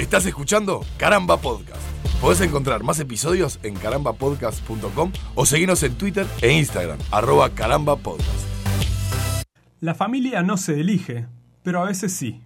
Estás 0.00 0.24
escuchando 0.24 0.80
Caramba 0.96 1.36
Podcast. 1.36 1.82
Podés 2.22 2.40
encontrar 2.40 2.82
más 2.82 2.98
episodios 3.00 3.60
en 3.62 3.74
carambapodcast.com 3.74 5.12
o 5.34 5.44
seguirnos 5.44 5.82
en 5.82 5.94
Twitter 5.96 6.26
e 6.40 6.50
Instagram, 6.52 6.98
arroba 7.10 7.50
carambapodcast. 7.50 8.46
La 9.78 9.94
familia 9.94 10.42
no 10.42 10.56
se 10.56 10.80
elige, 10.80 11.26
pero 11.62 11.82
a 11.82 11.84
veces 11.84 12.14
sí. 12.14 12.40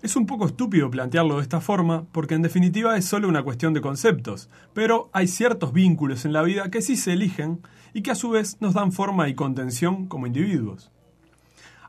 Es 0.00 0.16
un 0.16 0.24
poco 0.24 0.46
estúpido 0.46 0.90
plantearlo 0.90 1.36
de 1.36 1.42
esta 1.42 1.60
forma, 1.60 2.06
porque 2.10 2.36
en 2.36 2.42
definitiva 2.42 2.96
es 2.96 3.04
solo 3.04 3.28
una 3.28 3.42
cuestión 3.42 3.74
de 3.74 3.82
conceptos, 3.82 4.48
pero 4.72 5.10
hay 5.12 5.28
ciertos 5.28 5.74
vínculos 5.74 6.24
en 6.24 6.32
la 6.32 6.40
vida 6.40 6.70
que 6.70 6.80
sí 6.80 6.96
se 6.96 7.12
eligen 7.12 7.60
y 7.92 8.00
que 8.00 8.12
a 8.12 8.14
su 8.14 8.30
vez 8.30 8.56
nos 8.60 8.72
dan 8.72 8.92
forma 8.92 9.28
y 9.28 9.34
contención 9.34 10.06
como 10.06 10.26
individuos. 10.26 10.90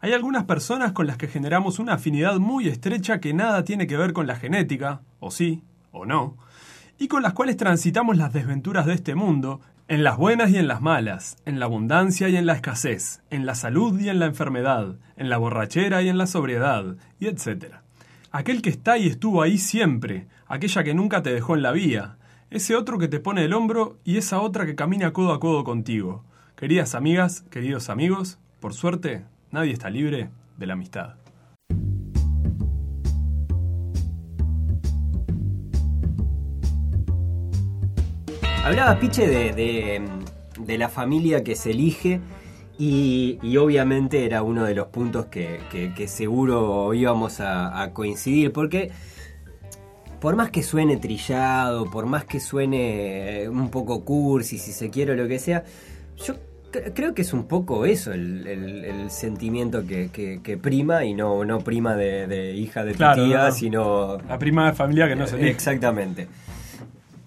Hay 0.06 0.14
algunas 0.14 0.44
personas 0.44 0.92
con 0.92 1.08
las 1.08 1.18
que 1.18 1.28
generamos 1.28 1.80
una 1.80 1.94
afinidad 1.94 2.38
muy 2.38 2.68
estrecha 2.68 3.20
que 3.20 3.34
nada 3.34 3.64
tiene 3.64 3.88
que 3.88 3.98
ver 3.98 4.14
con 4.14 4.28
la 4.28 4.36
genética, 4.36 5.02
o 5.20 5.32
sí, 5.32 5.64
o 5.92 6.05
no, 6.05 6.38
y 7.00 7.08
con 7.08 7.23
las 7.23 7.34
cuales 7.34 7.58
transitamos 7.58 8.16
las 8.16 8.32
desventuras 8.32 8.86
de 8.86 8.94
este 8.94 9.16
mundo, 9.16 9.62
en 9.88 10.04
las 10.04 10.16
buenas 10.16 10.52
y 10.52 10.58
en 10.58 10.68
las 10.68 10.80
malas, 10.80 11.38
en 11.46 11.60
la 11.60 11.66
abundancia 11.66 12.30
y 12.30 12.38
en 12.38 12.46
la 12.46 12.54
escasez, 12.54 13.23
en 13.32 13.48
la 13.48 13.55
salud 13.55 13.99
y 13.99 14.10
en 14.10 14.20
la 14.20 14.27
enfermedad, 14.27 14.96
en 15.18 15.27
la 15.27 15.40
borrachera 15.40 16.04
y 16.04 16.10
en 16.10 16.20
la 16.20 16.27
sobriedad, 16.27 16.98
y 17.20 17.26
etc. 17.26 17.77
Aquel 18.30 18.62
que 18.62 18.70
está 18.70 18.99
y 18.99 19.08
estuvo 19.08 19.41
ahí 19.41 19.58
siempre, 19.58 20.27
aquella 20.46 20.84
que 20.84 20.94
nunca 20.94 21.24
te 21.24 21.34
dejó 21.34 21.55
en 21.55 21.63
la 21.63 21.72
vía, 21.72 22.18
ese 22.52 22.76
otro 22.76 22.99
que 22.99 23.08
te 23.08 23.20
pone 23.20 23.44
el 23.44 23.54
hombro 23.54 23.98
y 24.04 24.18
esa 24.18 24.40
otra 24.40 24.68
que 24.68 24.76
camina 24.76 25.13
codo 25.13 25.34
a 25.34 25.40
codo 25.40 25.63
contigo. 25.63 26.24
Queridas 26.55 26.94
amigas, 26.94 27.44
queridos 27.49 27.90
amigos, 27.90 28.38
por 28.60 28.76
suerte, 28.76 29.26
nadie 29.55 29.72
está 29.72 29.90
libre 29.90 30.30
de 30.58 30.68
la 30.68 30.73
amistad. 30.73 31.16
Hablaba 38.66 38.99
Piche 38.99 39.27
de, 39.27 40.02
de, 40.60 40.77
la 40.77 40.90
familia 40.90 41.41
que 41.44 41.55
se 41.55 41.71
elige 41.71 42.20
y, 42.77 43.55
obviamente 43.55 44.26
era 44.26 44.44
uno 44.44 44.66
de 44.66 44.76
los 44.76 44.88
puntos 44.88 45.27
que, 45.27 46.05
seguro 46.07 46.94
íbamos 46.94 47.40
a, 47.40 47.91
coincidir, 47.94 48.51
porque 48.51 48.91
por 50.20 50.35
más 50.35 50.49
que 50.49 50.63
suene 50.63 50.98
trillado, 50.98 51.90
por 51.90 52.07
más 52.07 52.26
que 52.26 52.41
suene 52.41 53.48
un 53.48 53.70
poco 53.70 54.04
cursi, 54.04 54.57
si 54.57 54.74
se 54.74 54.90
quiere 54.90 55.13
o 55.13 55.16
lo 55.16 55.29
que 55.29 55.40
sea, 55.40 55.63
yo 56.18 56.34
creo 56.93 57.13
que 57.13 57.21
es 57.21 57.34
un 57.34 57.48
poco 57.48 57.85
eso 57.85 58.12
el, 58.13 59.09
sentimiento 59.09 59.85
que, 59.85 60.59
prima 60.62 61.05
y 61.05 61.13
no, 61.13 61.45
no 61.45 61.59
prima 61.59 61.95
de, 61.95 62.54
hija 62.55 62.84
de 62.84 62.93
tu 62.93 63.04
tía, 63.15 63.51
sino... 63.51 64.17
La 64.28 64.38
prima 64.38 64.67
de 64.67 64.73
familia 64.73 65.07
que 65.07 65.16
no 65.16 65.28
se 65.28 65.35
elige. 65.35 65.51
Exactamente. 65.51 66.28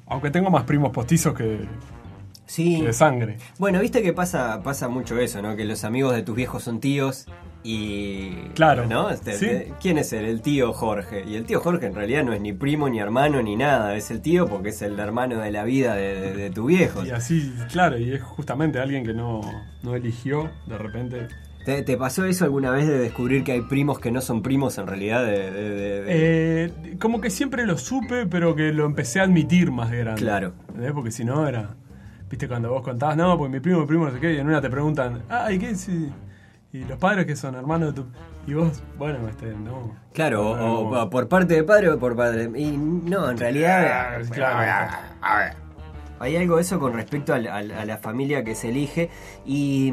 Aunque 0.06 0.30
tengo 0.30 0.50
más 0.50 0.64
primos 0.64 0.90
postizos 0.90 1.34
que, 1.34 1.66
sí. 2.48 2.82
de 2.82 2.92
sangre. 2.92 3.36
Bueno, 3.58 3.80
viste 3.80 4.02
que 4.02 4.12
pasa, 4.12 4.60
pasa 4.64 4.88
mucho 4.88 5.18
eso, 5.18 5.40
¿no? 5.40 5.54
Que 5.54 5.64
los 5.64 5.84
amigos 5.84 6.14
de 6.14 6.22
tus 6.22 6.34
viejos 6.34 6.64
son 6.64 6.80
tíos 6.80 7.26
y. 7.62 8.30
Claro. 8.54 8.86
¿No? 8.86 9.10
Este, 9.10 9.72
¿Quién 9.80 9.98
es 9.98 10.12
él? 10.12 10.24
El 10.24 10.42
tío 10.42 10.72
Jorge. 10.72 11.24
Y 11.24 11.36
el 11.36 11.44
tío 11.44 11.60
Jorge 11.60 11.86
en 11.86 11.94
realidad 11.94 12.24
no 12.24 12.32
es 12.32 12.40
ni 12.40 12.52
primo, 12.52 12.88
ni 12.88 12.98
hermano, 12.98 13.40
ni 13.42 13.54
nada. 13.54 13.94
Es 13.94 14.10
el 14.10 14.20
tío 14.20 14.48
porque 14.48 14.70
es 14.70 14.82
el 14.82 14.98
hermano 14.98 15.38
de 15.38 15.52
la 15.52 15.62
vida 15.62 15.94
de, 15.94 16.50
tu 16.50 16.66
viejo. 16.66 17.04
Y 17.04 17.10
así, 17.10 17.54
claro, 17.70 17.98
y 17.98 18.12
es 18.12 18.22
justamente 18.22 18.80
alguien 18.80 19.04
que 19.04 19.14
no, 19.14 19.40
no 19.82 19.94
eligió 19.94 20.50
de 20.66 20.78
repente 20.78 21.28
¿Te, 21.84 21.98
pasó 21.98 22.24
eso 22.24 22.46
alguna 22.46 22.70
vez 22.70 22.88
de 22.88 22.98
descubrir 22.98 23.44
que 23.44 23.52
hay 23.52 23.60
primos 23.60 23.98
que 23.98 24.10
no 24.10 24.22
son 24.22 24.42
primos 24.42 24.78
en 24.78 24.86
realidad? 24.86 25.24
Eh, 25.28 26.72
como 26.98 27.20
que 27.20 27.28
siempre 27.28 27.66
lo 27.66 27.76
supe, 27.76 28.24
pero 28.24 28.56
que 28.56 28.72
lo 28.72 28.86
empecé 28.86 29.20
a 29.20 29.24
admitir 29.24 29.70
más 29.70 29.90
grande. 29.90 30.18
Claro. 30.18 30.54
Porque 30.94 31.10
si 31.10 31.26
no 31.26 31.46
era. 31.46 31.76
Viste, 32.28 32.48
cuando 32.48 32.70
vos 32.70 32.82
contabas, 32.82 33.16
no, 33.16 33.36
pues 33.38 33.50
mi 33.50 33.60
primo, 33.60 33.80
mi 33.80 33.86
primo, 33.86 34.06
no 34.06 34.12
sé 34.12 34.20
qué, 34.20 34.34
y 34.34 34.38
en 34.38 34.46
una 34.46 34.60
te 34.60 34.70
preguntan, 34.70 35.22
ah, 35.28 35.50
¿y 35.50 35.58
qué? 35.58 35.74
Si, 35.74 36.12
y 36.72 36.84
los 36.84 36.98
padres 36.98 37.26
que 37.26 37.36
son 37.36 37.54
hermanos 37.54 37.94
de 37.94 38.02
tu. 38.02 38.08
Y 38.46 38.54
vos, 38.54 38.82
bueno, 38.98 39.26
este, 39.28 39.54
no. 39.54 39.94
Claro, 40.12 40.50
o, 40.50 41.10
por 41.10 41.28
parte 41.28 41.54
de 41.54 41.64
padre 41.64 41.90
o 41.90 41.98
por 41.98 42.16
padre. 42.16 42.50
Y 42.54 42.76
no, 42.76 43.30
en 43.30 43.38
realidad. 43.38 43.86
Ah, 43.90 44.20
claro. 44.30 44.96
A 45.20 45.38
ver. 45.38 45.52
Hay 46.20 46.36
algo 46.36 46.56
de 46.56 46.62
eso 46.62 46.80
con 46.80 46.94
respecto 46.94 47.32
a 47.32 47.38
la 47.38 47.98
familia 47.98 48.42
que 48.42 48.54
se 48.54 48.70
elige. 48.70 49.08
Y 49.46 49.92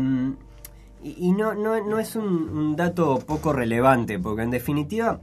y, 1.05 1.33
no, 1.33 1.53
no, 1.53 1.79
no, 1.85 1.99
es 1.99 2.15
un, 2.15 2.75
dato 2.75 3.19
poco 3.19 3.53
relevante, 3.53 4.17
porque 4.17 4.41
en 4.41 4.49
definitiva, 4.49 5.21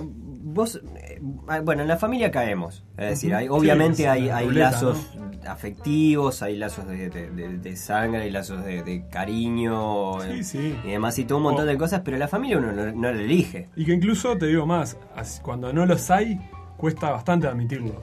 vos, 0.00 0.80
bueno, 1.22 1.82
en 1.82 1.88
la 1.88 1.96
familia 1.96 2.30
caemos. 2.32 2.84
Es 2.96 3.10
decir, 3.10 3.34
hay, 3.34 3.48
obviamente 3.48 4.08
hay, 4.08 4.28
hay 4.28 4.50
lazos 4.50 4.98
afectivos, 5.46 6.42
hay 6.42 6.56
lazos 6.56 6.86
de, 6.88 7.76
sangre, 7.76 8.22
hay 8.22 8.30
lazos 8.30 8.64
de, 8.64 9.04
cariño 9.10 10.24
y 10.24 10.90
demás, 10.90 11.18
y 11.18 11.24
todo 11.24 11.38
un 11.38 11.44
montón 11.44 11.66
de 11.66 11.78
cosas, 11.78 12.02
pero 12.04 12.16
la 12.18 12.28
familia 12.28 12.58
uno 12.58 12.72
no, 12.72 12.92
no 12.92 13.12
la 13.12 13.20
elige. 13.20 13.68
Y 13.76 13.84
que 13.84 13.92
incluso, 13.92 14.36
te 14.36 14.46
digo 14.46 14.66
más, 14.66 14.98
cuando 15.42 15.72
no 15.72 15.86
los 15.86 16.10
hay, 16.10 16.40
cuesta 16.76 17.10
bastante 17.10 17.46
admitirlo. 17.46 18.02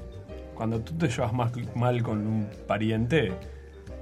Cuando 0.56 0.82
tú 0.82 0.94
te 0.94 1.08
llevas 1.08 1.34
más 1.34 1.52
mal 1.76 2.02
con 2.02 2.26
un 2.26 2.48
pariente, 2.68 3.34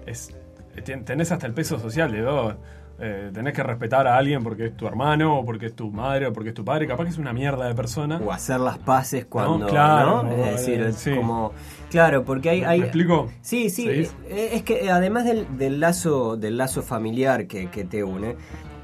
es, 0.05 0.35
tenés 0.83 1.31
hasta 1.31 1.47
el 1.47 1.53
peso 1.53 1.79
social 1.79 2.11
de 2.11 2.21
dos 2.21 2.55
eh, 2.99 3.29
tenés 3.31 3.53
que 3.53 3.61
respetar 3.61 4.07
a 4.07 4.17
alguien 4.17 4.43
porque 4.43 4.67
es 4.67 4.77
tu 4.77 4.87
hermano, 4.87 5.39
o 5.39 5.45
porque 5.45 5.67
es 5.67 5.75
tu 5.75 5.91
madre, 5.91 6.27
o 6.27 6.33
porque 6.33 6.49
es 6.49 6.55
tu 6.55 6.65
padre. 6.65 6.87
Capaz 6.87 7.03
que 7.03 7.09
es 7.11 7.17
una 7.17 7.33
mierda 7.33 7.67
de 7.67 7.75
persona. 7.75 8.19
O 8.23 8.31
hacer 8.31 8.59
las 8.59 8.77
paces 8.79 9.25
cuando. 9.25 9.67
Claro. 9.67 10.27
Es 10.31 10.65
decir, 10.65 10.81
es 10.81 11.07
como. 11.15 11.53
Claro, 11.89 12.23
porque 12.23 12.49
hay. 12.49 12.63
hay 12.63 12.79
¿Me 12.79 12.85
explico? 12.85 13.29
Sí, 13.41 13.69
sí. 13.69 13.87
Eh, 13.87 14.49
es 14.53 14.63
que 14.63 14.89
además 14.89 15.25
del, 15.25 15.79
lazo, 15.79 16.37
del 16.37 16.57
lazo 16.57 16.81
familiar 16.81 17.47
que, 17.47 17.67
te 17.67 18.03
une, 18.03 18.35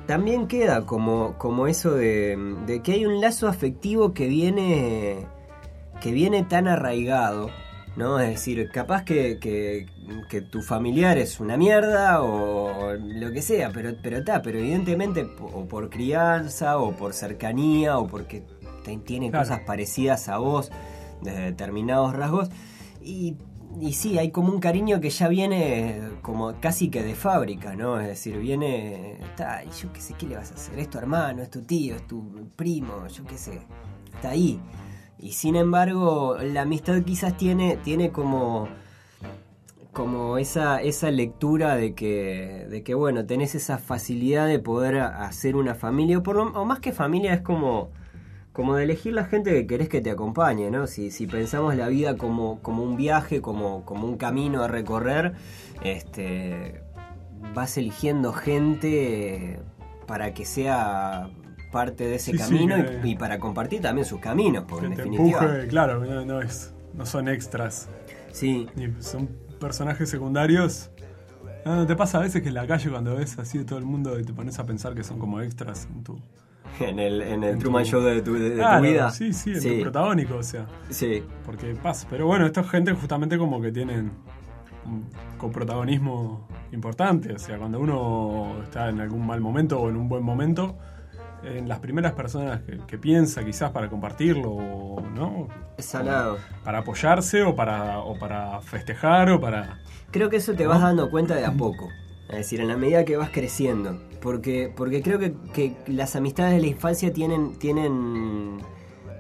también 0.06 0.48
queda 0.48 0.86
como, 0.86 1.36
como 1.38 1.68
eso 1.68 1.92
de, 1.92 2.38
de, 2.68 2.82
que 2.82 2.94
hay 2.94 3.06
un 3.06 3.20
lazo 3.20 3.48
afectivo 3.48 4.14
que 4.14 4.28
viene. 4.28 5.26
que 6.02 6.12
viene 6.12 6.44
tan 6.44 6.68
arraigado 6.68 7.50
¿no? 7.96 8.20
Es 8.20 8.30
decir, 8.30 8.70
capaz 8.70 9.04
que, 9.04 9.40
que, 9.40 9.88
tu 10.50 10.62
familiar 10.62 11.18
es 11.18 11.40
una 11.40 11.58
mierda 11.58 12.22
o 12.22 12.94
lo 12.94 13.32
que 13.32 13.42
sea, 13.42 13.72
pero 13.72 13.94
pero 14.02 14.18
está, 14.18 14.42
pero 14.42 14.60
evidentemente 14.60 15.28
o 15.40 15.66
por 15.66 15.90
crianza 15.90 16.78
o 16.78 16.92
por 16.94 17.14
cercanía 17.14 17.98
o 17.98 18.08
porque 18.08 18.44
tiene 19.06 19.32
cosas 19.32 19.62
parecidas 19.62 20.30
a 20.30 20.38
vos 20.38 20.72
de 21.22 21.32
determinados 21.32 22.14
rasgos 22.14 22.50
y 23.02 23.38
y 23.80 23.94
sí, 23.94 24.18
hay 24.18 24.32
como 24.32 24.52
un 24.52 24.60
cariño 24.60 25.02
que 25.02 25.10
ya 25.10 25.28
viene 25.28 26.00
como 26.22 26.54
casi 26.60 26.90
que 26.90 27.02
de 27.02 27.16
fábrica, 27.16 27.76
¿no? 27.76 28.00
Es 28.00 28.08
decir, 28.08 28.38
viene, 28.38 29.14
está, 29.22 29.64
yo 29.64 29.92
qué 29.92 30.00
sé, 30.00 30.14
¿qué 30.18 30.28
le 30.28 30.36
vas 30.36 30.52
a 30.52 30.56
hacer? 30.56 30.78
Es 30.80 30.90
tu 30.90 30.98
hermano, 30.98 31.42
es 31.42 31.50
tu 31.50 31.62
tío, 31.62 31.96
es 31.96 32.06
tu 32.08 32.50
primo, 32.56 33.08
yo 33.08 33.26
qué 33.26 33.38
sé, 33.38 33.62
está 34.14 34.30
ahí. 34.30 34.60
Y 35.20 35.32
sin 35.34 35.56
embargo, 35.56 36.38
la 36.42 36.62
amistad 36.62 37.02
quizás 37.04 37.36
tiene, 37.38 37.78
tiene 37.78 38.12
como, 38.12 38.68
como 39.94 40.40
esa, 40.40 40.82
esa 40.82 41.12
lectura 41.12 41.76
de 41.76 41.94
que, 41.94 42.66
de 42.70 42.84
que, 42.84 42.96
bueno, 42.96 43.26
tenés 43.26 43.54
esa 43.54 43.78
facilidad 43.78 44.48
de 44.48 44.60
poder 44.60 44.98
hacer 45.00 45.56
una 45.56 45.76
familia, 45.76 46.18
o, 46.18 46.24
por 46.24 46.38
o 46.38 46.66
más 46.66 46.80
que 46.80 46.92
familia 46.92 47.34
es 47.34 47.42
como, 47.42 47.92
como 48.54 48.76
de 48.76 48.86
elegir 48.86 49.14
la 49.14 49.26
gente 49.26 49.52
que 49.52 49.68
querés 49.68 49.90
que 49.90 50.02
te 50.02 50.10
acompañe, 50.10 50.72
¿no? 50.72 50.88
Si, 50.88 51.12
si 51.12 51.28
pensamos 51.28 51.76
la 51.76 51.88
vida 51.88 52.18
como, 52.18 52.60
como 52.62 52.84
un 52.84 52.98
viaje, 52.98 53.42
como, 53.42 53.86
como 53.86 54.08
un 54.08 54.18
camino 54.18 54.64
a 54.64 54.68
recorrer, 54.68 55.34
este, 55.84 56.82
vas 57.54 57.78
eligiendo 57.78 58.34
gente 58.34 59.60
para 60.08 60.34
que 60.34 60.46
sea 60.46 61.30
parte 61.72 62.08
de 62.08 62.16
ese 62.16 62.36
camino 62.36 62.76
y, 63.04 63.16
para 63.16 63.38
compartir 63.38 63.82
también 63.82 64.06
sus 64.06 64.20
caminos, 64.20 64.66
porque 64.68 64.88
en 64.88 64.96
definitiva. 64.96 65.60
claro, 65.70 66.04
no, 66.26 66.42
es, 66.42 66.74
no 66.96 67.06
son 67.06 67.28
extras. 67.28 67.90
Sí. 68.32 68.68
son 69.00 69.43
personajes 69.64 70.10
secundarios. 70.10 70.92
No, 71.66 71.88
te 71.88 71.96
pasa 71.96 72.18
a 72.18 72.22
veces 72.22 72.42
que 72.42 72.50
en 72.50 72.56
la 72.56 72.68
calle 72.68 72.90
cuando 72.90 73.16
ves 73.16 73.40
así 73.40 73.58
de 73.58 73.64
todo 73.64 73.80
el 73.80 73.86
mundo 73.86 74.20
y 74.20 74.24
te 74.26 74.34
pones 74.34 74.60
a 74.60 74.66
pensar 74.66 74.94
que 74.94 75.04
son 75.06 75.18
como 75.18 75.40
extras 75.42 75.88
en 75.90 76.04
tu. 76.04 76.20
En 76.80 77.00
el, 77.00 77.22
en 77.22 77.44
el 77.44 77.58
Truman 77.60 77.86
Show 77.86 78.02
de 78.02 78.22
tu, 78.22 78.34
de, 78.34 78.52
tu 78.52 78.82
vida. 78.82 79.10
Sí, 79.12 79.32
sí, 79.32 79.54
en 79.54 79.78
tu 79.78 79.82
protagónico, 79.84 80.36
o 80.36 80.44
sea. 80.44 80.66
Sí. 80.90 81.24
Porque 81.46 81.76
pasa. 81.76 82.08
Pero 82.10 82.28
bueno, 82.28 82.46
esta 82.46 82.64
gente 82.64 82.94
justamente 82.94 83.38
como 83.38 83.62
que 83.62 83.72
tienen 83.72 84.12
un 84.86 85.06
coprotagonismo 85.38 86.46
importante. 86.74 87.34
O 87.34 87.40
sea, 87.40 87.58
cuando 87.58 87.80
uno 87.80 88.64
está 88.64 88.90
en 88.90 89.00
algún 89.00 89.26
mal 89.26 89.40
momento 89.40 89.80
o 89.80 89.90
en 89.90 89.96
un 89.96 90.10
buen 90.10 90.24
momento, 90.24 90.78
en 91.44 91.68
las 91.68 91.80
primeras 91.80 92.14
personas 92.14 92.62
que, 92.88 92.98
piensa 92.98 93.44
quizás 93.44 93.72
para 93.72 93.90
compartirlo, 93.90 94.96
¿no? 95.14 95.48
Es 95.78 95.86
salado. 95.86 96.38
Para 96.64 96.80
apoyarse 96.80 97.44
o 97.44 97.56
para, 97.56 98.00
o 98.00 98.18
para 98.18 98.62
festejar 98.62 99.30
o 99.32 99.40
para... 99.40 99.80
Creo 100.12 100.30
que 100.30 100.38
eso 100.38 100.54
te 100.54 100.68
vas 100.68 100.82
dando 100.82 101.10
cuenta 101.10 101.36
de 101.36 101.46
a 101.46 101.52
poco. 101.52 101.90
Es 102.30 102.38
decir, 102.38 102.62
en 102.62 102.68
la 102.68 102.78
medida 102.78 103.04
que 103.04 103.18
vas 103.18 103.30
creciendo. 103.30 104.00
Porque, 104.22 104.72
porque 104.76 105.02
creo 105.02 105.20
que, 105.20 105.76
las 105.88 106.16
amistades 106.16 106.54
de 106.54 106.62
la 106.62 106.68
infancia 106.68 107.12
tienen, 107.12 107.60
tienen 107.60 108.60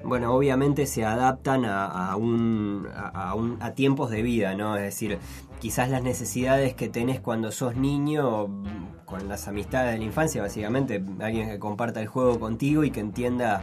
bueno, 0.03 0.33
obviamente 0.33 0.85
se 0.85 1.05
adaptan 1.05 1.65
a, 1.65 1.85
a 1.85 2.15
un, 2.15 2.87
a, 2.93 3.29
a 3.29 3.35
un- 3.35 3.57
a 3.61 3.71
tiempos 3.73 4.09
de 4.11 4.21
vida, 4.21 4.53
¿no? 4.55 4.75
Es 4.77 4.83
decir, 4.83 5.17
quizás 5.59 5.89
las 5.89 6.03
necesidades 6.03 6.73
que 6.73 6.89
tenés 6.89 7.19
cuando 7.19 7.51
sos 7.51 7.75
niño, 7.75 8.47
con 9.05 9.27
las 9.27 9.47
amistades 9.47 9.93
de 9.93 9.99
la 9.99 10.03
infancia, 10.05 10.41
básicamente, 10.41 11.03
alguien 11.19 11.49
que 11.49 11.59
comparta 11.59 12.01
el 12.01 12.07
juego 12.07 12.39
contigo 12.39 12.83
y 12.83 12.91
que 12.91 12.99
entienda 12.99 13.61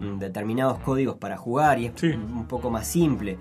mm, 0.00 0.18
determinados 0.18 0.78
códigos 0.78 1.16
para 1.16 1.36
jugar 1.36 1.78
y 1.80 1.86
es 1.86 1.92
Sí. 1.96 2.08
un 2.12 2.46
poco 2.46 2.70
más 2.70 2.86
simple, 2.86 3.36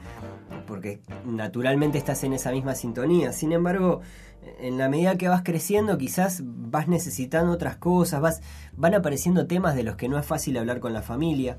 porque 0.66 1.02
naturalmente 1.26 1.98
estás 1.98 2.24
en 2.24 2.34
esa 2.34 2.52
misma 2.52 2.74
sintonía. 2.76 3.32
Sin 3.32 3.52
embargo, 3.52 4.02
en 4.60 4.78
la 4.78 4.90
medida 4.90 5.18
que 5.18 5.28
vas 5.28 5.42
creciendo, 5.44 5.98
quizás 5.98 6.42
vas 6.44 6.88
necesitando 6.88 7.52
otras 7.52 7.76
cosas, 7.76 8.22
vas, 8.22 8.42
van 8.76 8.96
apareciendo 8.96 9.46
temas 9.46 9.76
de 9.76 9.84
los 9.84 9.96
que 9.98 10.10
no 10.10 10.18
es 10.18 10.26
fácil 10.26 10.58
hablar 10.58 10.80
con 10.80 10.94
la 10.94 11.02
familia. 11.02 11.58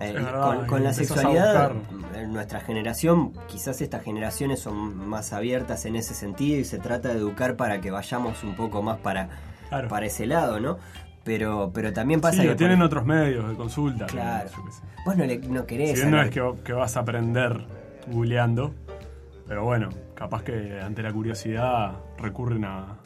Eh, 0.00 0.12
verdad, 0.12 0.66
con, 0.66 0.82
la 0.82 0.92
sexualidad, 0.94 1.72
en 2.14 2.32
nuestra 2.32 2.60
generación, 2.60 3.32
quizás 3.46 3.80
estas 3.82 4.02
generaciones 4.02 4.60
son 4.60 4.96
más 5.08 5.32
abiertas 5.34 5.84
en 5.84 5.96
ese 5.96 6.14
sentido 6.14 6.58
y 6.58 6.64
se 6.64 6.78
trata 6.78 7.10
de 7.10 7.16
educar 7.18 7.56
para 7.56 7.80
que 7.80 7.90
vayamos 7.90 8.42
un 8.42 8.54
poco 8.56 8.82
más 8.82 8.98
para, 8.98 9.28
Claro. 9.68 9.88
para 9.88 10.06
ese 10.06 10.26
lado, 10.26 10.60
¿no? 10.60 10.78
Pero, 11.24 11.70
pero 11.74 11.92
también 11.92 12.20
pasa 12.20 12.36
Sí, 12.36 12.42
que... 12.42 12.48
por 12.48 12.56
tienen 12.56 12.80
otros 12.82 13.04
medios 13.04 13.48
de 13.48 13.54
consulta. 13.54 14.06
Claro. 14.06 14.48
yo 14.56 14.64
qué 14.64 14.72
sé. 14.72 14.82
Vos 15.04 15.16
no, 15.16 15.24
le, 15.24 15.38
no 15.38 15.66
querés... 15.66 15.90
Si 15.90 15.96
bien 15.96 16.10
no 16.10 16.22
es 16.22 16.30
que, 16.30 16.52
que 16.64 16.72
vas 16.72 16.96
a 16.96 17.00
aprender 17.00 17.64
googleando, 18.08 18.74
pero 19.46 19.64
bueno, 19.64 19.90
capaz 20.14 20.42
que 20.42 20.80
ante 20.80 21.02
la 21.02 21.12
curiosidad 21.12 21.92
recurren 22.18 22.64
a, 22.64 22.96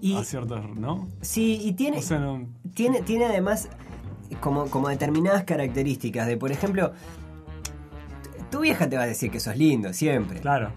Y- 0.00 0.16
a 0.16 0.22
ciertos, 0.24 0.68
¿no? 0.76 1.08
Sí, 1.22 1.58
y 1.64 1.72
tiene... 1.72 1.98
O 1.98 2.02
sea, 2.02 2.18
no- 2.18 2.46
tiene, 2.74 3.02
tiene 3.02 3.24
además 3.26 3.68
como, 4.40 4.66
como 4.66 4.88
determinadas 4.88 5.44
características 5.44 6.26
de, 6.26 6.36
por 6.36 6.52
ejemplo, 6.52 6.92
tu 8.50 8.60
vieja 8.60 8.88
te 8.88 8.96
va 8.96 9.02
a 9.02 9.06
decir 9.06 9.30
que 9.30 9.40
sos 9.40 9.56
lindo 9.56 9.92
siempre. 9.92 10.40
claro. 10.40 10.70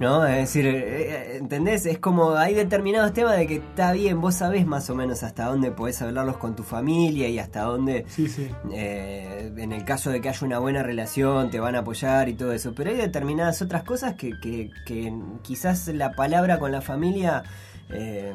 ¿No? 0.00 0.26
Es 0.26 0.36
decir, 0.36 0.66
eh, 0.66 0.74
eh, 0.76 1.36
¿entendés? 1.36 1.86
Es 1.86 1.98
como 1.98 2.32
hay 2.32 2.54
determinados 2.54 3.12
temas 3.12 3.36
de 3.36 3.46
que 3.46 3.56
está 3.56 3.92
bien, 3.92 4.20
vos 4.20 4.34
sabés 4.34 4.66
más 4.66 4.90
o 4.90 4.96
menos 4.96 5.22
hasta 5.22 5.44
dónde 5.44 5.70
podés 5.70 6.02
hablarlos 6.02 6.38
con 6.38 6.56
tu 6.56 6.64
familia 6.64 7.28
y 7.28 7.38
hasta 7.38 7.60
dónde, 7.62 8.04
Sí, 8.08 8.26
sí. 8.26 8.50
eh, 8.72 9.52
en 9.56 9.70
el 9.70 9.84
caso 9.84 10.10
de 10.10 10.20
que 10.20 10.28
haya 10.30 10.44
una 10.44 10.58
buena 10.58 10.82
relación, 10.82 11.50
te 11.50 11.60
van 11.60 11.76
a 11.76 11.80
apoyar 11.80 12.28
y 12.28 12.34
todo 12.34 12.52
eso. 12.52 12.72
Pero 12.74 12.90
hay 12.90 12.96
determinadas 12.96 13.62
otras 13.62 13.84
cosas 13.84 14.14
que, 14.14 14.32
que, 14.40 14.70
que 14.86 15.12
quizás 15.42 15.86
la 15.88 16.12
palabra 16.12 16.58
con 16.58 16.72
la 16.72 16.80
familia 16.80 17.44
eh, 17.90 18.32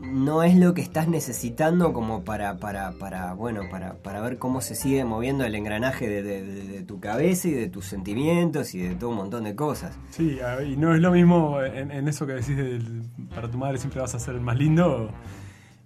no 0.00 0.42
es 0.42 0.54
lo 0.56 0.74
que 0.74 0.82
estás 0.82 1.08
necesitando 1.08 1.92
como 1.92 2.22
para, 2.24 2.58
para, 2.58 2.92
para 2.92 3.32
bueno, 3.34 3.62
para, 3.70 3.94
para 3.94 4.20
ver 4.20 4.38
cómo 4.38 4.60
se 4.60 4.74
sigue 4.74 5.04
moviendo 5.04 5.44
el 5.44 5.54
engranaje 5.54 6.08
de, 6.08 6.22
de- 6.22 6.42
de- 6.44 6.64
de 6.64 6.82
tu 6.82 7.00
cabeza 7.00 7.48
y 7.48 7.52
de 7.52 7.68
tus 7.68 7.86
sentimientos 7.86 8.74
y 8.74 8.80
de 8.80 8.94
todo 8.94 9.10
un 9.10 9.16
montón 9.16 9.44
de 9.44 9.54
cosas. 9.54 9.98
Sí, 10.10 10.38
a- 10.40 10.62
y 10.62 10.76
no 10.76 10.94
es 10.94 11.00
lo 11.00 11.10
mismo 11.12 11.62
en, 11.62 11.90
en 11.90 12.08
eso 12.08 12.26
que 12.26 12.34
decís 12.34 12.56
del- 12.56 13.02
para 13.34 13.50
tu 13.50 13.58
madre 13.58 13.78
siempre 13.78 14.00
vas 14.00 14.14
a 14.14 14.18
ser 14.18 14.34
el 14.34 14.40
más 14.40 14.56
lindo. 14.58 15.10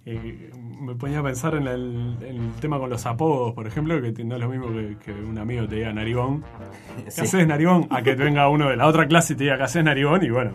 Eh, 0.05 0.51
me 0.81 0.95
ponía 0.95 1.19
a 1.19 1.23
pensar 1.23 1.53
en 1.55 1.67
el, 1.67 2.17
en 2.21 2.35
el 2.45 2.51
tema 2.59 2.79
con 2.79 2.89
los 2.89 3.05
apodos, 3.05 3.53
por 3.53 3.67
ejemplo, 3.67 4.01
que 4.01 4.23
no 4.23 4.35
es 4.35 4.41
lo 4.41 4.49
mismo 4.49 4.67
que, 4.69 4.97
que 5.05 5.11
un 5.13 5.37
amigo 5.37 5.67
te 5.67 5.75
diga 5.75 5.93
narigón. 5.93 6.43
¿Qué 7.05 7.11
Sí. 7.11 7.21
haces 7.21 7.47
narigón? 7.47 7.87
A 7.91 8.01
que 8.01 8.15
venga 8.15 8.49
uno 8.49 8.69
de 8.69 8.75
la 8.77 8.87
otra 8.87 9.07
clase 9.07 9.33
y 9.33 9.35
te 9.35 9.43
diga 9.43 9.57
que 9.57 9.63
haces 9.63 9.83
narigón 9.83 10.23
y 10.25 10.31
bueno, 10.31 10.53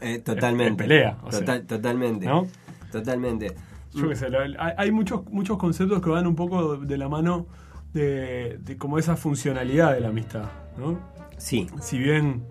Eh, 0.00 0.18
totalmente. 0.18 0.70
en 0.70 0.76
pelea, 0.76 1.18
o 1.22 1.30
sea. 1.30 1.40
Total- 1.40 1.66
totalmente. 1.66 2.26
¿no? 2.26 2.46
Totalmente. 2.90 3.54
Yo 3.94 4.08
qué 4.08 4.16
sé, 4.16 4.28
hay, 4.36 4.54
hay 4.76 4.90
muchos, 4.92 5.24
muchos 5.30 5.58
conceptos 5.58 6.00
que 6.00 6.10
van 6.10 6.26
un 6.26 6.36
poco 6.36 6.76
de 6.76 6.96
la 6.98 7.08
mano 7.08 7.46
de, 7.92 8.58
de 8.60 8.76
como 8.76 8.98
esa 8.98 9.16
funcionalidad 9.16 9.94
de 9.94 10.00
la 10.00 10.08
amistad, 10.08 10.44
¿no? 10.78 10.98
Sí. 11.38 11.66
Si 11.80 11.98
bien 11.98 12.44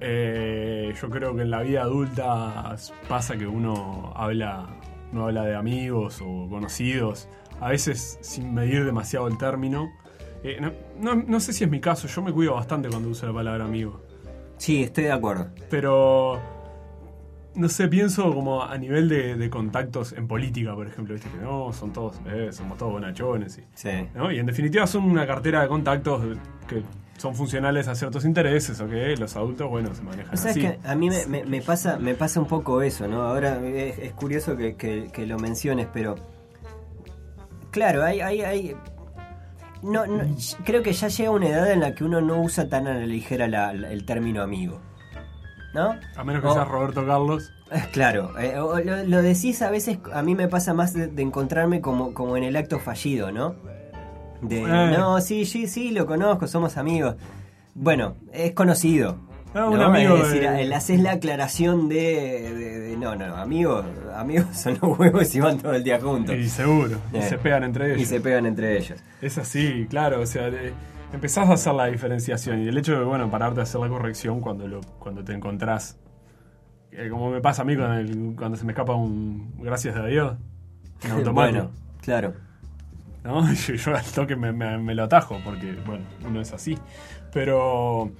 eh, 0.00 0.94
yo 1.00 1.10
creo 1.10 1.34
que 1.34 1.42
en 1.42 1.50
la 1.50 1.62
vida 1.62 1.82
adulta 1.82 2.76
pasa 3.08 3.36
que 3.36 3.46
uno 3.46 4.12
habla, 4.16 4.66
no 5.12 5.26
habla 5.26 5.44
de 5.44 5.56
amigos 5.56 6.20
o 6.24 6.48
conocidos, 6.48 7.28
a 7.60 7.68
veces 7.68 8.18
sin 8.22 8.52
medir 8.54 8.84
demasiado 8.84 9.28
el 9.28 9.38
término. 9.38 9.90
Eh, 10.42 10.58
no, 10.60 10.72
no- 11.00 11.22
no 11.26 11.40
sé 11.40 11.52
si 11.52 11.64
es 11.64 11.70
mi 11.70 11.80
caso, 11.80 12.06
yo 12.08 12.22
me 12.22 12.32
cuido 12.32 12.54
bastante 12.54 12.88
cuando 12.88 13.08
uso 13.08 13.26
la 13.26 13.32
palabra 13.32 13.64
amigo. 13.64 14.02
Sí, 14.58 14.82
estoy 14.82 15.04
de 15.04 15.12
acuerdo. 15.12 15.48
Pero 15.70 16.40
no 17.54 17.68
sé, 17.68 17.88
pienso 17.88 18.32
como 18.34 18.62
a 18.62 18.76
nivel 18.78 19.08
de, 19.08 19.36
de 19.36 19.50
contactos 19.50 20.12
en 20.12 20.26
política, 20.28 20.74
por 20.74 20.86
ejemplo, 20.86 21.14
¿viste? 21.14 21.28
que 21.30 21.38
no, 21.38 21.72
son 21.72 21.92
todos, 21.92 22.16
eh, 22.26 22.48
somos 22.52 22.78
todos 22.78 22.92
bonachones. 22.92 23.58
Y, 23.58 23.64
Sí. 23.74 23.90
¿no? 24.14 24.30
y 24.32 24.38
en 24.38 24.46
definitiva 24.46 24.86
son 24.86 25.04
una 25.04 25.26
cartera 25.26 25.62
de 25.62 25.68
contactos 25.68 26.22
que 26.68 26.82
son 27.16 27.34
funcionales 27.36 27.86
a 27.86 27.94
ciertos 27.94 28.24
intereses 28.24 28.80
o 28.80 28.88
que 28.88 29.16
los 29.16 29.36
adultos, 29.36 29.70
bueno, 29.70 29.94
se 29.94 30.02
manejan 30.02 30.34
O 30.34 30.36
sea, 30.36 30.50
es 30.50 30.56
así. 30.56 30.60
que 30.66 30.78
a 30.84 30.94
mí 30.96 31.08
me, 31.10 31.26
me- 31.26 31.44
me 31.44 31.62
pasa, 31.62 31.96
me 31.98 32.14
pasa 32.14 32.40
un 32.40 32.46
poco 32.48 32.82
eso, 32.82 33.06
¿no? 33.06 33.22
Ahora 33.22 33.60
es, 33.64 33.98
es 33.98 34.12
curioso 34.14 34.56
que, 34.56 34.74
que- 34.76 35.10
que 35.12 35.24
lo 35.26 35.38
menciones, 35.38 35.86
pero. 35.92 36.16
Claro, 37.70 38.02
hay. 38.04 38.20
hay, 38.20 38.40
hay 38.42 38.76
no, 39.82 40.06
no, 40.06 40.24
creo 40.64 40.82
que 40.82 40.92
ya 40.94 41.08
llega 41.08 41.30
una 41.30 41.48
edad 41.48 41.70
en 41.70 41.80
la 41.80 41.94
que 41.94 42.04
uno 42.04 42.20
no 42.22 42.40
usa 42.40 42.68
tan 42.70 42.86
a 42.86 42.94
la 42.94 43.04
ligera 43.06 43.48
la- 43.48 43.72
la- 43.74 43.90
el 43.92 44.04
término 44.06 44.42
amigo. 44.42 44.80
¿No? 45.74 45.96
A 46.16 46.24
menos 46.24 46.40
que 46.42 46.48
O- 46.48 46.54
seas 46.54 46.68
Roberto 46.68 47.04
Carlos. 47.06 47.50
Claro, 47.92 48.38
eh, 48.38 48.56
o 48.60 48.78
lo, 48.78 49.02
lo 49.04 49.20
decís 49.22 49.60
a 49.62 49.68
veces, 49.70 49.98
a 50.12 50.22
mí 50.22 50.34
me 50.36 50.46
pasa 50.46 50.74
más 50.74 50.92
de, 50.94 51.08
de 51.08 51.22
encontrarme 51.22 51.80
como, 51.80 52.14
como 52.14 52.36
en 52.36 52.44
el 52.44 52.54
acto 52.56 52.78
fallido, 52.78 53.32
¿no? 53.32 53.56
De, 54.42 54.60
Eh. 54.62 54.66
no, 54.66 55.20
sí, 55.20 55.44
sí, 55.44 55.66
sí, 55.66 55.90
lo 55.90 56.06
conozco, 56.06 56.46
somos 56.46 56.76
amigos. 56.76 57.16
Bueno, 57.74 58.14
es 58.32 58.52
conocido. 58.52 59.16
Ah, 59.54 59.68
un 59.68 59.78
¿no? 59.78 59.84
amigo 59.86 60.16
Es 60.16 60.24
decir, 60.28 60.42
de- 60.48 60.62
el- 60.62 60.72
haces 60.72 61.00
la 61.00 61.12
aclaración 61.12 61.88
de, 61.88 62.52
de- 62.54 62.78
de- 62.80 62.96
no, 62.96 63.16
no, 63.16 63.36
amigos, 63.36 63.84
amigos 64.14 64.46
son 64.56 64.78
los 64.80 64.98
huevos 64.98 65.34
y 65.34 65.40
van 65.40 65.58
todo 65.58 65.74
el 65.74 65.82
día 65.82 66.00
juntos. 66.00 66.36
Y 66.36 66.48
seguro, 66.48 66.98
y 67.12 67.16
Eh. 67.18 67.22
se 67.22 67.38
pegan 67.38 67.64
entre 67.64 67.86
ellos. 67.90 68.02
Y 68.02 68.04
se 68.06 68.20
pegan 68.20 68.46
entre 68.46 68.76
ellos. 68.78 68.98
Es 69.20 69.38
así, 69.38 69.86
claro, 69.90 70.20
o 70.20 70.26
sea, 70.26 70.50
de- 70.50 70.72
empezás 71.14 71.48
a 71.48 71.54
hacer 71.54 71.74
la 71.74 71.86
diferenciación 71.86 72.62
y 72.62 72.68
el 72.68 72.76
hecho 72.78 72.98
de, 72.98 73.04
bueno, 73.04 73.30
pararte 73.30 73.60
a 73.60 73.62
hacer 73.64 73.80
la 73.80 73.88
corrección 73.88 74.40
cuando, 74.40 74.66
lo, 74.68 74.80
cuando 74.98 75.22
te 75.24 75.32
encontrás, 75.32 75.98
eh, 76.92 77.08
como 77.10 77.30
me 77.30 77.40
pasa 77.40 77.62
a 77.62 77.64
mí 77.64 77.72
el- 77.74 78.34
cuando 78.36 78.56
se 78.56 78.64
me 78.64 78.72
escapa 78.72 78.94
un 78.94 79.54
gracias 79.58 79.96
a 79.96 80.06
Dios, 80.06 80.36
en 81.04 81.10
automático. 81.12 81.58
Bueno, 81.64 81.70
claro. 82.02 82.34
¿no? 83.24 83.52
Yo, 83.54 83.74
yo 83.74 83.96
al 83.96 84.04
toque 84.04 84.36
me, 84.36 84.52
me- 84.52 84.78
me 84.78 84.94
lo 84.94 85.04
atajo, 85.04 85.38
porque, 85.44 85.74
bueno, 85.86 86.04
uno 86.26 86.40
es 86.40 86.52
así. 86.52 86.76
Pero, 87.32 88.10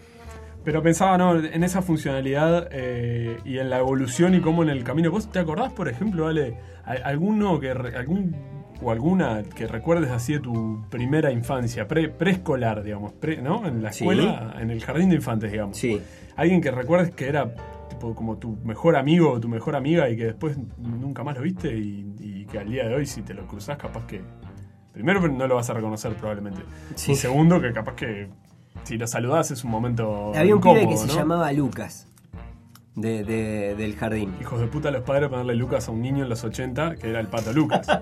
pero 0.65 0.83
pensaba, 0.83 1.19
¿no? 1.19 1.37
En 1.39 1.63
esa 1.63 1.83
funcionalidad 1.83 2.69
eh, 2.73 3.39
y 3.45 3.59
en 3.59 3.69
la 3.71 3.79
evolución 3.79 4.35
y 4.35 4.41
cómo 4.41 4.63
en 4.63 4.71
el 4.71 4.83
camino. 4.83 5.11
¿Vos 5.11 5.31
te 5.31 5.39
acordás, 5.39 5.73
por 5.75 5.89
ejemplo, 5.89 6.27
Ale, 6.27 6.57
alguno 7.05 7.61
que, 7.61 7.71
algún 7.71 8.35
o 8.83 8.91
alguna 8.91 9.43
que 9.43 9.67
recuerdes 9.67 10.11
así 10.11 10.35
de 10.35 10.41
tu 10.41 10.85
primera 10.91 11.31
infancia, 11.33 11.87
pre- 11.89 12.09
preescolar, 12.09 12.83
digamos, 12.83 13.13
pre- 13.13 13.41
¿no? 13.41 13.67
En 13.67 13.83
la 13.83 13.93
Sí. 13.93 14.05
escuela, 14.05 14.57
en 14.61 14.71
el 14.71 14.83
jardín 14.85 15.09
de 15.11 15.17
infantes, 15.17 15.51
digamos. 15.53 15.77
Sí. 15.77 16.01
Alguien 16.37 16.61
que 16.61 16.71
recuerdes 16.71 17.11
que 17.15 17.29
era 17.29 17.55
tipo 17.89 18.15
como 18.15 18.37
tu 18.39 18.57
mejor 18.65 18.97
amigo 18.97 19.31
o 19.33 19.41
tu 19.41 19.49
mejor 19.49 19.77
amiga 19.77 20.09
y 20.11 20.17
que 20.17 20.25
después 20.25 20.59
nunca 20.79 21.23
más 21.23 21.37
lo 21.37 21.43
viste 21.43 21.77
y, 21.77 22.13
y 22.19 22.47
que 22.47 22.59
al 22.59 22.69
día 22.71 22.89
de 22.89 22.95
hoy 22.97 23.07
si 23.07 23.23
te 23.23 23.35
lo 23.35 23.47
cruzás 23.47 23.77
capaz 23.79 24.07
que... 24.07 24.21
Primero 24.93 25.27
no 25.29 25.47
lo 25.49 25.57
vas 25.57 25.69
a 25.71 25.75
reconocer 25.75 26.15
probablemente. 26.15 26.61
Sí. 26.95 27.13
Y 27.13 27.17
segundo 27.17 27.61
que 27.61 27.73
capaz 27.73 27.95
que 27.97 28.29
si 28.85 28.97
lo 28.97 29.07
saludás 29.07 29.51
es 29.51 29.65
un 29.65 29.71
momento 29.73 30.29
Había 30.35 30.55
un 30.55 30.59
incómodo, 30.59 30.81
pibe 30.81 30.91
que 30.93 30.97
se 30.97 31.09
llamaba 31.09 31.53
Lucas, 31.53 32.07
de, 32.97 33.25
de- 33.25 33.75
del 33.77 33.97
jardín. 33.97 34.35
Hijos 34.41 34.61
de 34.61 34.67
puta 34.67 34.91
los 34.91 35.03
padres 35.03 35.29
ponerle 35.29 35.55
Lucas 35.55 35.89
a 35.89 35.91
un 35.93 36.01
niño 36.03 36.23
en 36.25 36.29
los 36.31 36.45
80 36.45 36.97
que 36.97 37.11
era 37.11 37.21
el 37.21 37.27
pato 37.29 37.53
Lucas. 37.53 37.87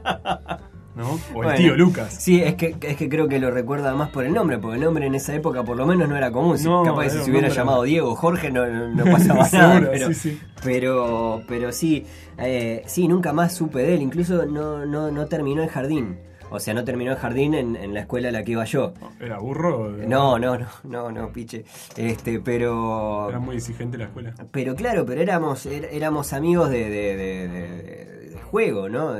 ¿No? 0.94 1.18
O 1.34 1.42
el 1.44 1.56
tío 1.56 1.74
Lucas. 1.74 2.14
Sí, 2.20 2.42
es 2.42 2.54
que, 2.56 2.76
es 2.82 2.96
que 2.98 3.08
creo 3.08 3.26
que 3.26 3.38
lo 3.38 3.50
recuerda 3.50 3.94
más 3.94 4.10
por 4.10 4.26
el 4.26 4.34
nombre, 4.34 4.58
porque 4.58 4.76
el 4.76 4.84
nombre 4.84 5.06
en 5.06 5.14
esa 5.14 5.34
época 5.34 5.62
por 5.64 5.74
lo 5.78 5.86
menos 5.86 6.06
no 6.06 6.18
era 6.18 6.30
común. 6.30 6.58
No, 6.62 6.82
capaz 6.84 7.04
que 7.04 7.10
si 7.10 7.18
se 7.24 7.30
hubiera 7.30 7.48
llamado 7.48 7.84
Diego 7.84 8.10
o 8.10 8.14
Jorge 8.14 8.50
no, 8.50 8.66
no- 8.66 8.88
no 8.94 9.04
pasaba 9.10 9.48
nada. 9.50 9.72
Seguro, 9.76 9.90
Pero, 9.90 10.08
sí, 10.08 10.14
sí. 10.14 10.40
pero, 10.62 11.42
pero 11.48 11.72
sí, 11.72 12.04
eh, 12.36 12.82
sí, 12.86 13.08
nunca 13.08 13.32
más 13.32 13.54
supe 13.54 13.78
de 13.78 13.94
él. 13.94 14.02
Incluso 14.02 14.44
no, 14.44 14.84
no, 14.84 15.10
no 15.10 15.26
terminó 15.28 15.62
el 15.62 15.70
jardín. 15.70 16.18
O 16.52 16.60
sea, 16.60 16.74
no 16.74 16.84
terminó 16.84 17.10
el 17.12 17.16
jardín 17.16 17.54
en, 17.54 17.76
en 17.76 17.94
la 17.94 18.00
escuela 18.00 18.28
a 18.28 18.32
la 18.32 18.44
que 18.44 18.52
iba 18.52 18.64
yo. 18.64 18.92
¿Era 19.20 19.38
burro? 19.38 19.90
No, 20.06 20.38
no, 20.38 20.58
no, 20.58 20.66
no, 20.84 21.10
no, 21.10 21.32
piche. 21.32 21.64
Este, 21.96 22.40
pero. 22.40 23.28
Era 23.30 23.38
muy 23.38 23.56
exigente 23.56 23.96
la 23.98 24.04
escuela. 24.04 24.34
Pero 24.50 24.74
claro, 24.74 25.04
pero 25.06 25.20
éramos, 25.22 25.66
er- 25.66 25.88
éramos 25.90 26.32
amigos 26.32 26.70
de, 26.70 26.88
de- 26.90 27.16
de- 27.16 27.48
de- 27.48 28.28
de 28.30 28.38
juego, 28.50 28.88
¿no? 28.88 29.14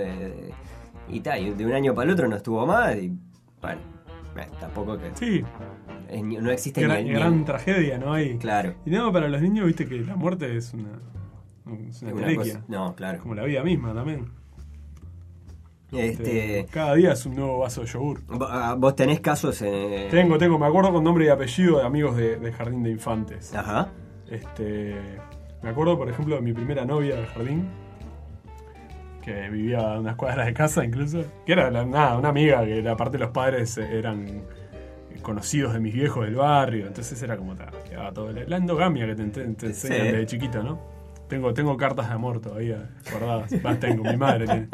Y 1.09 1.21
tal, 1.21 1.41
y 1.47 1.51
de 1.51 1.67
un 1.67 1.73
año 1.73 1.95
para 1.95 2.07
el 2.09 2.15
otro 2.15 2.29
no 2.29 2.37
estuvo 2.37 2.65
más 2.67 2.97
y 2.97 3.13
bueno, 3.61 3.81
eh, 4.37 4.47
tampoco 4.61 4.97
que 4.99 5.11
Sí, 5.15 5.45
es 6.09 6.23
no 6.23 6.51
existe 6.51 6.81
gran, 6.83 6.99
ni, 7.05 7.11
ni- 7.11 7.15
gran 7.19 7.45
tragedia, 7.45 7.99
¿no? 7.99 8.13
hay 8.13 8.39
Claro. 8.39 8.75
Y 8.87 8.91
no, 8.91 9.13
para 9.13 9.29
los 9.29 9.41
niños, 9.43 9.67
viste 9.67 9.87
que 9.87 9.97
la 10.01 10.17
muerte 10.17 10.57
es 10.57 10.73
una, 10.75 10.99
es 11.89 12.03
una 12.03 12.13
una 12.15 12.35
cosa- 12.35 12.63
no, 12.69 12.95
claro. 12.95 13.21
Como 13.21 13.35
la 13.35 13.45
vida 13.45 13.63
misma 13.63 13.93
también. 13.95 14.27
Este, 15.93 16.67
cada 16.71 16.95
día 16.95 17.13
es 17.13 17.27
un 17.27 17.37
nuevo 17.37 17.59
vaso 17.59 17.83
de 17.83 17.87
yogur. 17.87 18.23
ah, 18.49 18.75
vos 18.79 18.97
tenés 18.97 19.21
casos 19.21 19.61
en... 19.63 20.09
Tengo, 20.11 20.39
tengo, 20.39 20.59
me 20.59 20.67
acuerdo 20.67 20.93
con 20.93 21.05
nombre 21.05 21.27
y 21.27 21.29
apellido 21.29 21.79
de 21.79 21.85
amigos 21.87 22.17
de, 22.17 22.37
de 22.39 22.53
jardín 22.53 22.83
de 22.83 22.91
infantes. 22.91 23.55
Ajá. 23.55 23.89
Este, 24.31 24.97
me 25.63 25.71
acuerdo, 25.71 25.99
por 25.99 26.09
ejemplo, 26.09 26.35
de 26.37 26.41
mi 26.43 26.53
primera 26.55 26.85
novia 26.87 27.17
del 27.17 27.27
jardín, 27.27 27.69
que 29.23 29.49
vivía 29.51 29.79
a 29.95 30.01
unas 30.01 30.17
cuadras 30.17 30.47
de 30.47 30.55
casa 30.55 30.85
incluso, 30.85 31.25
que 31.47 31.53
era 31.53 31.71
la- 31.71 31.85
nada, 31.85 32.17
una 32.19 32.31
amiga, 32.31 32.65
que 32.65 32.87
aparte 32.89 33.19
los 33.19 33.31
padres 33.31 33.77
eran 33.79 34.43
conocidos 35.23 35.73
de 35.75 35.79
mis 35.81 35.95
viejos 35.95 36.25
del 36.25 36.35
barrio, 36.35 36.87
entonces 36.89 37.23
era 37.23 37.37
como 37.37 37.55
todo 38.13 38.33
la, 38.33 38.43
la 38.45 38.57
endogamia 38.57 39.07
que 39.07 39.15
te, 39.15 39.25
te- 39.27 39.45
te 39.55 39.67
enseñan 39.67 39.99
Sí. 39.99 40.05
desde 40.07 40.27
chiquito, 40.27 40.63
¿no? 40.63 40.81
Tengo, 41.29 41.55
tengo 41.55 41.77
cartas 41.77 42.09
de 42.09 42.15
amor 42.15 42.41
todavía 42.41 42.91
guardadas, 43.11 43.53
más 43.63 43.79
tengo, 43.79 44.03
mi 44.03 44.17
madre 44.17 44.47
tiene. 44.47 44.69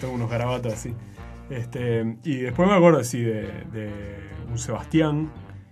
Tengo 0.00 0.14
unos 0.14 0.30
garabatos 0.30 0.72
así. 0.72 0.94
Este, 1.50 2.16
y 2.24 2.36
después 2.38 2.68
me 2.68 2.74
acuerdo, 2.74 3.00
de, 3.22 3.42
de 3.72 3.90
un 4.50 4.58
Sebastián, 4.58 5.30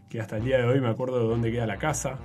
que 0.08 0.20
hasta 0.20 0.36
el 0.36 0.44
día 0.44 0.58
de 0.58 0.64
hoy 0.64 0.80
me 0.80 0.88
acuerdo 0.88 1.18
de 1.20 1.28
dónde 1.28 1.50
queda 1.50 1.66
la 1.66 1.78
casa. 1.78 2.18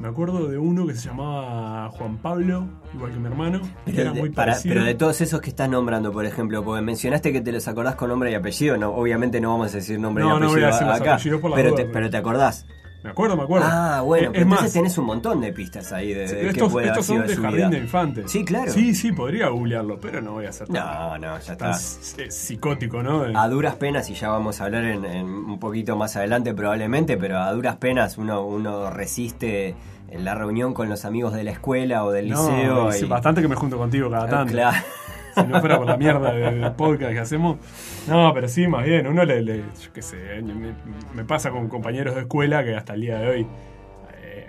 Me 0.00 0.08
acuerdo 0.08 0.48
de 0.48 0.56
uno 0.56 0.86
que 0.86 0.94
se 0.94 1.08
llamaba 1.08 1.90
Juan 1.90 2.16
Pablo, 2.16 2.66
igual 2.94 3.12
que 3.12 3.18
mi 3.18 3.26
hermano, 3.26 3.60
Pero 3.84 4.00
era 4.00 4.12
de, 4.12 4.20
muy 4.20 4.30
para- 4.30 4.56
pero 4.62 4.82
de 4.82 4.94
todos 4.94 5.20
esos 5.20 5.42
que 5.42 5.50
estás 5.50 5.68
nombrando, 5.68 6.10
por 6.10 6.24
ejemplo, 6.24 6.64
porque 6.64 6.80
mencionaste 6.80 7.34
que 7.34 7.42
te 7.42 7.52
los 7.52 7.68
acordás 7.68 7.96
con 7.96 8.08
nombre 8.08 8.30
y 8.30 8.34
apellido, 8.34 8.78
no, 8.78 8.94
obviamente 8.94 9.42
no 9.42 9.50
vamos 9.50 9.74
a 9.74 9.76
decir 9.76 10.00
nombre 10.00 10.24
No, 10.24 10.38
y 10.38 10.40
no 10.40 10.48
voy 10.48 10.62
a 10.62 10.68
apellido 10.68 10.72
decir 10.72 10.86
los 10.86 11.00
acá, 11.02 11.14
apellidos 11.16 11.40
por 11.42 11.50
las 11.50 11.56
pero, 11.58 11.70
dudas, 11.72 11.84
te, 11.84 11.92
pero 11.92 12.08
te 12.10 12.16
acordás. 12.16 12.66
Me 13.02 13.10
acuerdo, 13.10 13.36
me 13.36 13.44
acuerdo. 13.44 13.66
Ah, 13.70 14.02
bueno, 14.02 14.26
es, 14.26 14.30
pero 14.32 14.38
es 14.40 14.42
entonces 14.44 14.64
más, 14.66 14.72
tenés 14.74 14.98
un 14.98 15.06
montón 15.06 15.40
de 15.40 15.52
pistas 15.54 15.90
ahí 15.92 16.12
de, 16.12 16.26
de 16.28 16.48
estos, 16.50 16.70
haber 16.72 16.86
estos 16.88 17.06
son 17.06 17.26
de 17.26 17.34
jardín 17.34 17.56
vida. 17.56 17.68
de 17.70 17.78
infantes. 17.78 18.30
Sí, 18.30 18.44
claro. 18.44 18.70
Sí, 18.70 18.94
sí, 18.94 19.12
podría 19.12 19.48
googlearlo, 19.48 19.98
pero 19.98 20.20
no 20.20 20.32
voy 20.32 20.44
a 20.46 20.50
hacer 20.50 20.68
No, 20.68 21.16
no, 21.18 21.38
ya 21.38 21.56
tan 21.56 21.70
está. 21.70 22.22
eh, 22.22 22.30
psicótico, 22.30 23.02
¿no? 23.02 23.24
A 23.34 23.48
duras 23.48 23.76
penas, 23.76 24.10
y 24.10 24.14
ya 24.14 24.28
vamos 24.28 24.60
a 24.60 24.64
hablar 24.66 24.84
en, 24.84 25.04
en 25.06 25.26
un 25.26 25.58
poquito 25.58 25.96
más 25.96 26.14
adelante 26.16 26.52
probablemente, 26.52 27.16
pero 27.16 27.38
a 27.38 27.50
duras 27.52 27.76
penas 27.76 28.18
uno, 28.18 28.44
uno 28.44 28.90
resiste 28.90 29.74
en 30.10 30.24
la 30.24 30.34
reunión 30.34 30.74
con 30.74 30.88
los 30.88 31.04
amigos 31.04 31.32
de 31.32 31.44
la 31.44 31.52
escuela 31.52 32.04
o 32.04 32.10
del 32.10 32.28
No, 32.28 32.48
liceo. 32.50 32.90
y- 32.96 33.04
bastante 33.08 33.40
que 33.40 33.48
me 33.48 33.54
junto 33.54 33.78
contigo 33.78 34.10
cada 34.10 34.24
Ah, 34.24 34.28
tanto. 34.28 34.52
claro. 34.52 34.76
Si 35.34 35.42
no 35.44 35.60
fuera 35.60 35.78
por 35.78 35.86
la 35.86 35.96
mierda 35.96 36.32
del 36.32 36.72
podcast 36.72 37.12
que 37.12 37.18
hacemos. 37.18 37.58
No, 38.08 38.32
pero 38.34 38.48
sí, 38.48 38.66
más 38.66 38.84
bien, 38.84 39.06
uno 39.06 39.24
le, 39.24 39.42
le- 39.42 39.58
yo 39.82 39.92
qué 39.92 40.02
sé, 40.02 40.42
me, 40.42 40.74
me 41.14 41.24
pasa 41.24 41.50
con 41.50 41.68
compañeros 41.68 42.14
de 42.14 42.22
escuela 42.22 42.64
que 42.64 42.74
hasta 42.76 42.94
el 42.94 43.00
día 43.02 43.18
de 43.18 43.28
hoy 43.28 43.46
eh, 44.14 44.48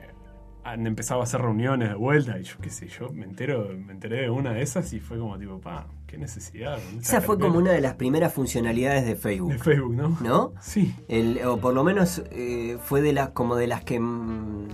han 0.63 0.85
empezado 0.87 1.21
a 1.21 1.23
hacer 1.23 1.41
reuniones 1.41 1.89
de 1.89 1.95
vuelta 1.95 2.39
y 2.39 2.43
yo 2.43 2.55
qué 2.61 2.69
sé, 2.69 2.87
yo 2.87 3.09
me 3.11 3.25
entero, 3.25 3.69
me 3.77 3.93
enteré 3.93 4.21
de 4.21 4.29
una 4.29 4.53
de 4.53 4.61
esas 4.61 4.91
y 4.93 4.99
fue 4.99 5.17
como 5.19 5.37
tipo, 5.37 5.59
pa, 5.59 5.87
qué 6.07 6.17
necesidad. 6.17 6.77
Esa 6.99 7.21
fue 7.21 7.39
como 7.39 7.57
una 7.57 7.71
de 7.71 7.81
las 7.81 7.95
primeras 7.95 8.33
funcionalidades 8.33 9.05
de 9.05 9.15
Facebook. 9.15 9.53
de 9.53 9.59
Facebook, 9.59 9.95
¿no? 9.95 10.17
¿No? 10.21 10.53
Sí, 10.61 10.93
El- 11.07 11.39
o 11.45 11.57
por 11.57 11.73
lo 11.73 11.83
menos 11.83 12.21
eh, 12.31 12.77
fue 12.83 13.01
de 13.01 13.13
las 13.13 13.29
como 13.29 13.55
de 13.55 13.67
las 13.67 13.83
que 13.83 13.99
mm, 13.99 14.67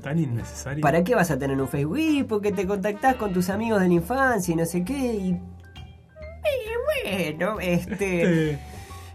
tan 0.00 0.18
innecesario. 0.18 0.80
¿Para 0.82 1.04
qué 1.04 1.14
vas 1.14 1.30
a 1.30 1.38
tener 1.38 1.60
un 1.60 1.68
Facebook? 1.68 1.98
Y 1.98 2.22
porque 2.24 2.52
te 2.52 2.66
contactás 2.66 3.16
con 3.16 3.32
tus 3.32 3.48
amigos 3.50 3.80
de 3.80 3.88
la 3.88 3.94
infancia 3.94 4.52
y 4.52 4.56
no 4.56 4.64
sé 4.66 4.84
qué 4.84 5.14
y 5.14 5.40
bueno, 7.04 7.60
este 7.60 8.52
Este, 8.52 8.58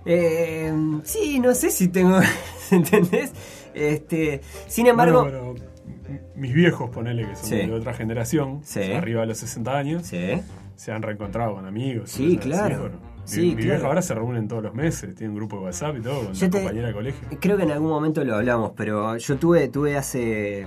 eh, 0.06 0.74
sí, 1.04 1.40
no 1.40 1.54
sé 1.54 1.70
si 1.72 1.88
tengo 1.90 2.20
¿entendés? 2.72 3.32
Este, 3.74 4.42
sin 4.68 4.88
embargo, 4.88 5.24
bueno, 5.24 5.54
pero 5.56 5.70
m- 6.08 6.22
mis 6.36 6.54
viejos, 6.54 6.90
ponele 6.90 7.28
que 7.28 7.36
son 7.36 7.46
Sí. 7.50 7.56
de 7.58 7.72
otra 7.74 7.94
generación, 7.94 8.62
Sí. 8.64 8.82
arriba 8.94 9.22
de 9.22 9.28
los 9.28 9.38
60 9.40 9.78
años, 9.78 10.06
sí. 10.08 10.42
se 10.76 10.92
han 10.92 11.02
reencontrado 11.02 11.56
con 11.56 11.66
amigos. 11.66 12.12
Sí, 12.12 12.38
claro. 12.38 12.80
bueno. 12.80 13.15
Sí, 13.26 13.42
mi, 13.42 13.48
mi 13.48 13.56
claro. 13.56 13.70
viejo 13.72 13.88
ahora 13.88 14.02
se 14.02 14.14
reúnen 14.14 14.48
todos 14.48 14.64
los 14.64 14.74
meses, 14.74 15.16
tiene 15.16 15.32
un 15.32 15.38
grupo 15.38 15.58
de 15.58 15.64
WhatsApp 15.66 15.98
y 15.98 16.02
todo, 16.02 16.26
con 16.26 16.34
te- 16.34 16.50
compañera 16.50 16.88
de 16.90 16.94
colegio. 16.94 17.28
Creo 17.42 17.58
que 17.58 17.64
en 17.64 17.72
algún 17.72 17.90
momento 17.90 18.24
lo 18.24 18.36
hablamos, 18.36 18.72
pero 18.76 19.18
yo 19.18 19.38
tuve, 19.38 19.68
tuve 19.68 19.98
hace, 19.98 20.66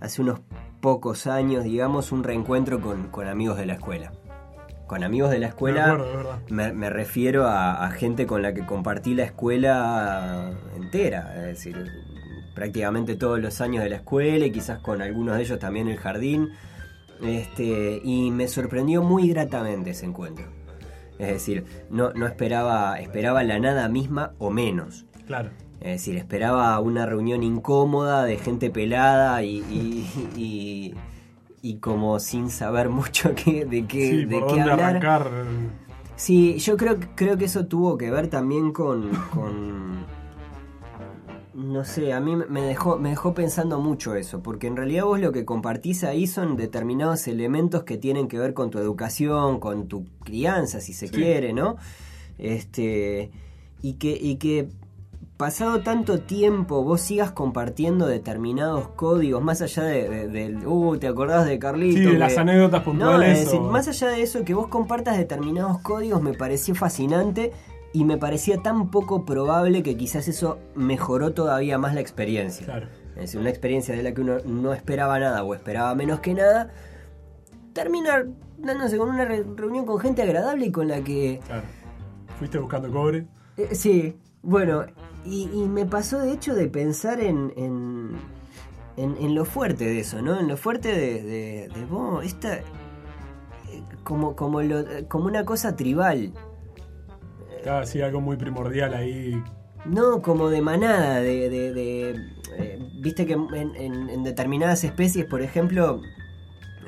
hace 0.00 0.20
unos 0.22 0.40
pocos 0.80 1.26
años, 1.26 1.64
digamos, 1.64 2.12
un 2.12 2.24
reencuentro 2.24 2.80
con, 2.80 3.08
con 3.08 3.26
amigos 3.28 3.56
de 3.58 3.66
la 3.66 3.74
escuela. 3.74 4.12
Con 4.86 5.04
amigos 5.04 5.30
de 5.30 5.38
la 5.38 5.46
Me 5.48 5.50
escuela 5.50 5.84
acuerdo, 5.84 6.10
de 6.10 6.16
verdad. 6.16 6.38
me, 6.48 6.72
me 6.72 6.88
refiero 6.90 7.46
a, 7.46 7.84
a 7.86 7.90
gente 7.90 8.26
con 8.26 8.40
la 8.42 8.54
que 8.54 8.64
compartí 8.64 9.14
la 9.14 9.24
escuela 9.24 10.50
entera, 10.76 11.34
es 11.36 11.42
decir, 11.56 11.84
prácticamente 12.54 13.14
todos 13.14 13.38
los 13.38 13.60
años 13.60 13.84
de 13.84 13.90
la 13.90 13.96
escuela 13.96 14.46
y 14.46 14.50
quizás 14.50 14.78
con 14.80 15.02
algunos 15.02 15.36
de 15.36 15.42
ellos 15.42 15.58
también 15.58 15.88
el 15.88 15.96
jardín. 15.98 16.48
Este, 17.22 18.00
y 18.02 18.30
me 18.30 18.48
sorprendió 18.48 19.02
muy 19.02 19.28
gratamente 19.28 19.90
ese 19.90 20.06
encuentro. 20.06 20.46
Es 21.18 21.28
decir, 21.28 21.64
no, 21.90 22.12
no 22.12 22.26
esperaba, 22.26 22.98
esperaba 23.00 23.42
la 23.42 23.58
nada 23.58 23.88
misma 23.88 24.32
o 24.38 24.50
menos. 24.50 25.04
Claro. 25.26 25.50
Es 25.80 25.92
decir, 25.92 26.16
esperaba 26.16 26.78
una 26.80 27.06
reunión 27.06 27.42
incómoda 27.42 28.24
de 28.24 28.36
gente 28.36 28.70
pelada 28.70 29.42
y, 29.42 29.58
y, 29.58 30.06
y- 30.36 30.94
y 31.60 31.76
como 31.78 32.18
sin 32.20 32.50
saber 32.50 32.88
mucho 32.90 33.34
qué, 33.34 33.64
de 33.64 33.86
qué, 33.86 34.10
Sí, 34.10 34.24
de 34.24 34.38
por 34.38 34.46
qué 34.48 34.54
dónde 34.56 34.70
hablar. 34.72 34.80
arrancar. 34.90 35.30
Sí, 36.16 36.58
yo 36.58 36.76
creo, 36.76 36.96
creo 37.14 37.36
que 37.38 37.44
eso 37.44 37.66
tuvo 37.66 37.96
que 37.98 38.10
ver 38.10 38.28
también 38.28 38.72
con, 38.72 39.10
con- 39.32 39.97
No 41.60 41.84
sé, 41.84 42.12
a 42.12 42.20
mí 42.20 42.36
me 42.36 42.62
dejó, 42.62 42.98
me 42.98 43.08
dejó 43.10 43.34
pensando 43.34 43.80
mucho 43.80 44.14
eso, 44.14 44.40
porque 44.44 44.68
en 44.68 44.76
realidad 44.76 45.04
vos 45.06 45.18
lo 45.18 45.32
que 45.32 45.44
compartís 45.44 46.04
ahí 46.04 46.28
son 46.28 46.56
determinados 46.56 47.26
elementos 47.26 47.82
que 47.82 47.96
tienen 47.96 48.28
que 48.28 48.38
ver 48.38 48.54
con 48.54 48.70
tu 48.70 48.78
educación, 48.78 49.58
con 49.58 49.88
tu 49.88 50.04
crianza, 50.22 50.80
si 50.80 50.92
se 50.92 51.08
Sí. 51.08 51.14
quiere, 51.14 51.52
¿no? 51.52 51.76
Este, 52.38 53.30
y 53.82 53.94
que, 53.94 54.16
y 54.20 54.36
que 54.36 54.68
pasado 55.36 55.80
tanto 55.80 56.20
tiempo 56.20 56.84
vos 56.84 57.00
sigas 57.00 57.32
compartiendo 57.32 58.06
determinados 58.06 58.88
códigos, 58.90 59.42
más 59.42 59.60
allá 59.60 59.82
de, 59.82 60.08
de- 60.08 60.28
del, 60.28 60.64
uh, 60.66 60.96
¿te 60.98 61.08
acordás 61.08 61.44
de 61.46 61.58
Carlito? 61.58 61.98
Sí, 61.98 62.04
de 62.04 62.12
que- 62.12 62.18
las 62.18 62.38
anécdotas 62.38 62.80
no, 62.80 62.92
puntuales. 62.92 63.38
es 63.38 63.44
decir, 63.46 63.60
o- 63.60 63.64
más 63.70 63.88
allá 63.88 64.08
de 64.08 64.22
eso, 64.22 64.44
que 64.44 64.54
vos 64.54 64.68
compartas 64.68 65.18
determinados 65.18 65.78
códigos 65.80 66.22
me 66.22 66.34
pareció 66.34 66.74
fascinante 66.76 67.52
y 67.92 68.04
me 68.04 68.18
parecía 68.18 68.58
tan 68.62 68.90
poco 68.90 69.24
probable 69.24 69.82
que 69.82 69.96
quizás 69.96 70.28
eso 70.28 70.58
mejoró 70.74 71.32
todavía 71.32 71.78
más 71.78 71.94
la 71.94 72.00
experiencia. 72.00 72.64
Claro. 72.66 72.86
Es 73.16 73.22
decir, 73.22 73.40
una 73.40 73.50
experiencia 73.50 73.94
de 73.96 74.02
la 74.02 74.12
que 74.12 74.20
uno 74.20 74.36
no 74.44 74.72
esperaba 74.74 75.18
nada 75.18 75.42
o 75.42 75.54
esperaba 75.54 75.94
menos 75.94 76.20
que 76.20 76.34
nada, 76.34 76.70
terminar 77.72 78.26
dándose 78.58 78.98
con 78.98 79.08
una 79.10 79.24
re- 79.24 79.44
reunión 79.56 79.86
con 79.86 79.98
gente 80.00 80.22
agradable 80.22 80.66
y 80.66 80.72
con 80.72 80.88
la 80.88 81.00
que 81.02 81.40
Claro. 81.46 81.62
Fuiste 82.38 82.58
buscando 82.58 82.90
cobre. 82.92 83.26
eh, 83.56 83.74
sí, 83.74 84.16
bueno, 84.42 84.84
y, 85.24 85.50
y 85.52 85.66
me 85.68 85.84
pasó 85.86 86.20
de 86.20 86.32
hecho 86.32 86.54
de 86.54 86.68
pensar 86.68 87.20
en, 87.20 87.52
en, 87.56 88.12
en- 88.96 89.16
en 89.18 89.34
lo 89.34 89.44
fuerte 89.44 89.84
de 89.84 90.00
eso, 90.00 90.22
¿no? 90.22 90.38
En 90.38 90.46
lo 90.46 90.56
fuerte 90.56 90.88
de, 90.88 91.22
de, 91.22 91.68
de, 91.68 91.84
"Oh, 91.90 92.20
esta, 92.22 92.58
eh, 92.58 92.62
como, 94.04 94.36
como, 94.36 94.62
lo- 94.62 94.84
como 95.08 95.26
una 95.26 95.44
cosa 95.44 95.74
tribal, 95.74 96.32
Claro, 97.68 97.86
sí, 97.86 98.00
algo 98.00 98.20
muy 98.20 98.36
primordial 98.36 98.94
ahí. 98.94 99.42
no 99.84 100.22
como 100.22 100.48
de 100.48 100.60
manada, 100.62 101.20
de... 101.20 101.48
de- 101.50 101.72
de, 101.74 102.10
eh, 102.56 102.78
Viste 103.00 103.26
que 103.26 103.34
en, 103.34 103.46
en- 103.76 104.08
en 104.10 104.24
determinadas 104.24 104.82
especies, 104.84 105.24
por 105.26 105.42
ejemplo... 105.42 106.00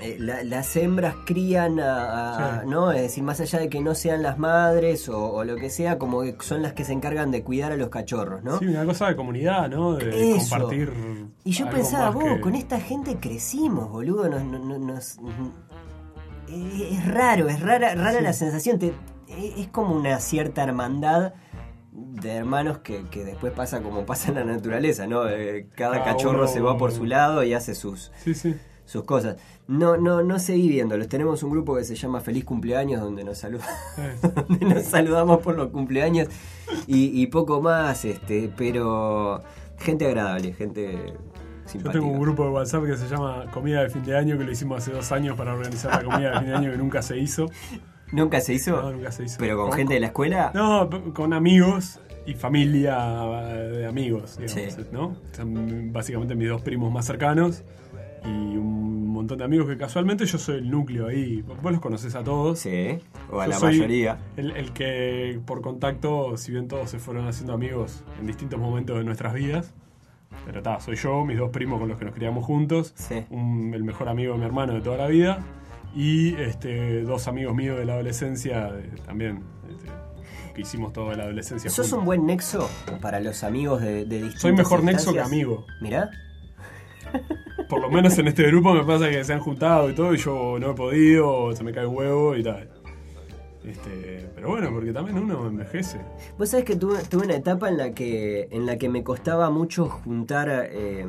eh, 0.00 0.16
la- 0.18 0.42
las 0.42 0.74
hembras 0.76 1.14
crían 1.26 1.78
a, 1.80 2.60
a- 2.60 2.60
Sí. 2.62 2.66
¿no? 2.68 2.90
Es 2.92 3.02
decir, 3.02 3.22
más 3.22 3.38
allá 3.40 3.58
de 3.58 3.68
que 3.68 3.80
no 3.82 3.94
sean 3.94 4.22
las 4.22 4.38
madres 4.38 5.08
o, 5.10 5.18
o 5.32 5.44
lo 5.44 5.56
que 5.56 5.68
sea, 5.68 5.98
como 5.98 6.22
que 6.22 6.34
son 6.40 6.62
las 6.62 6.72
que 6.72 6.84
se 6.84 6.94
encargan 6.94 7.30
de 7.30 7.44
cuidar 7.44 7.72
a 7.72 7.76
los 7.76 7.90
cachorros, 7.90 8.42
¿no? 8.42 8.58
Sí, 8.58 8.66
una 8.66 8.86
cosa 8.86 9.08
de 9.08 9.16
comunidad, 9.16 9.68
¿no? 9.68 9.92
De 9.96 10.36
Eso. 10.36 10.48
compartir. 10.56 10.90
Y 11.44 11.52
yo 11.52 11.68
pensaba, 11.68 12.08
vos, 12.10 12.24
que- 12.24 12.40
con 12.40 12.54
esta 12.54 12.80
gente 12.80 13.16
crecimos, 13.20 13.90
boludo. 13.90 14.28
Nos, 14.30 14.42
nos- 14.44 14.80
nos- 14.80 15.18
es 16.48 16.98
es 16.98 17.06
raro, 17.06 17.48
es 17.48 17.60
rara, 17.60 17.94
rara 17.94 18.18
Sí. 18.18 18.24
la 18.24 18.32
sensación. 18.32 18.78
te- 18.78 18.94
es 19.30 19.68
como 19.68 19.94
una 19.94 20.18
cierta 20.20 20.62
hermandad 20.62 21.34
de 21.92 22.30
hermanos 22.32 22.78
que, 22.78 23.04
que 23.10 23.24
después 23.24 23.52
pasa 23.52 23.82
como 23.82 24.06
pasa 24.06 24.28
en 24.28 24.36
la 24.36 24.44
naturaleza, 24.44 25.06
¿no? 25.06 25.28
Eh, 25.28 25.68
cada 25.74 25.98
Cada 25.98 26.04
cachorro 26.04 26.40
uno- 26.40 26.48
se 26.48 26.60
va 26.60 26.76
por 26.78 26.92
su 26.92 27.04
lado 27.04 27.42
y 27.42 27.52
hace 27.54 27.74
sus, 27.74 28.12
Sí, 28.22 28.34
sí. 28.34 28.54
sus 28.84 29.04
cosas. 29.04 29.36
No, 29.66 29.96
no, 29.96 30.22
no 30.22 30.38
seguí 30.38 30.68
viéndolos. 30.68 31.08
Tenemos 31.08 31.42
un 31.42 31.50
grupo 31.50 31.76
que 31.76 31.84
se 31.84 31.94
llama 31.94 32.20
Feliz 32.20 32.44
Cumpleaños 32.44 33.00
donde 33.00 33.22
nos 33.24 33.38
saluda. 33.38 33.64
Donde 34.48 34.66
nos 34.66 34.84
saludamos 34.84 35.38
por 35.40 35.56
los 35.56 35.68
cumpleaños 35.70 36.28
y, 36.86 37.20
y 37.22 37.26
poco 37.28 37.60
más, 37.60 38.04
este, 38.04 38.50
pero 38.56 39.42
gente 39.78 40.06
agradable, 40.06 40.52
gente 40.54 41.12
Yo 41.14 41.68
simpática. 41.68 41.92
tengo 42.00 42.12
un 42.12 42.20
grupo 42.20 42.44
de 42.44 42.50
WhatsApp 42.50 42.84
que 42.84 42.96
se 42.96 43.08
llama 43.08 43.46
Comida 43.52 43.82
de 43.82 43.90
Fin 43.90 44.02
de 44.04 44.16
Año, 44.16 44.36
que 44.38 44.44
lo 44.44 44.50
hicimos 44.52 44.78
hace 44.78 44.92
dos 44.92 45.10
años 45.12 45.36
para 45.36 45.54
organizar 45.54 46.02
la 46.02 46.10
comida 46.10 46.30
de 46.32 46.38
fin 46.40 46.48
de 46.48 46.54
año 46.56 46.70
que 46.72 46.76
nunca 46.78 47.02
se 47.02 47.18
hizo. 47.18 47.46
¿Nunca 48.12 48.40
se 48.40 48.54
hizo? 48.54 48.80
No, 48.82 48.92
nunca 48.92 49.12
se 49.12 49.24
hizo. 49.24 49.36
¿Pero 49.38 49.56
con 49.56 49.72
gente 49.72 49.94
de 49.94 50.00
la 50.00 50.06
escuela? 50.08 50.50
No, 50.54 50.88
con 51.14 51.32
amigos 51.32 52.00
y 52.26 52.34
familia 52.34 52.96
de 53.70 53.86
amigos, 53.86 54.36
digamos, 54.38 54.74
Sí. 54.74 54.82
¿no? 54.92 55.16
Son 55.32 55.92
básicamente 55.92 56.34
mis 56.34 56.48
dos 56.48 56.62
primos 56.62 56.92
más 56.92 57.06
cercanos. 57.06 57.62
y 58.22 58.28
un 58.28 59.08
montón 59.08 59.38
de 59.38 59.44
amigos 59.44 59.66
que 59.66 59.78
casualmente 59.78 60.26
yo 60.26 60.36
soy 60.36 60.58
el 60.58 60.70
núcleo 60.70 61.06
ahí. 61.06 61.40
Vos 61.40 61.72
los 61.72 61.80
conocés 61.80 62.14
a 62.14 62.22
todos. 62.22 62.58
Sí, 62.58 62.98
o 63.30 63.40
a 63.40 63.46
Yo 63.46 63.50
la 63.52 63.56
soy 63.56 63.76
mayoría. 63.78 64.18
El, 64.36 64.50
el 64.50 64.72
que 64.74 65.40
por 65.46 65.62
contacto, 65.62 66.36
si 66.36 66.52
bien 66.52 66.68
todos 66.68 66.90
se 66.90 66.98
fueron 66.98 67.26
haciendo 67.26 67.54
amigos 67.54 68.04
en 68.20 68.26
distintos 68.26 68.60
momentos 68.60 68.98
de 68.98 69.04
nuestras 69.04 69.32
vidas, 69.32 69.72
pero 70.44 70.58
está, 70.58 70.78
soy 70.80 70.96
yo, 70.96 71.24
mis 71.24 71.38
dos 71.38 71.48
primos 71.48 71.80
con 71.80 71.88
los 71.88 71.96
que 71.98 72.04
nos 72.04 72.14
criamos 72.14 72.44
juntos, 72.44 72.92
Sí. 72.94 73.24
un- 73.30 73.72
el 73.72 73.84
mejor 73.84 74.10
amigo 74.10 74.34
de 74.34 74.38
mi 74.38 74.44
hermano 74.44 74.74
de 74.74 74.82
toda 74.82 74.98
la 74.98 75.06
vida 75.06 75.38
y 75.94 76.34
este, 76.36 77.02
dos 77.02 77.26
amigos 77.28 77.54
míos 77.54 77.78
de 77.78 77.84
la 77.84 77.94
adolescencia 77.94 78.70
de- 78.72 78.88
también, 79.04 79.42
este, 79.70 79.86
que 80.54 80.60
hicimos 80.62 80.92
toda 80.92 81.16
la 81.16 81.24
adolescencia. 81.24 81.70
¿Sos 81.70 81.86
juntos. 81.86 81.98
un 81.98 82.04
buen 82.04 82.26
nexo 82.26 82.68
para 83.00 83.20
los 83.20 83.42
amigos 83.44 83.80
de, 83.82 84.04
de 84.04 84.16
distintas 84.16 84.40
Soy 84.42 84.52
mejor 84.52 84.82
nexo 84.84 85.12
que 85.12 85.20
amigo. 85.20 85.66
Mirá, 85.80 86.10
Por 87.68 87.80
lo 87.80 87.90
menos 87.90 88.16
en 88.18 88.28
este 88.28 88.44
grupo 88.44 88.72
me 88.74 88.84
pasa 88.84 89.08
que 89.10 89.22
se 89.24 89.32
han 89.32 89.40
juntado 89.40 89.90
y 89.90 89.94
todo 89.94 90.14
y 90.14 90.18
yo 90.18 90.58
no 90.60 90.70
he 90.72 90.74
podido, 90.74 91.54
se 91.54 91.64
me 91.64 91.72
cae 91.72 91.86
un 91.86 91.96
huevo 91.96 92.36
y 92.36 92.42
tal. 92.42 92.68
Este, 93.64 94.26
pero 94.34 94.48
bueno, 94.48 94.70
porque 94.72 94.92
también 94.92 95.18
uno 95.18 95.46
envejece. 95.46 95.98
Vos 96.38 96.48
sabés 96.48 96.64
que 96.64 96.76
tuve, 96.76 96.98
tuve 97.04 97.26
una 97.26 97.34
etapa 97.36 97.68
en 97.68 97.76
la 97.76 97.90
que 97.92 98.48
en 98.50 98.64
la 98.64 98.76
que 98.78 98.88
me 98.88 99.02
costaba 99.04 99.50
mucho 99.50 99.88
juntar 99.88 100.48
eh, 100.72 101.04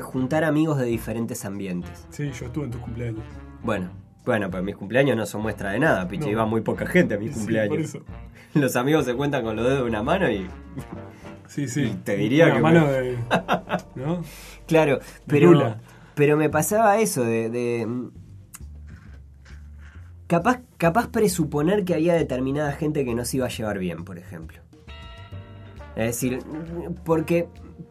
juntar 0.00 0.44
amigos 0.44 0.78
de 0.78 0.86
diferentes 0.86 1.44
ambientes. 1.44 2.06
Sí, 2.10 2.30
yo 2.32 2.46
estuve 2.46 2.64
en 2.66 2.70
tus 2.70 2.80
cumpleaños. 2.80 3.22
Bueno, 3.62 3.90
bueno, 4.24 4.50
pues 4.50 4.62
mis 4.62 4.76
cumpleaños 4.76 5.16
no 5.16 5.26
son 5.26 5.42
muestra 5.42 5.70
de 5.72 5.78
nada, 5.80 6.06
piche, 6.08 6.26
No. 6.26 6.30
iba 6.32 6.46
muy 6.46 6.60
poca 6.60 6.86
gente 6.86 7.14
a 7.14 7.18
mis 7.18 7.32
Sí, 7.32 7.38
cumpleaños. 7.38 7.70
por 7.70 7.80
eso. 7.80 8.00
Los 8.54 8.76
amigos 8.76 9.04
se 9.04 9.14
cuentan 9.14 9.44
con 9.44 9.56
los 9.56 9.64
dedos 9.64 9.80
de 9.82 9.84
una 9.88 10.02
mano 10.02 10.30
y 10.30 10.46
Sí, 11.46 11.66
sí. 11.68 11.96
Te 12.04 12.16
diría 12.16 12.46
Una 12.46 12.54
que 12.54 12.60
mano 12.60 12.86
me- 12.86 12.92
de. 12.92 13.18
¿No? 13.96 14.22
Claro, 14.66 14.98
pero, 15.26 15.52
Lula. 15.52 15.80
pero 16.14 16.36
me 16.36 16.48
pasaba 16.50 16.98
eso 16.98 17.22
de, 17.24 17.48
de, 17.50 17.86
mm, 17.86 18.10
capaz, 20.26 20.60
capaz 20.76 21.08
presuponer 21.08 21.84
que 21.84 21.94
había 21.94 22.14
determinada 22.14 22.72
gente 22.72 23.04
que 23.04 23.14
no 23.14 23.24
se 23.24 23.38
iba 23.38 23.46
a 23.46 23.50
llevar 23.50 23.78
bien, 23.78 24.04
por 24.04 24.18
ejemplo. 24.18 24.58
Es 25.96 26.06
decir, 26.06 26.38
porque, 27.04 27.48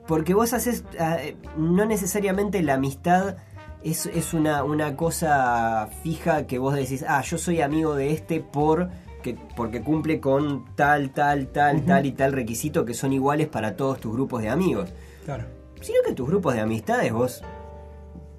porque 0.08 0.34
vos 0.34 0.54
haces, 0.54 0.84
ah, 1.00 1.18
eh, 1.22 1.36
no 1.58 1.86
necesariamente 1.86 2.62
la 2.62 2.76
amistad 2.76 3.38
es, 3.84 4.06
es 4.08 4.34
una, 4.34 4.64
una 4.64 4.96
cosa 4.96 5.90
fija 6.04 6.48
que 6.48 6.60
vos 6.60 6.76
decís, 6.76 7.06
ah, 7.08 7.22
yo 7.22 7.38
soy 7.38 7.62
amigo 7.62 7.96
de 7.96 8.12
este 8.12 8.42
por 8.42 8.90
que, 9.24 9.36
porque 9.56 9.82
cumple 9.82 10.20
con 10.20 10.66
tal, 10.76 11.12
tal, 11.12 11.48
tal, 11.48 11.84
tal 11.86 12.06
y 12.06 12.12
tal 12.12 12.34
requisito 12.34 12.86
que 12.86 12.94
son 12.94 13.14
iguales 13.14 13.48
para 13.48 13.76
todos 13.76 14.00
tus 14.00 14.14
grupos 14.14 14.42
de 14.42 14.50
amigos 14.50 14.90
Claro. 15.26 15.46
sino 15.82 16.00
que 16.06 16.14
tus 16.14 16.28
grupos 16.28 16.54
de 16.54 16.62
amistades 16.62 17.12
vos 17.12 17.42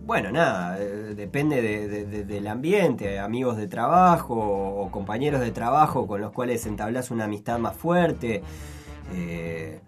bueno 0.00 0.30
nada 0.30 0.78
eh, 0.80 1.14
depende 1.16 1.60
de- 1.60 1.88
de- 1.88 2.04
de- 2.06 2.24
del 2.24 2.46
ambiente 2.46 3.18
amigos 3.18 3.56
de 3.56 3.66
trabajo 3.68 4.34
o 4.36 4.90
compañeros 4.90 5.40
de 5.40 5.50
trabajo 5.50 6.06
con 6.06 6.20
los 6.20 6.32
cuales 6.32 6.64
entablás 6.66 7.10
una 7.10 7.24
amistad 7.24 7.58
más 7.58 7.76
fuerte 7.76 8.42
eh, 9.14 9.80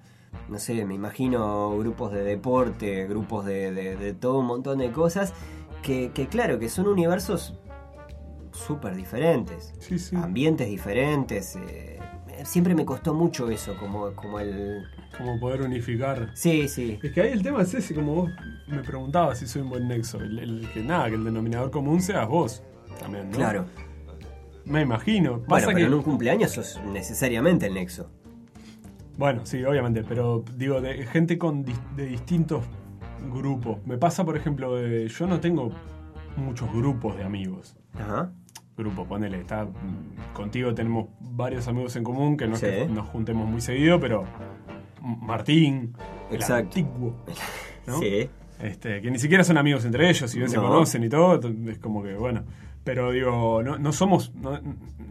no 0.50 0.58
sé 0.58 0.84
me 0.84 0.94
imagino 0.94 1.76
grupos 1.78 2.12
de 2.12 2.22
deporte 2.24 3.06
grupos 3.06 3.44
de, 3.46 3.72
de- 3.72 3.96
de 3.96 4.12
todo 4.14 4.38
un 4.40 4.46
montón 4.46 4.78
de 4.78 4.90
cosas 4.90 5.32
que, 5.82 6.10
que 6.12 6.26
claro 6.28 6.58
que 6.58 6.68
son 6.68 6.86
universos 6.88 7.58
súper 8.52 8.94
diferentes 8.96 9.72
Sí, 9.78 9.98
sí. 9.98 10.16
ambientes 10.16 10.68
diferentes 10.68 11.56
eh, 11.56 11.98
siempre 12.44 12.74
me 12.74 12.84
costó 12.84 13.14
mucho 13.14 13.48
eso 13.50 13.76
como, 13.78 14.12
como 14.14 14.40
el 14.40 14.84
Como 15.16 15.38
poder 15.38 15.62
unificar. 15.62 16.30
sí 16.34 16.68
sí 16.68 16.98
Es 17.02 17.12
que 17.12 17.20
ahí 17.22 17.32
el 17.32 17.42
tema 17.42 17.62
es 17.62 17.72
ese, 17.74 17.94
como 17.94 18.14
vos 18.14 18.30
me 18.66 18.82
preguntabas 18.82 19.38
si 19.38 19.46
soy 19.46 19.62
un 19.62 19.70
buen 19.70 19.86
nexo. 19.88 20.18
El, 20.18 20.38
el 20.38 20.68
que 20.72 20.82
nada, 20.82 21.08
que 21.08 21.16
el 21.16 21.24
denominador 21.24 21.70
común 21.70 22.00
seas 22.00 22.26
vos 22.28 22.62
también, 22.98 23.30
¿no? 23.30 23.36
claro 23.36 23.66
Me 24.64 24.82
imagino. 24.82 25.32
Bueno, 25.32 25.46
Pasa 25.48 25.66
pero 25.66 25.78
que. 25.78 25.84
en 25.84 25.94
un 25.94 26.02
cumpleaños 26.02 26.50
sos 26.52 26.80
necesariamente 26.92 27.66
el 27.66 27.74
nexo. 27.74 28.10
Bueno, 29.18 29.44
sí, 29.44 29.62
obviamente, 29.64 30.02
pero 30.02 30.44
digo, 30.56 30.80
de 30.80 31.04
gente 31.06 31.36
con 31.38 31.64
dis- 31.64 31.94
de 31.96 32.06
distintos 32.06 32.64
grupos. 33.32 33.84
Me 33.86 33.98
pasa, 33.98 34.24
por 34.24 34.36
ejemplo, 34.36 34.74
de- 34.76 35.08
yo 35.08 35.26
no 35.26 35.40
tengo 35.40 35.70
muchos 36.36 36.72
grupos 36.72 37.16
de 37.16 37.24
amigos. 37.24 37.76
Ajá. 37.94 38.32
Grupo, 38.76 39.04
ponele, 39.04 39.40
está, 39.40 39.64
mm, 39.66 40.32
contigo 40.32 40.74
tenemos 40.74 41.08
varios 41.20 41.68
amigos 41.68 41.96
en 41.96 42.04
común 42.04 42.36
que 42.38 42.46
no 42.46 42.54
es 42.54 42.60
Sí. 42.60 42.66
que 42.66 42.86
nos 42.86 43.06
juntemos 43.08 43.46
muy 43.48 43.60
seguido, 43.60 44.00
pero 44.00 44.24
Martín, 45.02 45.94
el 46.30 46.36
Exacto. 46.36 46.64
antiguo, 46.78 47.14
¿no? 47.86 47.98
Sí. 47.98 48.28
Este, 48.62 49.00
que 49.00 49.10
ni 49.10 49.18
siquiera 49.18 49.42
son 49.44 49.56
amigos 49.58 49.84
entre 49.86 50.08
ellos, 50.08 50.30
si 50.30 50.38
bien 50.38 50.50
se 50.50 50.56
No. 50.56 50.62
conocen 50.68 51.02
y 51.04 51.08
todo, 51.08 51.40
es 51.70 51.78
como 51.78 52.02
que, 52.02 52.14
bueno. 52.14 52.44
Pero 52.84 53.10
digo, 53.12 53.62
no, 53.62 53.78
no 53.78 53.92
somos, 53.92 54.34
no, 54.34 54.58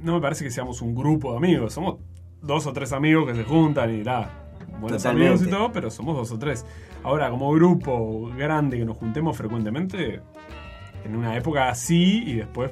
no 0.04 0.14
me 0.16 0.22
parece 0.22 0.44
que 0.44 0.52
seamos 0.52 0.82
un 0.82 0.96
grupo 0.96 1.32
de 1.32 1.38
amigos, 1.38 1.74
somos 1.74 1.98
dos 2.42 2.66
o 2.68 2.74
tres 2.74 2.92
amigos 2.94 3.28
que 3.28 3.36
se 3.36 3.44
juntan 3.44 3.94
y 3.94 4.04
nada, 4.04 4.50
buenos 4.80 5.02
Totalmente. 5.04 5.30
amigos 5.34 5.48
y 5.48 5.50
todo, 5.50 5.72
pero 5.72 5.90
somos 5.92 6.16
dos 6.16 6.32
o 6.32 6.40
tres. 6.40 6.66
Ahora, 7.04 7.30
como 7.30 7.52
grupo 7.54 8.30
grande 8.36 8.78
que 8.78 8.86
nos 8.86 8.98
juntemos 8.98 9.36
frecuentemente, 9.38 10.22
en 11.06 11.16
una 11.16 11.36
época 11.38 11.70
así 11.70 12.24
y 12.26 12.36
después... 12.36 12.72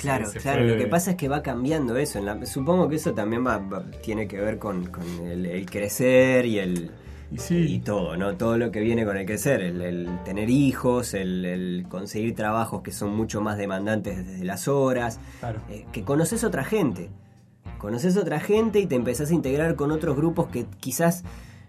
Claro, 0.00 0.26
se- 0.26 0.32
se 0.32 0.40
claro. 0.40 0.60
fue- 0.62 0.68
Lo 0.72 0.76
que 0.76 0.86
pasa 0.88 1.12
es 1.12 1.16
que 1.16 1.26
va 1.28 1.42
cambiando 1.42 1.96
eso. 1.96 2.18
en 2.18 2.26
la- 2.26 2.44
supongo 2.46 2.88
que 2.88 2.96
eso 2.96 3.14
también 3.14 3.46
va, 3.46 3.58
va- 3.58 3.84
tiene 4.02 4.28
que 4.28 4.38
ver 4.40 4.58
con, 4.58 4.84
con 4.86 5.02
el, 5.26 5.46
el 5.46 5.64
crecer 5.66 6.44
y 6.44 6.58
el 6.58 6.90
Y 7.32 7.38
sí, 7.38 7.56
y 7.74 7.78
todo, 7.80 8.14
¿no? 8.16 8.36
Todo 8.36 8.58
lo 8.58 8.70
que 8.70 8.80
viene 8.80 9.04
con 9.06 9.16
el 9.16 9.24
crecer, 9.26 9.60
el, 9.62 9.80
el 9.80 10.08
tener 10.24 10.50
hijos, 10.50 11.14
el, 11.14 11.44
el 11.46 11.86
conseguir 11.88 12.34
trabajos 12.34 12.82
que 12.82 12.92
son 12.92 13.16
mucho 13.16 13.40
más 13.40 13.56
demandantes 13.56 14.24
desde 14.26 14.44
las 14.44 14.68
horas, 14.68 15.18
claro. 15.40 15.60
eh, 15.70 15.86
que 15.92 16.04
conoces 16.04 16.44
otra 16.44 16.62
gente. 16.62 17.08
Conoces 17.78 18.16
otra 18.16 18.40
gente 18.40 18.80
y 18.80 18.86
te 18.86 18.94
empezás 18.94 19.30
a 19.30 19.34
integrar 19.34 19.76
con 19.76 19.90
otros 19.92 20.16
grupos 20.16 20.46
que 20.48 20.66
quizás 20.80 21.24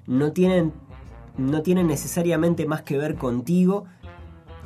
no 0.06 0.32
tienen, 0.32 0.72
no 1.38 1.62
tienen 1.62 1.88
necesariamente 1.88 2.66
más 2.66 2.82
que 2.84 2.98
ver 2.98 3.16
contigo, 3.16 3.86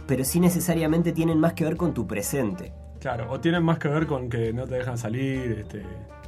pero 0.08 0.24
sí 0.24 0.40
necesariamente 0.40 1.12
tienen 1.14 1.40
más 1.40 1.54
que 1.54 1.64
ver 1.64 1.78
con 1.78 1.94
tu 1.94 2.06
presente. 2.08 2.74
Claro, 3.00 3.32
o 3.32 3.40
tienen 3.40 3.64
más 3.64 3.80
que 3.80 3.88
ver 3.88 4.06
con 4.06 4.30
que 4.30 4.54
no 4.54 4.66
te 4.68 4.76
dejan 4.76 4.98
salir, 5.00 5.52
este, 5.60 5.84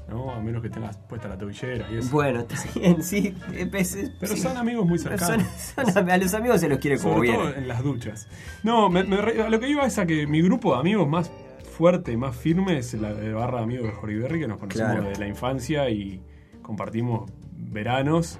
¿no? 0.09 0.31
A 0.31 0.39
menos 0.39 0.63
que 0.63 0.69
tengas 0.71 0.97
puesta 0.97 1.27
la 1.27 1.37
tobillera 1.37 1.87
y 1.91 1.97
eso. 1.97 2.09
Bueno, 2.11 2.39
está 2.39 2.55
bien, 2.79 3.03
sí. 3.03 3.35
eh, 3.53 3.69
es- 3.73 3.95
es- 3.95 4.09
Pero 4.19 4.33
sí. 4.35 4.41
son 4.41 4.57
amigos 4.57 4.85
muy 4.87 4.97
cercanos. 4.97 5.45
son- 5.75 6.09
a 6.09 6.17
los 6.17 6.33
amigos 6.33 6.59
se 6.59 6.67
los 6.69 6.79
quiere 6.79 6.97
como 6.97 7.15
Sobre 7.17 7.31
todo 7.33 7.41
viene. 7.43 7.57
en 7.59 7.67
las 7.67 7.83
duchas. 7.83 8.27
No, 8.63 8.89
me- 8.89 9.01
a 9.01 9.49
lo 9.49 9.59
que 9.59 9.69
iba 9.69 9.85
es 9.85 9.99
a 9.99 10.07
que 10.07 10.25
mi 10.25 10.41
grupo 10.41 10.73
de 10.73 10.79
amigos 10.79 11.07
más 11.07 11.29
fuerte 11.73 12.11
y 12.11 12.17
más 12.17 12.35
firme 12.35 12.77
es 12.77 12.93
la 12.93 13.13
de 13.13 13.33
barra 13.33 13.57
de 13.57 13.63
amigos 13.63 13.85
de 13.87 13.91
Jorge 13.93 14.15
Berry, 14.17 14.39
que 14.41 14.47
nos 14.47 14.57
conocemos 14.59 14.91
Claro. 14.93 15.09
de 15.09 15.17
la 15.17 15.27
infancia 15.27 15.89
y 15.89 16.21
compartimos 16.61 17.31
veranos. 17.57 18.39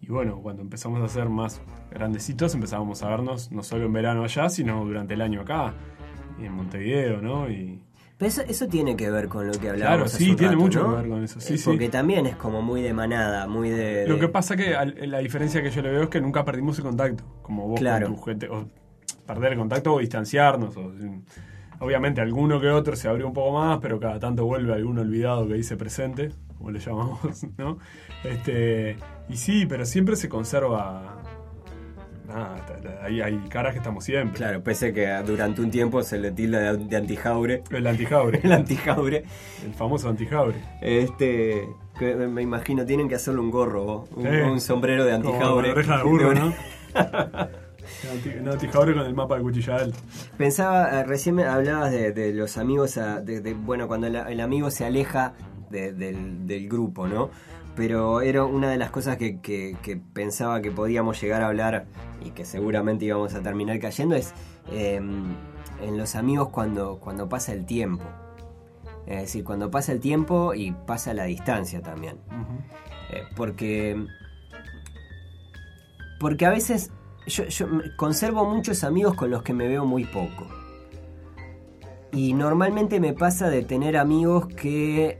Y 0.00 0.08
bueno, 0.08 0.40
cuando 0.42 0.62
empezamos 0.62 1.00
a 1.02 1.08
ser 1.08 1.28
más 1.28 1.60
grandecitos, 1.90 2.54
empezábamos 2.54 3.02
a 3.02 3.08
vernos 3.08 3.50
no 3.50 3.62
solo 3.62 3.86
en 3.86 3.92
verano 3.92 4.22
allá, 4.24 4.48
sino 4.50 4.84
durante 4.84 5.14
el 5.14 5.22
año 5.22 5.40
acá, 5.40 5.74
y 6.40 6.44
en 6.44 6.52
Montevideo, 6.52 7.22
¿no? 7.22 7.48
Y 7.48 7.80
Pero 8.18 8.28
eso, 8.28 8.42
eso 8.42 8.68
tiene 8.68 8.96
que 8.96 9.10
ver 9.10 9.28
con 9.28 9.46
lo 9.46 9.52
que 9.52 9.58
claro, 9.60 9.74
hablábamos 9.74 10.14
hace 10.14 10.24
sí, 10.24 10.30
un 10.30 10.36
tiene 10.36 10.52
rato, 10.52 10.62
mucho 10.64 10.82
¿no? 10.82 10.90
que 10.90 10.96
ver 11.02 11.08
con 11.10 11.24
eso. 11.24 11.40
Sí, 11.40 11.54
Eh, 11.54 11.58
sí. 11.58 11.64
Porque 11.64 11.88
también 11.88 12.26
es 12.26 12.36
como 12.36 12.60
muy 12.62 12.82
de 12.82 12.92
manada, 12.92 13.46
muy 13.48 13.70
de... 13.70 14.06
Lo 14.06 14.18
que 14.18 14.28
pasa 14.28 14.56
que 14.56 14.74
al- 14.76 14.94
la 15.10 15.18
diferencia 15.18 15.62
que 15.62 15.70
yo 15.70 15.80
le 15.82 15.90
veo 15.90 16.02
es 16.04 16.08
que 16.10 16.20
nunca 16.20 16.44
perdimos 16.44 16.76
el 16.78 16.84
contacto, 16.84 17.24
como 17.42 17.66
vos 17.68 17.80
Claro. 17.80 18.06
con 18.08 18.16
tu 18.16 18.22
gente, 18.22 18.48
o 18.48 18.68
perder 19.26 19.52
el 19.52 19.58
contacto 19.58 19.94
o 19.94 19.98
distanciarnos. 20.00 20.76
o- 20.76 20.92
obviamente 21.80 22.20
alguno 22.20 22.60
que 22.60 22.68
otro 22.70 22.96
se 22.96 23.08
abrió 23.08 23.26
un 23.26 23.32
poco 23.32 23.52
más, 23.58 23.78
pero 23.80 23.98
cada 24.00 24.18
tanto 24.18 24.44
vuelve 24.44 24.72
algún 24.74 24.98
olvidado 24.98 25.46
que 25.48 25.54
dice 25.54 25.76
presente, 25.76 26.30
como 26.58 26.70
le 26.70 26.78
llamamos, 26.80 27.18
¿no? 27.58 27.78
Este, 28.24 28.96
y 29.28 29.36
sí, 29.36 29.66
pero 29.66 29.84
siempre 29.84 30.16
se 30.16 30.28
conserva... 30.28 31.20
Nada, 32.26 32.56
hay, 33.02 33.20
hay 33.20 33.36
caras 33.50 33.72
que 33.74 33.78
estamos 33.78 34.02
siempre. 34.02 34.38
Claro, 34.38 34.62
pese 34.62 34.94
que 34.94 35.06
durante 35.26 35.60
un 35.60 35.70
tiempo 35.70 36.02
se 36.02 36.16
le 36.18 36.30
tilda 36.30 36.72
de, 36.72 36.84
de 36.86 36.96
antijaure. 36.96 37.62
El 37.70 37.86
antijaure, 37.86 38.40
El 38.42 38.52
antijaure. 38.52 39.24
el 39.64 39.74
famoso 39.74 40.08
antijaure. 40.08 40.56
Este... 40.80 41.68
que 41.98 42.14
me 42.14 42.40
imagino, 42.40 42.86
tienen 42.86 43.10
que 43.10 43.16
hacerle 43.16 43.40
un 43.40 43.50
gorro, 43.50 44.06
un, 44.16 44.26
Eh, 44.26 44.42
un 44.50 44.58
sombrero 44.58 45.04
de 45.04 45.12
Como 45.20 45.28
antijaure. 45.34 45.84
la 45.84 45.98
de 45.98 46.02
burro, 46.02 46.34
¿no? 46.34 46.54
El 48.38 48.48
antijaure 48.48 48.94
con 48.94 49.06
el 49.06 49.14
mapa 49.14 49.36
de 49.36 49.42
cuchilla 49.42 49.76
alta. 49.76 49.98
Pensaba, 50.36 51.00
eh, 51.00 51.04
recién 51.04 51.38
hablabas 51.40 51.90
de, 51.90 52.12
de 52.12 52.32
los 52.32 52.56
amigos, 52.58 52.94
de, 52.94 53.40
de- 53.40 53.54
bueno, 53.54 53.88
cuando 53.88 54.06
el, 54.06 54.16
el 54.16 54.40
amigo 54.40 54.70
se 54.70 54.84
aleja 54.84 55.32
de- 55.70 55.92
del, 55.92 56.46
del 56.46 56.68
grupo, 56.68 57.06
¿no? 57.08 57.30
Pero 57.76 58.20
era 58.20 58.44
una 58.44 58.70
de 58.70 58.76
las 58.76 58.90
cosas 58.90 59.16
que, 59.16 59.40
que- 59.40 59.76
que 59.82 59.96
pensaba 59.96 60.60
que 60.60 60.70
podíamos 60.70 61.20
llegar 61.20 61.42
a 61.42 61.48
hablar 61.48 61.86
y 62.24 62.30
que 62.30 62.44
seguramente 62.44 63.04
íbamos 63.04 63.34
a 63.34 63.40
terminar 63.42 63.78
cayendo 63.80 64.14
es 64.14 64.32
eh, 64.70 64.96
en 64.96 65.98
los 65.98 66.14
amigos 66.14 66.50
cuando, 66.50 66.98
cuando 67.00 67.28
pasa 67.28 67.52
el 67.52 67.66
tiempo. 67.66 68.04
Es 69.06 69.20
decir, 69.22 69.44
cuando 69.44 69.70
pasa 69.70 69.92
el 69.92 70.00
tiempo 70.00 70.54
y 70.54 70.70
pasa 70.72 71.12
la 71.14 71.24
distancia 71.24 71.82
también. 71.82 72.16
Eh, 73.10 73.24
porque. 73.36 74.06
Porque 76.20 76.46
a 76.46 76.50
veces 76.50 76.90
yo, 77.26 77.44
yo 77.44 77.66
conservo 77.96 78.44
muchos 78.44 78.84
amigos 78.84 79.14
con 79.14 79.30
los 79.30 79.42
que 79.42 79.52
me 79.52 79.68
veo 79.68 79.84
muy 79.84 80.04
poco. 80.04 80.46
Y 82.12 82.32
normalmente 82.32 83.00
me 83.00 83.12
pasa 83.12 83.50
de 83.50 83.62
tener 83.62 83.96
amigos 83.96 84.46
que 84.46 85.18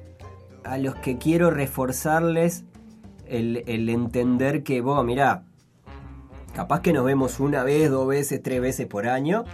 a 0.62 0.78
los 0.78 0.94
que 0.96 1.18
quiero 1.18 1.50
reforzarles 1.50 2.64
el, 3.26 3.64
el 3.66 3.88
entender 3.88 4.62
que, 4.62 4.80
vos, 4.80 5.04
mirá, 5.04 5.44
capaz 6.54 6.80
que 6.80 6.92
nos 6.92 7.04
vemos 7.04 7.40
una 7.40 7.64
vez, 7.64 7.90
dos 7.90 8.06
veces, 8.06 8.42
tres 8.42 8.60
veces 8.60 8.86
por 8.86 9.08
año, 9.08 9.44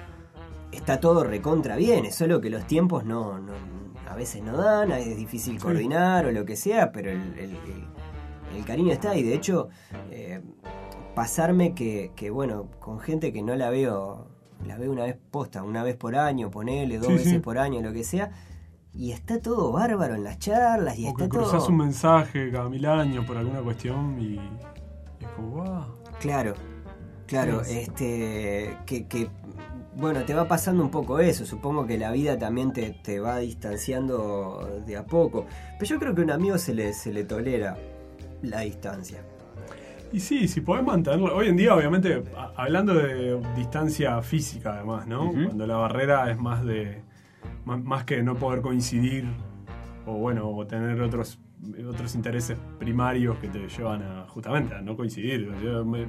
está 0.70 1.00
todo 1.00 1.24
recontra 1.24 1.76
bien, 1.76 2.04
es 2.04 2.14
solo 2.14 2.40
que 2.40 2.50
los 2.50 2.66
tiempos 2.66 3.04
no, 3.04 3.38
no 3.38 3.52
a 4.08 4.14
veces 4.14 4.42
no 4.42 4.56
dan, 4.56 4.90
es 4.92 5.16
difícil 5.16 5.58
coordinar 5.58 6.26
o 6.26 6.32
lo 6.32 6.44
que 6.44 6.56
sea, 6.56 6.90
pero 6.90 7.10
el, 7.10 7.38
el, 7.38 7.56
el 8.56 8.64
cariño 8.64 8.92
está 8.92 9.16
y 9.16 9.22
de 9.22 9.34
hecho 9.34 9.68
eh, 10.10 10.40
pasarme 11.14 11.74
que, 11.74 12.12
que, 12.16 12.30
bueno, 12.30 12.66
con 12.80 13.00
gente 13.00 13.32
que 13.32 13.42
no 13.42 13.54
la 13.56 13.70
veo, 13.70 14.26
la 14.66 14.76
veo 14.78 14.90
una 14.92 15.04
vez 15.04 15.16
posta, 15.30 15.62
una 15.62 15.82
vez 15.82 15.96
por 15.96 16.16
año, 16.16 16.50
ponele, 16.50 16.98
dos 16.98 17.14
Sí, 17.14 17.14
veces 17.14 17.32
sí. 17.34 17.38
por 17.38 17.58
año, 17.58 17.80
lo 17.82 17.92
que 17.92 18.04
sea, 18.04 18.30
y 18.92 19.12
está 19.12 19.40
todo 19.40 19.72
bárbaro 19.72 20.14
en 20.14 20.24
las 20.24 20.38
charlas 20.38 20.98
y 20.98 21.06
O 21.06 21.08
está 21.08 21.24
que 21.24 21.28
cruzás 21.28 21.62
todo... 21.62 21.68
un 21.68 21.76
mensaje 21.78 22.50
cada 22.50 22.68
mil 22.68 22.84
años 22.86 23.24
por 23.24 23.36
alguna 23.36 23.60
cuestión 23.62 24.18
y, 24.20 24.34
y 24.34 24.40
es 25.20 25.28
como, 25.36 25.48
wow. 25.64 25.84
Claro, 26.18 26.54
claro, 27.26 27.62
Sí, 27.64 27.78
este, 27.78 28.76
que, 28.86 29.06
que, 29.06 29.30
bueno, 29.96 30.24
te 30.24 30.34
va 30.34 30.46
pasando 30.48 30.82
un 30.82 30.90
poco 30.90 31.18
eso, 31.20 31.44
supongo 31.46 31.86
que 31.86 31.98
la 31.98 32.12
vida 32.12 32.38
también 32.38 32.72
te, 32.72 32.90
te 32.90 33.20
va 33.20 33.38
distanciando 33.38 34.82
de 34.86 34.96
a 34.96 35.04
poco, 35.06 35.46
pero 35.78 35.88
yo 35.88 35.98
creo 35.98 36.14
que 36.14 36.20
a 36.22 36.24
un 36.24 36.30
amigo 36.30 36.58
se 36.58 36.74
le, 36.74 36.92
se 36.92 37.12
le 37.12 37.24
tolera 37.24 37.76
la 38.42 38.60
distancia. 38.60 39.24
Y 40.12 40.20
sí, 40.20 40.48
si 40.48 40.60
podés 40.60 40.84
mantenerlo. 40.84 41.34
Hoy 41.36 41.48
en 41.48 41.56
día, 41.56 41.74
obviamente, 41.74 42.22
a- 42.36 42.52
hablando 42.56 42.94
de 42.94 43.40
distancia 43.56 44.20
física, 44.22 44.74
además, 44.74 45.06
¿no? 45.06 45.30
Cuando 45.32 45.66
la 45.66 45.76
barrera 45.76 46.30
es 46.30 46.38
más 46.38 46.64
de. 46.64 47.02
Más, 47.64 47.82
más 47.82 48.04
que 48.04 48.22
no 48.22 48.34
poder 48.34 48.60
coincidir 48.62 49.26
o, 50.06 50.14
bueno, 50.14 50.48
o 50.50 50.66
tener 50.66 51.00
otros 51.02 51.38
otros 51.86 52.14
intereses 52.14 52.56
primarios 52.78 53.36
que 53.38 53.48
te 53.48 53.68
llevan 53.68 54.02
a 54.02 54.24
justamente 54.28 54.74
a 54.74 54.80
no 54.80 54.96
coincidir. 54.96 55.52
Yo 55.62 55.84
me- 55.84 56.06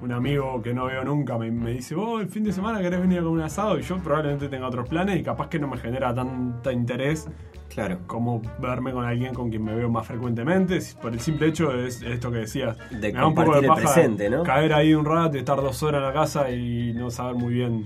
un 0.00 0.12
amigo 0.12 0.62
que 0.62 0.72
no 0.72 0.86
veo 0.86 1.02
nunca 1.04 1.36
me, 1.38 1.50
me 1.50 1.72
dice, 1.72 1.94
vos 1.94 2.20
el 2.22 2.28
fin 2.28 2.44
de 2.44 2.52
semana 2.52 2.80
querés 2.80 3.00
venir 3.00 3.18
a 3.18 3.22
comer 3.22 3.38
un 3.38 3.44
asado 3.44 3.78
y 3.78 3.82
yo 3.82 3.96
probablemente 3.98 4.48
tenga 4.48 4.68
otros 4.68 4.88
planes 4.88 5.18
y 5.18 5.22
capaz 5.22 5.48
que 5.48 5.58
no 5.58 5.66
me 5.68 5.76
genera 5.78 6.14
tanta 6.14 6.72
interés 6.72 7.26
Claro, 7.68 7.98
como 8.06 8.40
verme 8.60 8.92
con 8.92 9.04
alguien 9.04 9.34
con 9.34 9.50
quien 9.50 9.62
me 9.62 9.74
veo 9.74 9.88
más 9.90 10.06
frecuentemente, 10.06 10.80
por 11.02 11.12
el 11.12 11.20
simple 11.20 11.48
hecho 11.48 11.68
de 11.70 11.86
es- 11.88 12.02
esto 12.02 12.32
que 12.32 12.38
decías. 12.38 12.76
De 12.90 13.12
me 13.12 13.18
da 13.18 13.26
un 13.26 13.34
poco 13.34 13.52
compartir 13.52 13.60
de 13.60 13.60
el 13.60 13.66
paja 13.68 13.94
presente, 13.94 14.30
¿no? 14.30 14.42
Caer 14.42 14.72
ahí 14.72 14.94
un 14.94 15.04
rato 15.04 15.36
y 15.36 15.40
estar 15.40 15.58
dos 15.60 15.82
horas 15.82 16.00
en 16.00 16.06
la 16.06 16.12
casa 16.12 16.50
y 16.50 16.92
no 16.94 17.10
saber 17.10 17.34
muy 17.36 17.52
bien. 17.54 17.84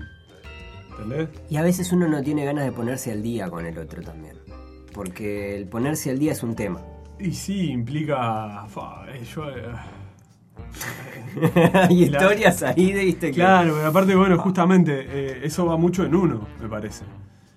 ¿Entendés? 0.91 1.29
y 1.49 1.57
a 1.57 1.63
veces 1.63 1.91
uno 1.91 2.07
no 2.07 2.21
tiene 2.23 2.45
ganas 2.45 2.63
de 2.65 2.71
ponerse 2.71 3.11
al 3.11 3.21
día 3.23 3.49
con 3.49 3.65
el 3.65 3.77
otro 3.77 4.01
también, 4.03 4.37
porque 4.93 5.55
el 5.57 5.67
ponerse 5.67 6.09
al 6.11 6.17
día 6.19 6.31
es 6.31 6.43
un 6.43 6.55
tema. 6.55 6.79
Y 7.19 7.31
sí, 7.33 7.69
implica. 7.71 8.65
fa, 8.67 9.05
eh, 9.09 9.23
yo, 9.35 9.43
eh, 11.55 11.71
Hay 11.73 12.07
Claro. 12.07 12.25
historias 12.31 12.63
ahí, 12.63 12.93
viste, 12.93 13.27
que... 13.27 13.33
Claro, 13.35 13.73
pero 13.75 13.87
aparte, 13.87 14.15
bueno, 14.15 14.37
justamente 14.37 15.05
eh, 15.07 15.41
eso 15.43 15.65
va 15.65 15.77
mucho 15.77 16.05
en 16.05 16.15
uno, 16.15 16.47
me 16.61 16.67
parece. 16.69 17.05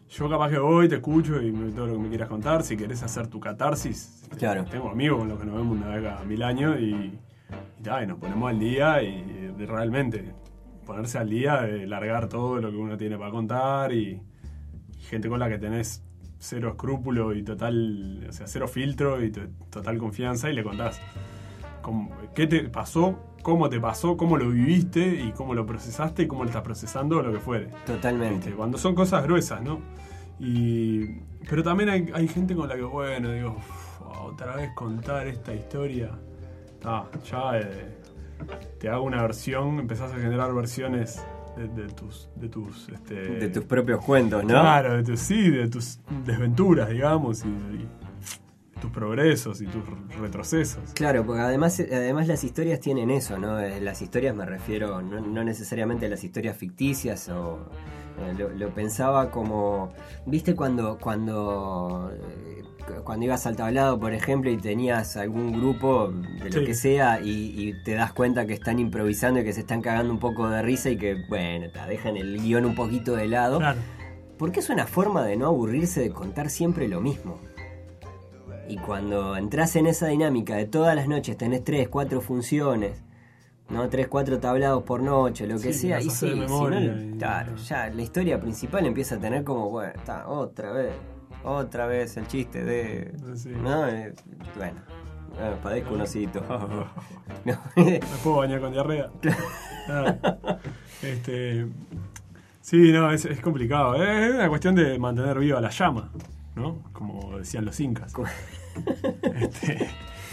Yo 0.09 0.31
capaz 0.31 0.51
que 0.51 0.59
voy, 0.59 0.89
te 0.89 0.97
escucho 0.97 1.43
y 1.43 1.51
me- 1.53 1.73
todo 1.73 1.87
lo 1.89 1.93
que 1.95 1.99
me 1.99 2.09
quieras 2.09 2.29
contar. 2.29 2.63
Si 2.63 2.77
querés 2.77 3.03
hacer 3.03 3.27
tu 3.27 3.41
catarsis, 3.41 4.23
Claro. 4.39 4.65
tengo 4.65 4.89
amigos 4.91 5.19
con 5.19 5.29
los 5.29 5.39
que 5.39 5.47
nos 5.47 5.57
vemos 5.57 5.77
una 5.79 5.89
vez 5.89 6.03
cada 6.05 6.25
mil 6.25 6.43
años 6.43 6.77
y, 6.81 6.85
y, 6.95 8.07
nos 8.07 8.19
ponemos 8.19 8.49
al 8.51 8.59
día 8.59 9.03
y, 9.03 9.53
de 9.57 9.67
realmente 9.67 10.33
ponerse 10.87 11.19
al 11.19 11.29
día 11.29 11.63
de 11.63 11.87
largar 11.87 12.29
todo 12.29 12.61
lo 12.61 12.71
que 12.71 12.77
uno 12.77 12.97
tiene 12.97 13.19
para 13.19 13.31
contar 13.33 13.93
y, 13.93 14.21
y 14.97 15.03
gente 15.09 15.29
con 15.29 15.41
la 15.41 15.49
que 15.49 15.59
tenés 15.59 16.03
cero 16.39 16.69
escrúpulo 16.71 17.35
y 17.35 17.43
total, 17.43 18.27
o 18.29 18.33
sea, 18.33 18.47
cero 18.47 18.69
filtro 18.69 19.23
y 19.25 19.31
to- 19.33 19.49
total 19.71 19.99
confianza 19.99 20.49
y 20.51 20.55
le 20.55 20.63
contás 20.63 21.01
cómo- 21.87 22.11
qué 22.35 22.49
te 22.49 22.69
pasó, 22.69 23.17
cómo 23.43 23.69
te 23.69 23.79
pasó, 23.79 24.17
cómo 24.17 24.37
lo 24.37 24.51
viviste 24.51 25.07
y 25.07 25.31
cómo 25.31 25.55
lo 25.55 25.65
procesaste 25.65 26.25
y 26.25 26.27
cómo 26.27 26.43
lo 26.43 26.51
estás 26.51 26.63
procesando 26.63 27.19
o 27.19 27.23
lo 27.23 27.33
que 27.33 27.39
fuere. 27.39 27.69
Totalmente. 27.87 28.47
Este, 28.47 28.51
cuando 28.57 28.77
son 28.77 28.97
cosas 28.97 29.23
gruesas, 29.23 29.63
¿no? 29.63 29.79
Y, 30.41 31.07
pero 31.49 31.63
también 31.63 31.89
hay, 31.91 32.11
hay 32.13 32.27
gente 32.27 32.57
con 32.57 32.69
la 32.69 32.75
que, 32.75 32.83
bueno, 32.83 33.31
digo, 33.31 33.55
"Uf, 33.57 34.01
otra 34.25 34.57
vez 34.57 34.71
contar 34.75 35.29
esta 35.29 35.55
historia. 35.55 36.11
Ah, 36.85 37.05
ya 37.31 37.59
eh, 37.61 37.97
te 38.81 38.89
hago 38.89 39.05
una 39.05 39.23
versión, 39.23 39.79
empezás 39.79 40.13
a 40.13 40.17
generar 40.17 40.53
versiones 40.53 41.25
de, 41.57 41.69
de 41.69 41.89
tus. 41.93 42.29
De 42.35 42.49
tus, 42.49 42.89
este, 42.89 43.15
De 43.15 43.49
tus 43.49 43.65
propios 43.65 44.05
cuentos, 44.05 44.43
¿no? 44.43 44.49
Claro, 44.49 44.97
de 44.97 45.05
tus, 45.05 45.21
sí, 45.21 45.51
de 45.51 45.69
tus 45.69 46.01
desventuras, 46.25 46.89
digamos, 46.91 47.45
y, 47.45 47.49
y 47.49 47.89
tus 48.81 48.91
progresos 48.91 49.61
y 49.61 49.67
tus 49.67 49.83
retrocesos. 50.21 50.83
Claro, 50.95 51.25
porque 51.25 51.41
además, 51.43 51.81
además 51.81 52.27
las 52.29 52.45
historias 52.45 52.81
tienen 52.81 53.11
eso, 53.11 53.39
¿no? 53.39 53.59
Eh, 53.61 53.81
Las 53.81 54.03
historias 54.03 54.35
me 54.35 54.45
refiero 54.45 55.01
no, 55.03 55.21
no 55.21 55.45
necesariamente 55.45 56.07
a 56.07 56.09
las 56.09 56.23
historias 56.25 56.57
ficticias 56.57 57.29
o 57.29 57.59
eh, 58.21 58.35
lo, 58.39 58.51
lo 58.51 58.69
pensaba 58.71 59.31
como, 59.31 59.93
¿viste 60.27 60.55
cuando 60.55 60.99
cuando 60.99 62.11
eh, 62.15 62.63
cuando 63.05 63.25
ibas 63.27 63.45
al 63.47 63.57
tablado, 63.57 63.99
por 63.99 64.13
ejemplo, 64.13 64.49
y 64.49 64.57
tenías 64.59 65.17
algún 65.17 65.53
grupo 65.59 66.09
de 66.09 66.51
lo 66.51 66.61
Sí. 66.61 66.65
que 66.65 66.75
sea 66.75 67.21
y, 67.21 67.53
y 67.57 67.83
te 67.83 67.95
das 67.95 68.13
cuenta 68.13 68.47
que 68.47 68.53
están 68.53 68.79
improvisando 68.79 69.41
y 69.41 69.45
que 69.45 69.53
se 69.53 69.61
están 69.61 69.83
cagando 69.83 70.13
un 70.13 70.21
poco 70.21 70.49
de 70.49 70.63
risa 70.63 70.91
y 70.91 70.97
que, 70.97 71.17
bueno, 71.29 71.67
te 71.73 71.81
dejan 71.89 72.17
el 72.17 72.41
guion 72.41 72.65
un 72.65 72.77
poquito 72.77 73.17
de 73.17 73.27
lado? 73.27 73.59
Claro. 73.59 73.81
Porque 74.39 74.61
es 74.61 74.71
una 74.71 74.87
forma 74.87 75.25
de 75.25 75.37
no 75.37 75.47
aburrirse 75.47 76.01
de 76.01 76.11
contar 76.11 76.49
siempre 76.49 76.87
lo 76.87 77.01
mismo. 77.01 77.41
Y 78.69 78.77
cuando 78.79 79.37
entras 79.37 79.77
en 79.77 79.87
esa 79.87 80.09
dinámica 80.09 80.57
de 80.57 80.67
todas 80.67 80.95
las 80.97 81.07
noches 81.09 81.37
tenés 81.37 81.63
tres, 81.65 81.89
cuatro 81.89 82.21
funciones, 82.21 83.03
¿no? 83.69 83.89
Tres, 83.89 84.09
cuatro 84.09 84.39
tablados 84.39 84.83
por 84.83 85.03
noche, 85.03 85.47
lo 85.47 85.55
que 85.59 85.73
Sí, 85.73 85.89
sea, 85.89 86.01
y 86.01 86.11
sí, 86.11 86.27
de 86.27 86.35
si 86.35 86.41
memoria 86.41 86.81
no, 86.81 87.15
y- 87.15 87.19
claro, 87.19 87.57
ya 87.57 87.89
la 87.91 88.03
historia 88.03 88.41
principal 88.41 88.85
empieza 88.87 89.15
a 89.17 89.19
tener 89.19 89.45
como, 89.45 89.71
bueno, 89.71 89.93
está, 89.95 90.27
otra 90.29 90.73
vez, 90.73 90.93
otra 91.45 91.87
vez 91.87 92.17
el 92.17 92.27
chiste 92.27 92.65
de. 92.65 93.13
Sí. 93.37 93.51
¿No? 93.51 93.87
Eh, 93.89 94.13
bueno, 94.57 94.81
eh, 95.41 95.55
padezco 95.63 95.95
un 95.95 96.01
osito. 96.01 96.43
No, 97.45 97.57
Me 97.77 98.01
puedo 98.25 98.37
bañar 98.39 98.61
con 98.61 98.73
diarrea. 98.73 99.11
Claro. 99.87 100.17
Este, 101.01 101.65
sí, 102.61 102.91
no, 102.91 103.13
es, 103.13 103.25
es 103.25 103.41
complicado. 103.41 103.95
Es 104.03 104.35
una 104.35 104.49
cuestión 104.49 104.75
de 104.75 104.99
mantener 104.99 105.39
viva 105.39 105.61
la 105.61 105.71
llama, 105.71 106.11
¿no? 106.57 106.83
Como 106.93 107.39
decían 107.39 107.65
los 107.65 107.79
incas. 107.81 108.13
Este, 109.41 109.89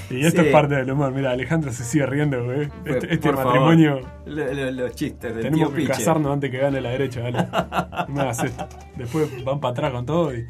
y 0.10 0.26
esto 0.26 0.42
Sí. 0.42 0.48
es 0.48 0.52
parte 0.54 0.76
del 0.76 0.92
humor. 0.92 1.12
Mira, 1.14 1.32
Alejandro 1.32 1.72
se 1.72 1.84
sigue 1.86 2.06
riendo, 2.06 2.44
güey. 2.44 2.70
Este, 2.86 3.14
este 3.14 3.30
favor. 3.32 3.46
matrimonio. 3.46 4.02
Lo- 4.26 4.54
lo- 4.54 4.72
los 4.72 4.96
chistes 4.96 5.34
del 5.34 5.44
Tenemos 5.46 5.60
tío 5.60 5.70
que 5.70 5.82
Piche. 5.84 5.88
casarnos 5.94 6.34
antes 6.34 6.52
que 6.52 6.58
gane 6.58 6.82
la 6.82 6.90
derecha, 6.90 7.22
dale. 7.22 7.48
No 8.10 8.30
esto. 8.30 8.68
Después 8.98 9.44
van 9.46 9.60
para 9.62 9.72
atrás 9.72 9.92
con 9.92 10.06
todo. 10.06 10.36
y- 10.36 10.46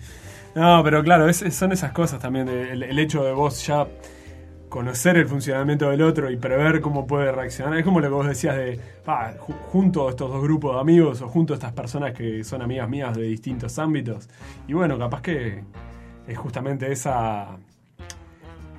No, 0.56 0.82
pero 0.84 1.04
claro, 1.04 1.30
es- 1.30 1.44
son 1.54 1.72
esas 1.72 1.92
cosas 1.92 2.20
también. 2.20 2.48
el 2.84 2.98
hecho 3.00 3.24
de 3.24 3.32
vos 3.34 3.66
ya 3.68 3.86
conocer 4.74 5.18
el 5.18 5.28
funcionamiento 5.28 5.88
del 5.92 6.02
otro 6.02 6.32
y 6.32 6.36
prever 6.36 6.82
cómo 6.82 7.06
puede 7.06 7.32
reaccionar. 7.32 7.78
Es 7.78 7.86
como 7.86 8.00
lo 8.00 8.08
que 8.08 8.14
vos 8.16 8.28
decías 8.28 8.56
de, 8.56 8.80
ju- 9.06 9.56
junto 9.72 10.08
a 10.08 10.10
estos 10.10 10.32
dos 10.32 10.42
grupos 10.42 10.74
de 10.74 10.82
amigos 10.82 11.22
o 11.22 11.28
junto 11.30 11.54
a 11.54 11.58
estas 11.58 11.74
personas 11.74 12.14
que 12.14 12.44
son 12.44 12.64
amigas 12.64 12.90
mías 12.90 13.16
de 13.16 13.22
distintos 13.22 13.78
ámbitos. 13.78 14.28
Y 14.68 14.74
bueno, 14.74 14.98
capaz 14.98 15.22
que 15.22 15.64
es 16.28 16.38
justamente 16.40 16.92
esa, 16.92 17.58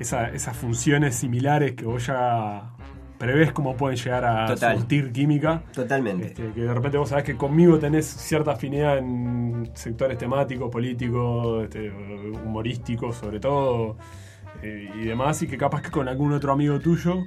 esa- 0.00 0.30
esas 0.30 0.56
funciones 0.56 1.14
similares 1.14 1.74
que 1.74 1.84
vos 1.84 2.04
ya 2.06 2.70
prevés 3.18 3.52
cómo 3.52 3.76
pueden 3.76 3.96
llegar 3.96 4.24
a 4.24 4.46
Total. 4.46 4.76
surtir 4.76 5.12
química. 5.12 5.62
Totalmente. 5.72 6.26
Este, 6.26 6.50
que 6.50 6.62
de 6.62 6.74
repente 6.74 6.98
vos 6.98 7.08
sabés 7.08 7.24
que 7.24 7.36
conmigo 7.36 7.78
tenés 7.78 8.04
cierta 8.04 8.50
afinidad 8.50 8.98
en 8.98 9.70
sectores 9.74 10.18
temáticos, 10.18 10.68
políticos, 10.72 11.62
este, 11.62 11.88
humorísticos 12.44 13.14
sobre 13.16 13.38
todo, 13.38 13.96
eh, 14.64 14.90
y 14.94 15.04
demás, 15.04 15.42
y 15.42 15.46
que 15.46 15.56
capaz 15.58 15.82
que 15.82 15.90
con 15.90 16.08
algún 16.08 16.32
otro 16.32 16.52
amigo 16.52 16.78
tuyo 16.80 17.24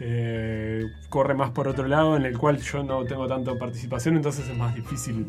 eh, 0.00 0.84
corre 1.08 1.34
más 1.34 1.50
por 1.50 1.68
otro 1.68 1.86
lado, 1.88 2.16
en 2.16 2.24
el 2.24 2.36
cual 2.36 2.58
yo 2.58 2.82
no 2.82 3.04
tengo 3.04 3.26
tanta 3.26 3.56
participación, 3.56 4.16
entonces 4.16 4.48
es 4.48 4.56
más 4.56 4.74
difícil, 4.74 5.26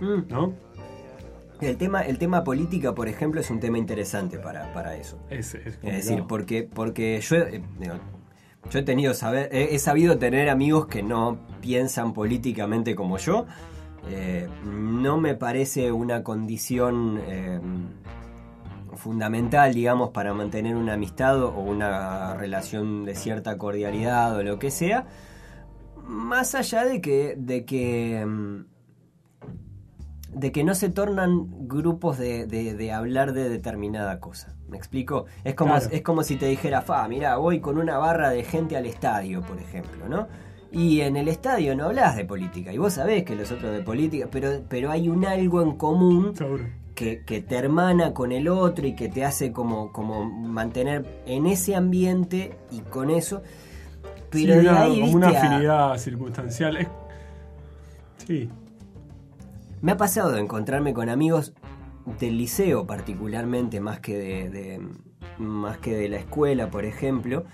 Mm. 0.00 0.28
¿no? 0.28 0.52
El 1.60 1.78
tema, 1.78 2.02
el 2.02 2.18
tema 2.18 2.44
política, 2.44 2.94
por 2.94 3.08
ejemplo, 3.08 3.40
es 3.40 3.50
un 3.50 3.60
tema 3.60 3.78
interesante 3.78 4.38
para, 4.38 4.70
para 4.74 4.94
eso. 4.96 5.18
Es, 5.30 5.54
es 5.54 5.54
Es 5.54 5.62
complicado. 5.76 5.96
decir, 5.96 6.24
porque, 6.28 6.62
porque 6.64 7.18
yo, 7.22 7.36
eh, 7.36 7.62
yo 8.70 8.78
he 8.78 8.82
tenido 8.82 9.14
saber, 9.14 9.48
he, 9.52 9.74
he 9.74 9.78
sabido 9.78 10.18
tener 10.18 10.50
amigos 10.50 10.86
que 10.86 11.02
no 11.02 11.38
piensan 11.62 12.12
políticamente 12.12 12.94
como 12.94 13.16
yo. 13.16 13.46
Eh, 14.10 14.48
no 14.70 15.16
me 15.18 15.34
parece 15.34 15.90
una 15.92 16.22
condición 16.22 17.18
eh, 17.26 17.58
fundamental, 18.96 19.72
digamos, 19.74 20.10
para 20.10 20.32
mantener 20.34 20.76
una 20.76 20.94
amistad 20.94 21.42
o 21.42 21.58
una 21.60 22.34
relación 22.34 23.04
de 23.04 23.14
cierta 23.14 23.56
cordialidad 23.58 24.36
o 24.36 24.42
lo 24.42 24.58
que 24.58 24.70
sea. 24.70 25.06
Más 26.06 26.54
allá 26.54 26.84
de 26.84 27.00
que, 27.00 27.34
de 27.38 27.64
que, 27.64 28.24
mm, 28.26 28.64
de 30.38 30.52
que 30.52 30.64
no 30.64 30.74
se 30.74 30.90
tornan 30.90 31.66
grupos 31.68 32.18
de, 32.18 32.46
de- 32.46 32.74
de 32.74 32.92
hablar 32.92 33.32
de 33.32 33.48
determinada 33.48 34.20
cosa. 34.20 34.54
¿Me 34.68 34.76
explico? 34.76 35.26
Es 35.44 35.54
como, 35.54 35.74
Claro. 35.74 35.88
es 35.92 36.02
como 36.02 36.22
si 36.24 36.36
te 36.36 36.46
dijera, 36.46 36.82
fa, 36.82 37.06
mira, 37.08 37.36
voy 37.36 37.60
con 37.60 37.78
una 37.78 37.98
barra 37.98 38.30
de 38.30 38.42
gente 38.44 38.76
al 38.76 38.84
estadio, 38.86 39.40
por 39.42 39.58
ejemplo, 39.58 40.08
¿no? 40.08 40.26
Y 40.72 41.00
en 41.00 41.16
el 41.16 41.28
estadio 41.28 41.74
no 41.76 41.84
hablas 41.86 42.16
de 42.16 42.24
política, 42.24 42.72
y 42.72 42.76
vos 42.78 42.94
sabés 42.94 43.22
que 43.24 43.34
los 43.36 43.50
otros 43.52 43.72
de 43.72 43.82
política, 43.82 44.28
pero, 44.30 44.62
pero 44.68 44.90
hay 44.90 45.08
un 45.08 45.24
algo 45.24 45.62
en 45.62 45.76
común 45.76 46.34
Seguro. 46.36 46.64
Que, 46.96 47.22
que 47.24 47.40
te 47.42 47.56
hermana 47.56 48.12
con 48.12 48.32
el 48.32 48.48
otro 48.48 48.84
y 48.88 48.96
que 48.96 49.08
te 49.08 49.24
hace 49.24 49.52
como, 49.52 49.92
como 49.92 50.24
mantener 50.24 51.22
en 51.26 51.46
ese 51.46 51.76
ambiente 51.76 52.56
y 52.72 52.80
con 52.80 53.10
eso. 53.10 53.42
Pero 54.30 54.54
Sí, 54.54 54.60
de 54.60 54.68
una- 54.70 54.80
ahí, 54.82 55.00
como 55.02 55.14
una 55.16 55.28
a- 55.28 55.38
afinidad 55.38 55.98
circunstancial. 55.98 56.76
Es- 56.78 56.88
Sí, 58.26 58.50
me 59.82 59.92
ha 59.92 59.96
pasado 59.96 60.32
de 60.32 60.40
encontrarme 60.40 60.92
con 60.92 61.08
amigos 61.08 61.52
del 62.18 62.36
liceo 62.38 62.86
particularmente, 62.86 63.78
más 63.80 64.00
que 64.00 64.16
de, 64.16 64.50
de- 64.50 64.80
más 65.38 65.78
que 65.78 65.94
de 65.94 66.08
la 66.08 66.16
escuela, 66.16 66.70
por 66.70 66.84
ejemplo. 66.84 67.44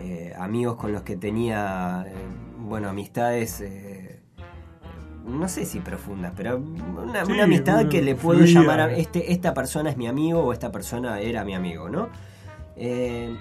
eh, 0.00 0.34
amigos 0.36 0.74
con 0.76 0.90
los 0.92 1.02
que 1.02 1.16
tenía, 1.16 2.04
eh, 2.08 2.12
bueno, 2.58 2.88
amistades... 2.88 3.60
eh, 3.60 4.15
no 5.26 5.48
sé 5.48 5.64
si 5.66 5.80
profundas, 5.80 6.32
pero 6.36 6.56
una, 6.56 7.24
Sí, 7.24 7.32
una 7.32 7.44
amistad 7.44 7.80
una 7.80 7.88
que 7.88 8.00
le 8.02 8.14
puedo 8.14 8.44
llamar 8.44 8.80
a 8.80 8.92
este, 8.94 9.32
esta 9.32 9.52
persona 9.54 9.90
es 9.90 9.96
mi 9.96 10.06
amigo 10.06 10.40
o 10.42 10.52
esta 10.52 10.70
persona 10.72 11.20
era 11.20 11.44
mi 11.44 11.54
amigo, 11.54 11.88
¿no? 11.88 12.08
Eh, 12.76 13.36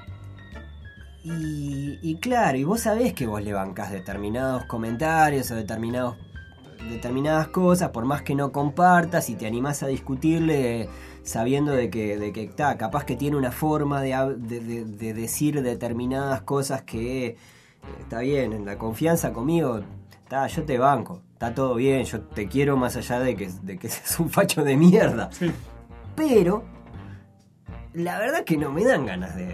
y, 1.23 1.97
y 2.01 2.15
claro, 2.17 2.57
y 2.57 2.63
vos 2.63 2.81
sabés 2.81 3.13
que 3.13 3.25
vos 3.25 3.41
le 3.43 3.53
bancás 3.53 3.91
determinados 3.91 4.65
comentarios 4.65 5.49
o 5.51 5.55
determinados, 5.55 6.15
determinadas 6.89 7.47
cosas, 7.47 7.89
por 7.89 8.05
más 8.05 8.21
que 8.21 8.35
no 8.35 8.51
compartas 8.51 9.29
y 9.29 9.35
te 9.35 9.47
animás 9.47 9.81
a 9.81 9.87
discutirle 9.87 10.87
sabiendo 11.23 11.71
de 11.71 11.89
que, 11.89 12.17
de 12.19 12.31
que 12.31 12.43
está, 12.43 12.77
capaz 12.77 13.05
que 13.05 13.15
tiene 13.15 13.37
una 13.37 13.51
forma 13.51 14.01
de- 14.01 14.35
de- 14.37 14.85
de 14.85 15.13
decir 15.15 15.63
determinadas 15.63 16.41
cosas 16.41 16.83
que 16.83 17.27
eh, 17.29 17.37
está 18.01 18.19
bien, 18.19 18.53
en 18.53 18.65
la 18.65 18.77
confianza 18.77 19.33
conmigo, 19.33 19.79
está, 20.23 20.45
yo 20.45 20.63
te 20.63 20.77
banco, 20.77 21.21
está 21.35 21.53
todo 21.53 21.75
bien, 21.75 22.05
yo 22.05 22.21
te 22.21 22.47
quiero 22.47 22.77
más 22.77 22.95
allá 22.95 23.19
de 23.19 23.35
que, 23.35 23.49
de 23.61 23.77
que 23.77 23.89
seas 23.89 24.19
un 24.19 24.29
facho 24.29 24.63
de 24.63 24.75
mierda. 24.77 25.29
sí. 25.31 25.51
Pero 26.15 26.63
la 27.93 28.17
verdad 28.19 28.43
que 28.45 28.55
no 28.57 28.71
me 28.71 28.83
dan 28.85 29.05
ganas 29.05 29.35
de, 29.35 29.47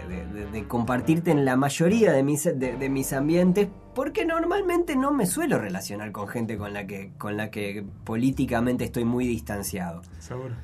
de- 0.52 0.66
compartirte 0.68 1.30
en 1.32 1.44
la 1.44 1.56
mayoría 1.56 2.12
de 2.12 2.22
mis, 2.22 2.44
de, 2.44 2.76
de 2.76 2.88
mis 2.88 3.12
ambientes 3.12 3.68
porque 3.94 4.24
normalmente 4.24 4.94
no 4.96 5.12
me 5.12 5.26
suelo 5.26 5.58
relacionar 5.58 6.12
con 6.12 6.28
gente 6.28 6.56
con 6.56 6.72
la 6.72 6.86
que, 6.86 7.12
con 7.18 7.36
la 7.36 7.50
que 7.50 7.84
políticamente 8.04 8.84
estoy 8.84 9.04
muy 9.04 9.26
distanciado. 9.26 10.02
Seguro. 10.20 10.54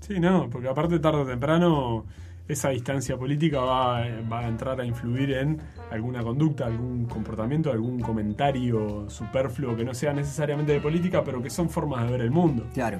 Sí, 0.00 0.18
no, 0.20 0.50
porque 0.50 0.68
aparte 0.68 0.98
tarde 0.98 1.20
o 1.22 1.26
temprano 1.26 2.04
esa 2.46 2.70
distancia 2.70 3.16
política 3.16 3.60
va, 3.60 4.04
va 4.30 4.40
a 4.40 4.48
entrar 4.48 4.80
a 4.80 4.84
influir 4.84 5.32
en 5.32 5.60
alguna 5.90 6.22
conducta, 6.22 6.66
algún 6.66 7.06
comportamiento, 7.06 7.72
algún 7.72 8.00
comentario 8.00 9.08
superfluo 9.08 9.76
que 9.76 9.84
no 9.84 9.94
sea 9.94 10.12
necesariamente 10.12 10.72
de 10.72 10.80
política, 10.80 11.24
pero 11.24 11.42
que 11.42 11.50
son 11.50 11.70
formas 11.70 12.04
de 12.04 12.12
ver 12.12 12.20
el 12.20 12.30
mundo. 12.30 12.66
Claro. 12.74 12.98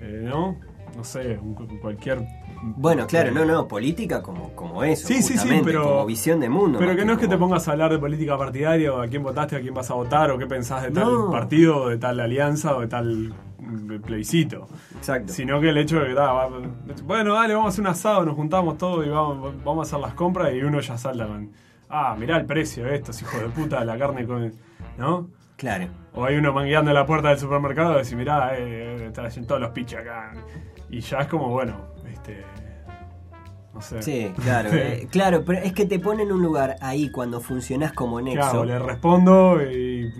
Eh, 0.00 0.22
¿No? 0.24 0.56
No 0.96 1.04
sé, 1.04 1.38
un- 1.40 1.54
cualquier... 1.80 2.26
Bueno, 2.62 3.06
claro, 3.06 3.30
no, 3.32 3.44
no, 3.46 3.66
política 3.66 4.20
como, 4.22 4.50
como 4.54 4.84
eso, 4.84 5.08
Sí, 5.08 5.22
sí, 5.22 5.38
sí, 5.38 5.62
pero- 5.64 5.82
como 5.82 6.06
visión 6.06 6.40
de 6.40 6.48
mundo. 6.50 6.78
Pero 6.78 6.94
que 6.94 7.04
no 7.06 7.12
es 7.14 7.18
que 7.18 7.26
te 7.28 7.38
pongas 7.38 7.66
a 7.68 7.72
hablar 7.72 7.90
de 7.90 7.98
política 7.98 8.36
partidaria 8.36 8.92
o 8.92 9.00
a 9.00 9.06
quién 9.06 9.22
votaste, 9.22 9.56
a 9.56 9.60
quién 9.60 9.72
vas 9.72 9.90
a 9.90 9.94
votar 9.94 10.30
o 10.30 10.36
qué 10.38 10.46
pensás 10.46 10.82
de 10.82 10.90
tal 10.90 11.04
No. 11.04 11.30
partido, 11.30 11.84
o 11.84 11.88
de 11.88 11.96
tal 11.96 12.20
alianza 12.20 12.76
o 12.76 12.80
de 12.82 12.88
tal 12.88 13.32
mm, 13.58 14.00
plebiscito. 14.02 14.66
Exacto. 14.96 15.32
Sino 15.32 15.58
que 15.60 15.70
el 15.70 15.78
hecho 15.78 16.00
de 16.00 16.08
que, 16.08 16.14
da, 16.14 16.48
bueno, 17.04 17.34
dale, 17.34 17.54
vamos 17.54 17.68
a 17.68 17.70
hacer 17.70 17.80
un 17.82 17.86
asado, 17.86 18.24
nos 18.26 18.34
juntamos 18.36 18.76
todos 18.76 19.06
y 19.06 19.08
vamos, 19.08 19.54
vamos 19.64 19.86
a 19.86 19.96
hacer 19.96 20.00
las 20.06 20.14
compras 20.14 20.52
y 20.52 20.60
uno 20.62 20.80
ya 20.80 20.98
salta 20.98 21.26
con, 21.26 21.50
ah, 21.88 22.14
mirá 22.18 22.36
el 22.36 22.44
precio 22.44 22.84
de 22.84 22.96
estos 22.96 23.22
hijos 23.22 23.40
de 23.40 23.48
puta, 23.48 23.82
la 23.86 23.96
carne 23.96 24.26
con, 24.26 24.52
¿no? 24.98 25.28
Claro. 25.56 25.86
O 26.14 26.24
hay 26.24 26.36
uno 26.36 26.52
mangueando 26.52 26.90
en 26.90 26.94
la 26.94 27.04
puerta 27.06 27.28
del 27.28 27.38
supermercado 27.38 27.94
y 27.94 27.98
decir, 27.98 28.16
mirá, 28.18 28.52
eh, 28.58 29.06
están 29.06 29.26
haciendo 29.26 29.48
todos 29.48 29.60
los 29.60 29.70
piches 29.70 30.00
acá. 30.00 30.32
Y 30.90 31.00
ya 31.00 31.18
es 31.18 31.26
como, 31.28 31.48
bueno, 31.48 31.76
este, 32.10 32.44
no 33.72 33.80
sé. 33.80 34.02
Sí, 34.02 34.32
claro. 34.42 34.70
eh, 34.72 35.08
claro, 35.10 35.44
pero 35.44 35.60
es 35.60 35.72
que 35.72 35.86
te 35.86 35.98
pone 35.98 36.24
en 36.24 36.32
un 36.32 36.42
lugar 36.42 36.76
ahí 36.80 37.10
cuando 37.10 37.40
funcionás 37.40 37.92
como 37.92 38.18
¿Qué 38.18 38.24
nexo. 38.24 38.42
hago? 38.42 38.64
Le 38.64 38.78
respondo 38.78 39.62
y... 39.62 40.12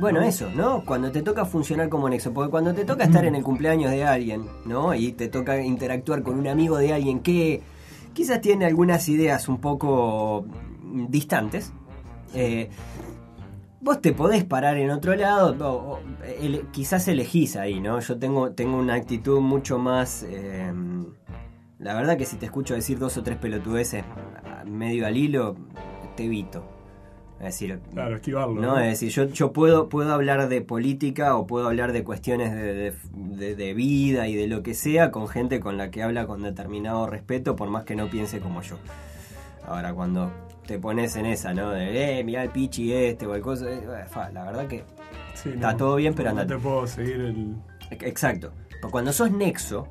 Bueno, 0.00 0.20
¿no? 0.20 0.26
eso, 0.26 0.48
¿no? 0.54 0.84
Cuando 0.84 1.10
te 1.10 1.22
toca 1.22 1.44
funcionar 1.44 1.88
como 1.88 2.08
nexo, 2.08 2.32
porque 2.32 2.50
cuando 2.50 2.72
te 2.72 2.84
toca 2.84 3.04
estar 3.04 3.24
en 3.24 3.34
el 3.34 3.42
cumpleaños 3.42 3.90
de 3.90 4.04
alguien, 4.04 4.46
¿no? 4.64 4.94
Y 4.94 5.12
te 5.12 5.26
toca 5.26 5.60
interactuar 5.60 6.22
con 6.22 6.38
un 6.38 6.46
amigo 6.46 6.78
de 6.78 6.92
alguien 6.92 7.18
que 7.18 7.62
quizás 8.12 8.40
tiene 8.40 8.64
algunas 8.64 9.08
ideas 9.08 9.48
un 9.48 9.60
poco 9.60 10.44
mm, 10.82 11.06
distantes, 11.08 11.72
eh, 12.32 12.70
vos 13.80 14.00
te 14.00 14.12
podés 14.12 14.44
parar 14.44 14.76
en 14.76 14.90
otro 14.90 15.14
lado, 15.14 15.54
o- 15.68 15.92
o, 15.94 16.00
ele- 16.40 16.64
quizás 16.72 17.06
elegís 17.08 17.56
ahí, 17.56 17.80
¿no? 17.80 18.00
Yo 18.00 18.18
tengo, 18.18 18.50
tengo 18.52 18.76
una 18.78 18.94
actitud 18.94 19.40
mucho 19.40 19.78
más... 19.78 20.24
eh, 20.28 20.72
la 21.78 21.94
verdad 21.94 22.16
que 22.16 22.24
si 22.26 22.36
te 22.36 22.46
escucho 22.46 22.74
decir 22.74 22.98
dos 22.98 23.16
o 23.18 23.22
tres 23.22 23.36
pelotudeces 23.38 24.04
medio 24.66 25.06
al 25.06 25.16
hilo, 25.16 25.54
te 26.16 26.24
evito. 26.24 26.64
Es 27.38 27.44
decir, 27.44 27.78
Claro, 27.94 28.16
esquivarlo. 28.16 28.60
no, 28.60 28.80
es 28.80 28.88
decir, 28.88 29.10
yo, 29.10 29.26
yo 29.28 29.52
puedo, 29.52 29.88
puedo 29.88 30.12
hablar 30.12 30.48
de 30.48 30.60
política 30.60 31.36
o 31.36 31.46
puedo 31.46 31.68
hablar 31.68 31.92
de 31.92 32.02
cuestiones 32.02 32.52
de, 32.52 32.74
de- 32.74 32.94
de- 33.14 33.54
de 33.54 33.74
vida 33.74 34.26
y 34.26 34.34
de 34.34 34.48
lo 34.48 34.64
que 34.64 34.74
sea 34.74 35.12
con 35.12 35.28
gente 35.28 35.60
con 35.60 35.76
la 35.76 35.92
que 35.92 36.02
habla 36.02 36.26
con 36.26 36.42
determinado 36.42 37.06
respeto, 37.06 37.54
por 37.54 37.70
más 37.70 37.84
que 37.84 37.94
no 37.94 38.10
piense 38.10 38.40
como 38.40 38.60
yo. 38.62 38.76
Ahora, 39.68 39.94
cuando 39.94 40.32
te 40.68 40.78
pones 40.78 41.16
en 41.16 41.24
esa, 41.26 41.54
¿no? 41.54 41.70
De, 41.70 42.20
eh, 42.20 42.24
mirá 42.24 42.42
el 42.44 42.50
pichi 42.50 42.92
este 42.92 43.26
o 43.26 43.34
el 43.34 43.40
cosa, 43.40 43.70
eh, 43.70 43.82
la 44.34 44.44
verdad 44.44 44.66
que... 44.68 44.84
Sí, 45.34 45.48
está 45.54 45.74
todo 45.76 45.96
bien, 45.96 46.12
pero 46.14 46.30
no 46.32 46.40
andate. 46.40 46.54
te 46.56 46.60
puedo 46.60 46.86
seguir 46.86 47.14
el... 47.16 47.54
Exacto. 47.90 48.52
Pero 48.68 48.90
cuando 48.90 49.12
sos 49.12 49.30
nexo, 49.32 49.88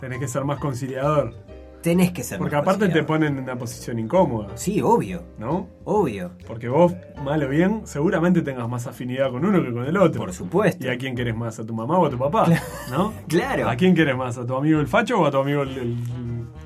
Tenés 0.00 0.18
que 0.20 0.28
ser 0.28 0.44
más 0.44 0.58
conciliador. 0.58 1.34
tenés 1.80 2.10
que 2.12 2.22
ser 2.22 2.38
Porque 2.38 2.54
más 2.56 2.62
aparte 2.62 2.88
te 2.88 3.02
ponen 3.04 3.36
en 3.38 3.42
una 3.44 3.56
posición 3.56 3.98
incómoda, 3.98 4.56
Sí, 4.56 4.80
obvio, 4.80 5.22
¿no? 5.38 5.68
obvio. 5.84 6.30
Porque 6.46 6.68
vos, 6.68 6.94
mal 7.24 7.42
o 7.42 7.48
bien, 7.48 7.82
seguramente 7.84 8.42
tengas 8.42 8.68
más 8.68 8.86
afinidad 8.86 9.30
con 9.32 9.44
uno 9.44 9.60
que 9.62 9.72
con 9.72 9.84
el 9.86 9.96
otro. 9.96 10.20
Por 10.20 10.32
supuesto. 10.32 10.86
¿Y 10.86 10.88
a 10.90 10.96
quién 10.98 11.16
querés 11.16 11.34
más? 11.34 11.58
¿A 11.58 11.66
tu 11.66 11.74
mamá 11.74 11.98
o 11.98 12.06
a 12.06 12.10
tu 12.10 12.18
papá? 12.18 12.46
¿No? 12.90 13.12
Claro. 13.28 13.68
¿A 13.68 13.74
quién 13.76 13.94
querés 13.94 14.16
más? 14.16 14.38
¿A 14.38 14.46
tu 14.46 14.54
amigo 14.56 14.78
el 14.80 14.86
facho 14.86 15.20
o 15.20 15.26
a 15.26 15.30
tu 15.32 15.38
amigo 15.38 15.62
el, 15.62 15.76
el 15.78 15.96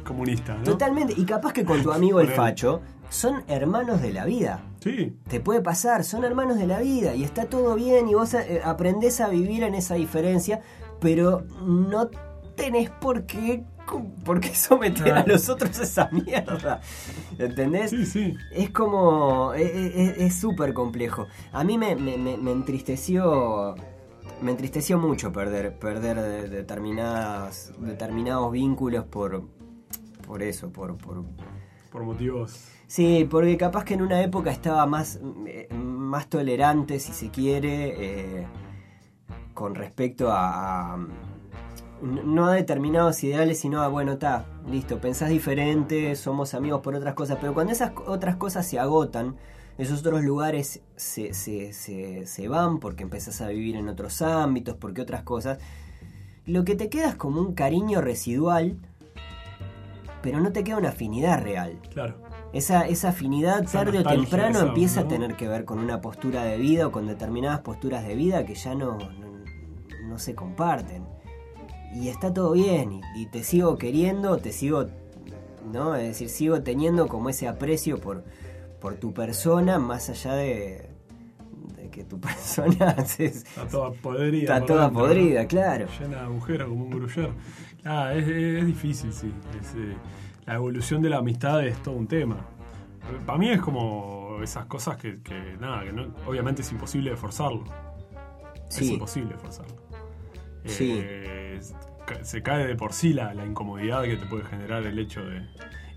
comunista? 0.06 0.54
¿no? 0.56 0.64
Totalmente. 0.64 1.14
Y 1.16 1.24
capaz 1.26 1.52
que 1.52 1.64
con 1.64 1.82
tu 1.82 1.92
amigo 1.92 2.20
el 2.20 2.28
facho 2.28 2.80
son 3.10 3.42
hermanos 3.48 4.00
de 4.00 4.12
la 4.12 4.24
vida. 4.24 4.60
Sí, 4.80 5.16
Te 5.28 5.40
puede 5.40 5.60
pasar, 5.62 6.04
son 6.04 6.24
hermanos 6.24 6.58
de 6.58 6.66
la 6.66 6.78
vida 6.80 7.14
y 7.14 7.24
está 7.24 7.46
todo 7.46 7.74
bien 7.74 8.08
y 8.08 8.14
vos 8.14 8.34
eh, 8.34 8.60
aprendés 8.64 9.20
a 9.20 9.28
vivir 9.28 9.64
en 9.64 9.74
esa 9.74 9.96
diferencia, 9.96 10.60
pero 11.00 11.42
no 11.64 12.08
tenés 12.54 12.88
por 12.90 13.24
qué, 13.26 13.64
por 14.24 14.38
qué 14.40 14.54
someter 14.54 15.12
a 15.12 15.26
los 15.26 15.48
otros 15.48 15.78
a 15.80 15.82
esa 15.82 16.08
mierda. 16.12 16.80
¿Entendés? 17.38 17.90
sí, 17.90 18.06
sí. 18.06 18.34
Es 18.52 18.70
como. 18.70 19.52
e- 19.54 19.62
e- 19.62 20.26
Es 20.26 20.36
súper 20.36 20.72
complejo. 20.72 21.26
A 21.52 21.64
mí 21.64 21.78
me, 21.78 21.96
me- 21.96 22.16
me- 22.16 22.52
entristeció. 22.52 23.74
Me 24.42 24.50
entristeció 24.52 24.98
mucho 24.98 25.32
perder, 25.32 25.78
perder 25.78 26.20
de- 26.20 26.48
determinadas, 26.48 27.72
determinados 27.78 28.52
vínculos 28.52 29.04
por. 29.04 29.44
Por 30.26 30.42
eso, 30.42 30.70
por, 30.70 30.96
por, 30.96 31.24
Por 31.92 32.02
motivos. 32.04 32.68
Sí, 32.86 33.26
porque 33.30 33.56
capaz 33.56 33.84
que 33.84 33.94
en 33.94 34.02
una 34.02 34.22
época 34.22 34.50
estaba 34.50 34.86
más, 34.86 35.20
eh, 35.46 35.68
más 35.74 36.28
tolerante, 36.28 36.98
si 37.00 37.12
se 37.12 37.30
quiere, 37.30 38.40
eh, 38.40 38.46
con 39.54 39.74
respecto 39.74 40.30
a, 40.30 40.94
a- 40.94 41.06
no 42.02 42.46
a 42.46 42.52
determinados 42.54 43.24
ideales, 43.24 43.58
sino 43.58 43.80
a, 43.82 43.88
bueno, 43.88 44.12
está, 44.12 44.44
listo, 44.70 45.00
pensás 45.00 45.30
diferente, 45.30 46.14
somos 46.14 46.52
amigos 46.54 46.80
por 46.82 46.94
otras 46.94 47.14
cosas, 47.14 47.38
pero 47.40 47.54
cuando 47.54 47.72
esas 47.72 47.92
otras 48.06 48.36
cosas 48.36 48.66
se 48.66 48.78
agotan, 48.78 49.36
esos 49.78 50.00
otros 50.00 50.22
lugares 50.22 50.82
se, 50.96 51.32
se, 51.34 51.72
se, 51.72 52.26
se 52.26 52.48
van 52.48 52.78
porque 52.80 53.02
empezás 53.02 53.40
a 53.40 53.48
vivir 53.48 53.76
en 53.76 53.88
otros 53.88 54.20
ámbitos, 54.22 54.76
porque 54.76 55.00
otras 55.02 55.22
cosas, 55.22 55.58
lo 56.44 56.64
que 56.64 56.76
te 56.76 56.88
queda 56.90 57.08
es 57.08 57.14
como 57.16 57.40
un 57.40 57.54
cariño 57.54 58.00
residual, 58.02 58.76
pero 60.30 60.40
no 60.40 60.50
te 60.50 60.64
queda 60.64 60.76
una 60.78 60.88
afinidad 60.88 61.40
real. 61.40 61.78
Claro. 61.92 62.16
Esa, 62.52 62.88
esa 62.88 63.10
afinidad 63.10 63.62
Esa 63.62 63.84
tarde 63.84 64.00
o 64.00 64.02
temprano 64.02 64.58
esa, 64.58 64.66
empieza 64.66 65.00
a 65.02 65.08
tener 65.08 65.36
que 65.36 65.46
ver 65.46 65.64
con 65.64 65.78
una 65.78 66.00
postura 66.00 66.42
de 66.42 66.56
vida 66.58 66.88
o 66.88 66.90
con 66.90 67.06
determinadas 67.06 67.60
posturas 67.60 68.04
de 68.04 68.16
vida 68.16 68.44
que 68.44 68.56
ya 68.56 68.74
no, 68.74 68.98
no, 68.98 69.44
no 70.08 70.18
se 70.18 70.34
comparten. 70.34 71.04
Y 71.94 72.08
está 72.08 72.34
todo 72.34 72.52
bien, 72.52 72.90
y, 72.92 73.00
y 73.22 73.26
te 73.26 73.44
sigo 73.44 73.78
queriendo, 73.78 74.36
te 74.38 74.50
sigo, 74.52 74.86
¿no? 75.72 75.94
Es 75.94 76.08
decir, 76.08 76.28
sigo 76.28 76.60
teniendo 76.62 77.06
como 77.06 77.28
ese 77.28 77.46
aprecio 77.46 78.00
por, 78.00 78.24
por 78.80 78.94
tu 78.96 79.14
persona, 79.14 79.78
más 79.78 80.10
allá 80.10 80.34
de, 80.34 80.90
que 81.92 82.04
tu 82.04 82.18
persona 82.20 82.96
se- 83.06 83.26
Está 83.26 83.66
toda 83.68 83.92
podrida. 83.92 84.56
está 84.56 84.66
toda 84.66 84.82
dentro, 84.86 85.00
¿no? 85.02 85.06
podrida, 85.08 85.46
claro. 85.46 85.86
Llena 86.00 86.16
de 86.18 86.22
agujeros 86.24 86.68
como 86.68 86.84
un 86.84 86.90
gruyer. 86.90 87.30
Ah, 87.84 88.12
es, 88.14 88.26
es- 88.28 88.58
es 88.60 88.66
difícil, 88.66 89.12
sí. 89.12 89.32
Es, 89.60 89.74
eh, 89.76 89.96
la 90.46 90.54
evolución 90.54 91.02
de 91.02 91.10
la 91.10 91.18
amistad 91.18 91.64
es 91.66 91.82
todo 91.82 91.94
un 91.96 92.06
tema. 92.06 92.36
Para 93.24 93.38
mí 93.38 93.50
es 93.50 93.60
como 93.60 94.38
esas 94.42 94.66
cosas 94.66 94.96
que, 94.96 95.20
que, 95.22 95.56
nada, 95.60 95.84
que 95.84 95.92
no, 95.92 96.14
obviamente 96.26 96.62
es 96.62 96.72
imposible 96.72 97.16
forzarlo. 97.16 97.64
Es 98.68 98.74
Sí, 98.76 98.92
imposible 98.94 99.36
forzarlo. 99.36 99.76
Sí. 100.64 100.98
Eh, 101.02 101.56
es- 101.58 101.74
se 102.22 102.42
cae 102.42 102.66
de 102.66 102.76
por 102.76 102.92
sí 102.92 103.12
la, 103.12 103.34
la 103.34 103.44
incomodidad 103.44 104.02
que 104.04 104.16
te 104.16 104.26
puede 104.26 104.44
generar 104.44 104.84
el 104.84 104.96
hecho 104.98 105.24
de... 105.24 105.44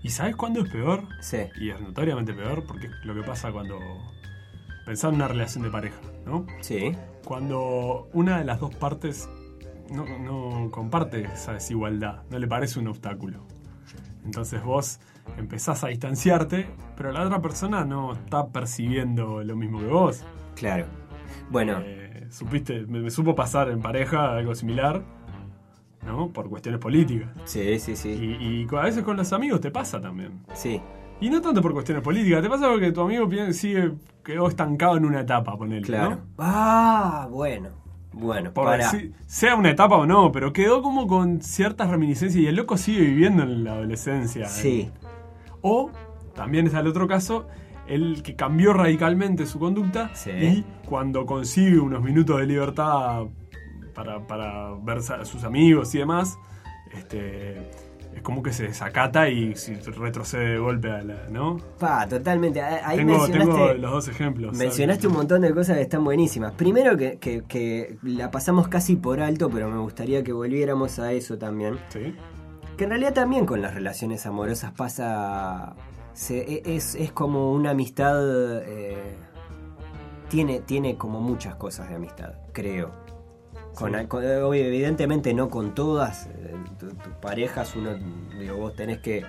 ¿Y 0.02 0.10
sabes 0.10 0.34
cuándo 0.34 0.60
es 0.62 0.70
peor? 0.70 1.04
sí, 1.20 1.38
Y 1.60 1.70
es 1.70 1.80
notoriamente 1.80 2.32
peor 2.34 2.64
porque 2.66 2.86
es 2.86 2.92
lo 3.04 3.14
que 3.14 3.22
pasa 3.22 3.52
cuando... 3.52 3.78
Pensá 4.86 5.08
en 5.08 5.16
una 5.16 5.28
relación 5.28 5.62
de 5.62 5.70
pareja, 5.70 6.00
¿no? 6.26 6.46
sí, 6.60 6.92
Cuando 7.24 8.08
una 8.12 8.38
de 8.38 8.44
las 8.44 8.58
dos 8.58 8.74
partes 8.74 9.28
no, 9.90 10.04
no 10.18 10.70
comparte 10.72 11.22
esa 11.24 11.52
desigualdad, 11.52 12.22
no 12.30 12.38
le 12.40 12.48
parece 12.48 12.80
un 12.80 12.88
obstáculo. 12.88 13.46
Entonces 14.24 14.62
vos 14.62 15.00
empezás 15.38 15.82
a 15.84 15.88
distanciarte, 15.88 16.66
pero 16.96 17.12
la 17.12 17.22
otra 17.24 17.40
persona 17.40 17.84
no 17.84 18.12
está 18.12 18.48
percibiendo 18.48 19.42
lo 19.42 19.56
mismo 19.56 19.78
que 19.80 19.86
vos. 19.86 20.24
claro. 20.54 20.86
Bueno, 21.50 21.78
Eh, 21.84 22.26
supiste, 22.30 22.86
me, 22.86 23.00
me 23.00 23.10
supo 23.10 23.34
pasar 23.34 23.70
en 23.70 23.80
pareja 23.80 24.36
algo 24.36 24.54
similar, 24.54 25.02
¿no? 26.06 26.28
Por 26.28 26.48
cuestiones 26.48 26.80
políticas. 26.80 27.28
sí, 27.44 27.78
sí, 27.78 27.96
sí, 27.96 28.08
Y, 28.10 28.62
y 28.70 28.76
a 28.76 28.82
veces 28.82 29.02
con 29.02 29.16
los 29.16 29.32
amigos 29.32 29.60
te 29.60 29.70
pasa 29.70 30.00
también. 30.00 30.40
sí, 30.54 30.80
Y 31.20 31.28
no 31.28 31.40
tanto 31.40 31.60
por 31.60 31.72
cuestiones 31.72 32.02
políticas, 32.04 32.42
te 32.42 32.48
pasa 32.48 32.68
porque 32.68 32.92
tu 32.92 33.00
amigo 33.02 33.28
sigue, 33.52 33.92
quedó 34.24 34.48
estancado 34.48 34.96
en 34.96 35.04
una 35.04 35.20
etapa, 35.20 35.56
ponele, 35.56 35.82
claro. 35.82 36.10
¿no? 36.10 36.20
Ah, 36.38 37.26
bueno, 37.30 37.70
bueno, 38.12 38.52
Por 38.52 38.64
para. 38.66 38.90
sea 39.26 39.54
una 39.54 39.70
etapa 39.70 39.96
o 39.96 40.06
no, 40.06 40.32
pero 40.32 40.52
quedó 40.52 40.82
como 40.82 41.06
con 41.06 41.40
ciertas 41.42 41.90
reminiscencias 41.90 42.42
y 42.42 42.46
el 42.46 42.56
loco 42.56 42.76
sigue 42.76 43.00
viviendo 43.02 43.42
en 43.44 43.64
la 43.64 43.72
adolescencia. 43.72 44.46
Sí, 44.48 44.90
O, 45.62 45.90
también 46.34 46.66
está 46.66 46.80
el 46.80 46.86
otro 46.86 47.06
caso, 47.06 47.46
el 47.86 48.22
que 48.22 48.34
cambió 48.36 48.72
radicalmente 48.72 49.46
su 49.46 49.58
conducta 49.58 50.10
Sí. 50.14 50.30
y 50.30 50.64
cuando 50.86 51.26
consigue 51.26 51.78
unos 51.78 52.02
minutos 52.02 52.38
de 52.40 52.46
libertad 52.46 53.24
para, 53.94 54.26
para 54.26 54.74
ver 54.82 54.98
a 54.98 55.24
sus 55.24 55.44
amigos 55.44 55.94
y 55.94 55.98
demás, 55.98 56.38
este, 56.92 57.70
es 58.14 58.22
como 58.22 58.42
que 58.42 58.52
se 58.52 58.64
desacata 58.64 59.28
y 59.28 59.54
retrocede 59.98 60.50
de 60.50 60.58
golpe 60.58 60.90
a 60.90 61.02
la, 61.02 61.28
¿no? 61.30 61.56
pa, 61.78 62.06
totalmente. 62.08 62.60
Ahí 62.60 62.98
tengo, 62.98 63.18
mencionaste. 63.18 63.52
tengo 63.54 63.72
los 63.74 63.90
dos 63.92 64.08
ejemplos. 64.08 64.56
Mencionaste 64.56 65.06
un 65.06 65.12
montón 65.14 65.42
de 65.42 65.54
cosas 65.54 65.76
que 65.76 65.82
están 65.82 66.04
buenísimas. 66.04 66.52
Primero 66.52 66.96
que, 66.96 67.18
que- 67.18 67.42
que 67.44 67.96
la 68.02 68.30
pasamos 68.30 68.68
casi 68.68 68.96
por 68.96 69.20
alto, 69.20 69.48
pero 69.50 69.68
me 69.70 69.78
gustaría 69.78 70.22
que 70.24 70.32
volviéramos 70.32 70.98
a 70.98 71.12
eso 71.12 71.38
también. 71.38 71.78
Sí. 71.88 72.14
Que 72.76 72.84
en 72.84 72.90
realidad 72.90 73.14
también 73.14 73.46
con 73.46 73.62
las 73.62 73.74
relaciones 73.74 74.26
amorosas 74.26 74.72
pasa... 74.72 75.74
se- 76.12 76.38
e- 76.54 76.62
es, 76.76 76.94
es 76.96 77.12
como 77.12 77.52
una 77.52 77.70
amistad... 77.70 78.18
eh, 78.66 79.16
tiene, 80.28 80.60
tiene 80.60 80.96
como 80.96 81.20
muchas 81.20 81.56
cosas 81.56 81.88
de 81.88 81.96
amistad, 81.96 82.34
creo. 82.52 82.92
Con, 83.74 83.94
Sí. 83.98 84.06
con- 84.06 84.24
obvio, 84.24 84.64
evidentemente 84.64 85.32
no 85.34 85.48
con 85.48 85.74
todas. 85.74 86.26
eh, 86.26 86.54
tu- 86.78 86.88
tus 86.94 87.12
parejas, 87.20 87.74
uno, 87.76 87.90
digo, 88.38 88.56
vos 88.56 88.74
tenés 88.74 88.98
que... 88.98 89.24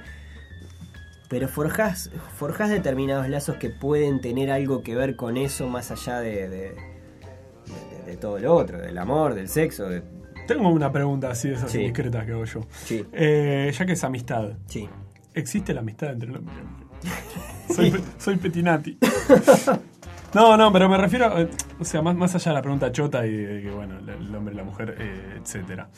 Pero 1.30 1.48
forjás, 1.48 2.12
forjás 2.38 2.70
determinados 2.70 3.30
lazos 3.30 3.56
que 3.56 3.70
pueden 3.70 4.20
tener 4.20 4.52
algo 4.52 4.84
que 4.84 4.96
ver 4.96 5.16
con 5.16 5.38
eso 5.38 5.68
más 5.70 5.90
allá 5.92 6.20
de, 6.20 6.50
de, 6.50 6.58
de- 6.76 8.04
de 8.06 8.18
todo 8.18 8.38
lo 8.40 8.54
otro, 8.54 8.80
del 8.80 8.98
amor, 8.98 9.34
del 9.34 9.48
sexo. 9.48 9.88
de- 9.88 10.04
Tengo 10.48 10.68
una 10.70 10.92
pregunta 10.92 11.30
así 11.32 11.48
de 11.50 11.56
esas 11.56 11.72
Sí. 11.72 11.78
indiscretas 11.80 12.26
que 12.26 12.32
hago 12.34 12.44
yo. 12.46 12.62
sí, 12.84 13.06
Eh, 13.14 13.72
ya 13.78 13.86
que 13.86 13.94
es 13.94 14.04
amistad, 14.04 14.58
sí. 14.68 14.90
¿existe 15.34 15.74
la 15.74 15.80
amistad 15.80 16.12
entre 16.12 16.28
mujer? 16.32 16.64
Soy, 17.74 18.04
soy 18.18 18.36
Petinati. 18.36 18.98
No, 20.34 20.56
no, 20.56 20.72
pero 20.72 20.88
me 20.88 20.98
refiero, 20.98 21.38
eh, 21.40 21.50
o 21.80 21.84
sea, 21.84 22.02
más, 22.02 22.16
más 22.16 22.34
allá 22.36 22.52
de 22.52 22.56
la 22.56 22.62
pregunta 22.62 22.92
chota 22.92 23.26
y 23.26 23.32
de 23.36 23.62
que, 23.64 23.70
bueno, 23.72 23.96
el- 24.00 24.34
hombre 24.36 24.54
y 24.54 24.58
la 24.58 24.64
mujer, 24.64 24.96
eh, 25.00 25.38
etcétera. 25.42 25.90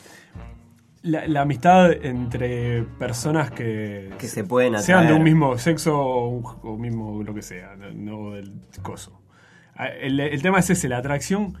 La, 1.02 1.26
la 1.28 1.42
amistad 1.42 1.92
entre 1.92 2.82
personas 2.98 3.50
que, 3.50 4.10
Que 4.18 4.26
se 4.26 4.42
pueden 4.44 4.72
sean 4.80 5.00
de 5.00 5.04
atraer. 5.06 5.18
un 5.18 5.22
mismo 5.24 5.58
sexo 5.58 5.96
o, 5.98 6.28
un- 6.28 6.44
o 6.62 6.76
mismo 6.78 7.22
lo 7.22 7.34
que 7.34 7.42
sea, 7.42 7.76
no, 7.76 7.90
no 7.92 8.30
del 8.32 8.52
coso. 8.82 9.20
Ah, 9.76 9.88
El, 9.88 10.18
el 10.18 10.40
tema 10.42 10.58
es 10.60 10.70
ese, 10.70 10.88
la 10.88 10.98
atracción, 10.98 11.56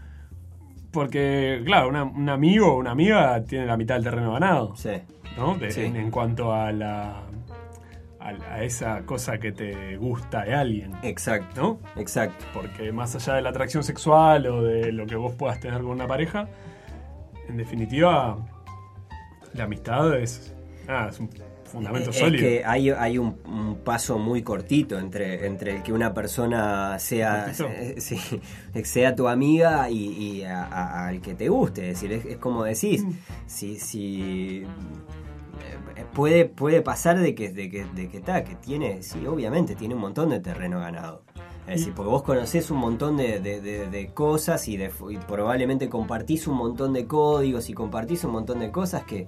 porque, 0.92 1.62
claro, 1.64 1.88
una- 1.88 2.04
un 2.04 2.28
amigo 2.28 2.72
o 2.74 2.78
una 2.78 2.92
amiga 2.92 3.42
tiene 3.44 3.66
la 3.66 3.76
mitad 3.76 3.96
del 3.96 4.04
terreno 4.04 4.32
ganado. 4.32 4.74
Sí, 4.76 4.90
¿no? 5.36 5.56
De- 5.56 5.70
Sí. 5.70 5.82
en, 5.82 5.96
en 5.96 6.10
cuanto 6.10 6.52
a 6.54 6.72
la 6.72 7.22
a, 8.24 8.54
a 8.54 8.62
esa 8.64 9.02
cosa 9.04 9.38
que 9.38 9.52
te 9.52 9.96
gusta 9.98 10.44
de 10.44 10.54
alguien, 10.54 10.92
exacto, 11.02 11.80
¿no? 11.94 12.00
exacto. 12.00 12.44
Porque 12.54 12.90
más 12.90 13.14
allá 13.14 13.34
de 13.34 13.42
la 13.42 13.50
atracción 13.50 13.84
sexual 13.84 14.46
o 14.46 14.62
de 14.62 14.90
lo 14.92 15.06
que 15.06 15.14
vos 15.16 15.34
puedas 15.34 15.60
tener 15.60 15.82
con 15.82 15.90
una 15.90 16.08
pareja, 16.08 16.48
en 17.48 17.56
definitiva, 17.58 18.38
la 19.52 19.64
amistad 19.64 20.18
es, 20.18 20.54
ah, 20.88 21.08
es 21.10 21.20
un 21.20 21.28
fundamento 21.64 22.10
Es 22.10 22.18
sólido. 22.18 22.40
que 22.42 22.64
hay, 22.64 22.90
hay 22.90 23.18
un, 23.18 23.36
un 23.46 23.76
paso 23.84 24.18
muy 24.18 24.42
cortito 24.42 24.98
entre, 24.98 25.46
entre 25.46 25.76
el 25.76 25.82
que 25.82 25.92
una 25.92 26.14
persona 26.14 26.98
sea, 27.00 27.52
eh, 27.52 27.96
sí, 27.98 28.18
sea 28.84 29.14
tu 29.14 29.28
amiga 29.28 29.90
y, 29.90 30.06
y 30.38 30.44
a- 30.44 30.64
a- 30.64 31.08
al 31.08 31.20
que 31.20 31.34
te 31.34 31.48
guste. 31.48 31.90
Es 31.90 32.00
decir, 32.00 32.12
es, 32.12 32.24
es 32.24 32.36
como 32.38 32.64
decís, 32.64 33.04
Mm. 33.04 33.12
si, 33.46 33.78
si 33.78 34.62
puede, 36.14 36.44
puede 36.46 36.82
pasar 36.82 37.18
de 37.18 37.34
que, 37.34 37.50
de 37.52 37.70
que, 37.70 37.84
de 37.84 38.08
que, 38.08 38.20
ta, 38.20 38.44
que 38.44 38.54
tiene, 38.56 39.02
sí, 39.02 39.26
obviamente 39.26 39.74
tiene 39.74 39.94
un 39.94 40.00
montón 40.00 40.30
de 40.30 40.40
terreno 40.40 40.80
ganado. 40.80 41.22
Es 41.66 41.78
decir, 41.80 41.94
porque 41.94 42.10
vos 42.10 42.22
conocés 42.22 42.70
un 42.70 42.76
montón 42.78 43.16
de, 43.16 43.40
de- 43.40 43.60
de- 43.62 43.88
de 43.88 44.06
cosas 44.08 44.68
y, 44.68 44.78
probablemente 45.26 45.88
compartís 45.88 46.46
un 46.46 46.56
montón 46.56 46.92
de 46.92 47.06
códigos 47.06 47.70
y 47.70 47.72
compartís 47.72 48.22
un 48.24 48.32
montón 48.32 48.58
de 48.58 48.70
cosas 48.70 49.04
que 49.04 49.26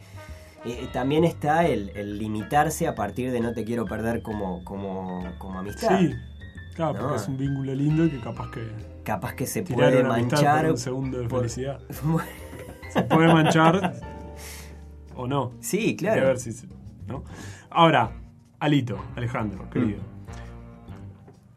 eh, 0.67 0.89
también 0.93 1.25
está 1.25 1.67
el, 1.67 1.91
el 1.95 2.19
limitarse 2.19 2.87
a 2.89 2.95
partir 2.95 3.33
de 3.33 3.41
no 3.41 3.53
te 3.55 3.65
quiero 3.65 3.87
perder 3.87 4.21
como, 4.21 4.62
como, 4.65 5.25
como 5.39 5.61
amistad. 5.61 5.99
Sí, 5.99 6.12
claro, 6.75 6.99
porque 6.99 7.17
es 7.17 7.27
un 7.29 7.39
vínculo 7.39 7.75
lindo 7.75 8.05
y 8.05 8.11
que 8.11 8.21
capaz 8.21 8.51
que 8.51 8.97
Capaz 9.03 9.35
que 9.35 9.47
se 9.47 9.62
puede 9.62 10.03
manchar. 10.03 10.62
por 10.62 10.73
un 10.73 10.79
segundo 10.79 11.19
de 11.21 11.29
felicidad. 11.29 11.79
Se 12.93 13.03
puede 13.03 13.33
manchar 13.33 13.95
o 15.16 15.26
no. 15.26 15.52
sí, 15.61 15.96
claro. 15.96 16.26
ver 16.26 16.38
si 16.38 16.52
¿no? 17.07 17.24
Ahora, 17.70 18.12
Alito, 18.61 18.98
Alejandro, 19.16 19.68
querido. 19.70 20.00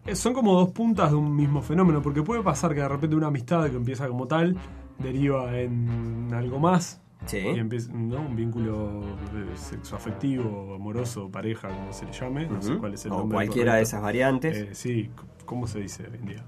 Eh, 0.05 0.15
Son 0.15 0.33
como 0.33 0.53
dos 0.53 0.69
puntas 0.69 1.11
de 1.11 1.17
un 1.17 1.35
mismo 1.35 1.61
fenómeno, 1.61 2.01
porque 2.01 2.21
puede 2.23 2.41
pasar 2.41 2.73
que 2.73 2.81
de 2.81 2.87
repente 2.87 3.15
una 3.15 3.27
amistad 3.27 3.69
que 3.69 3.75
empieza 3.75 4.07
como 4.07 4.27
tal 4.27 4.55
deriva 4.97 5.57
en 5.59 6.29
algo 6.33 6.59
más. 6.59 7.01
Sí. 7.25 7.37
Y 7.37 7.59
empieza, 7.59 7.91
¿no? 7.91 8.21
Un 8.21 8.35
vínculo 8.35 9.01
eh, 9.35 9.55
sexoafectivo, 9.55 10.73
amoroso, 10.75 11.29
pareja, 11.29 11.67
como 11.67 11.91
se 11.91 12.05
le 12.05 12.11
llame. 12.13 12.47
No 12.47 12.61
sé 12.61 12.77
cuál 12.77 12.93
es 12.93 13.05
el 13.05 13.11
o 13.11 13.17
nombre 13.19 13.35
cualquiera 13.35 13.75
de 13.75 13.81
esas 13.81 14.01
variantes. 14.01 14.57
Eh, 14.57 14.69
sí, 14.73 15.09
¿cómo 15.45 15.67
se 15.67 15.79
dice 15.79 16.07
hoy 16.09 16.17
en 16.17 16.25
día? 16.25 16.45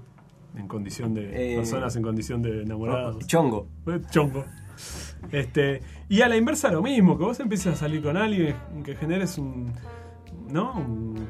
En 0.56 0.68
condición 0.68 1.14
de. 1.14 1.52
Eh, 1.54 1.56
personas 1.56 1.94
en 1.96 2.02
condición 2.02 2.42
de 2.42 2.62
enamorados. 2.62 3.26
Chongo. 3.26 3.68
Eh, 3.86 4.00
Chongo. 4.10 4.44
Este, 5.30 5.80
y 6.08 6.20
a 6.22 6.28
la 6.28 6.36
inversa 6.36 6.70
lo 6.70 6.82
mismo, 6.82 7.16
que 7.18 7.24
vos 7.24 7.40
empieces 7.40 7.72
a 7.74 7.76
salir 7.76 8.02
con 8.02 8.16
alguien, 8.16 8.54
que 8.84 8.94
generes 8.96 9.38
un. 9.38 9.72
¿No? 10.50 10.74
Un- 10.74 11.26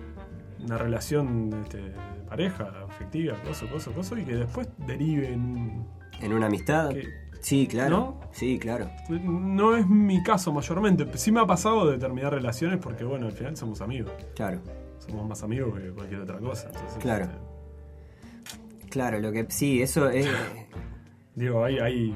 una 0.64 0.78
relación 0.78 1.50
este, 1.64 1.78
de 1.78 1.92
pareja, 2.28 2.70
afectiva, 2.88 3.35
coso, 3.42 3.66
coso, 3.68 3.92
coso, 3.92 4.16
y 4.16 4.24
que 4.24 4.35
después 4.37 4.68
derive 4.87 5.33
en. 5.33 5.85
¿En 6.20 6.33
una 6.33 6.46
amistad? 6.46 6.90
que- 6.90 7.09
Sí, 7.40 7.66
claro. 7.66 7.90
¿No? 8.20 8.20
Sí, 8.31 8.57
claro. 8.61 8.88
no 9.09 9.76
es 9.76 9.85
mi 9.88 10.22
caso 10.22 10.52
mayormente. 10.52 11.05
Sí 11.18 11.33
me 11.33 11.40
ha 11.40 11.46
pasado 11.46 11.90
de 11.90 11.98
terminar 11.98 12.33
relaciones 12.33 12.79
porque, 12.79 13.02
bueno, 13.02 13.27
al 13.27 13.33
final 13.33 13.56
somos 13.56 13.81
amigos. 13.81 14.12
Claro. 14.37 14.60
Somos 14.98 15.29
más 15.29 15.42
amigos 15.42 15.77
que 15.77 15.90
cualquier 15.90 16.21
otra 16.21 16.38
cosa. 16.38 16.69
Entonces, 16.69 16.98
Claro. 17.00 17.25
este, 17.25 18.88
Claro, 18.90 19.19
lo 19.19 19.33
que. 19.33 19.46
Sí, 19.48 19.83
eso 19.83 20.08
es. 20.08 20.27
digo, 21.35 21.64
hay, 21.64 21.79
hay 21.81 22.14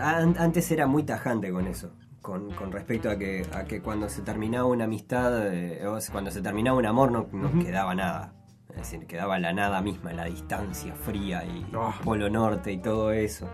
Antes 0.00 0.70
era 0.70 0.86
muy 0.86 1.02
tajante 1.02 1.50
con 1.50 1.66
eso. 1.66 1.92
Con, 2.20 2.50
con 2.52 2.72
respecto 2.72 3.08
a 3.08 3.16
que, 3.16 3.46
a 3.54 3.64
que 3.64 3.80
cuando 3.80 4.08
se 4.08 4.20
terminaba 4.22 4.66
una 4.66 4.84
amistad, 4.84 5.46
eh, 5.54 5.80
cuando 6.12 6.30
se 6.30 6.42
terminaba 6.42 6.76
un 6.76 6.84
amor, 6.84 7.10
no, 7.10 7.26
no 7.32 7.64
quedaba 7.64 7.94
nada. 7.94 8.34
Es 8.70 8.76
decir, 8.76 9.06
quedaba 9.06 9.38
la 9.38 9.52
nada 9.52 9.80
misma, 9.80 10.12
la 10.12 10.24
distancia 10.24 10.94
fría 10.94 11.44
y 11.44 11.66
Ah. 11.74 11.94
Polo 12.04 12.28
Norte 12.28 12.70
y 12.72 12.78
todo 12.78 13.12
eso. 13.12 13.48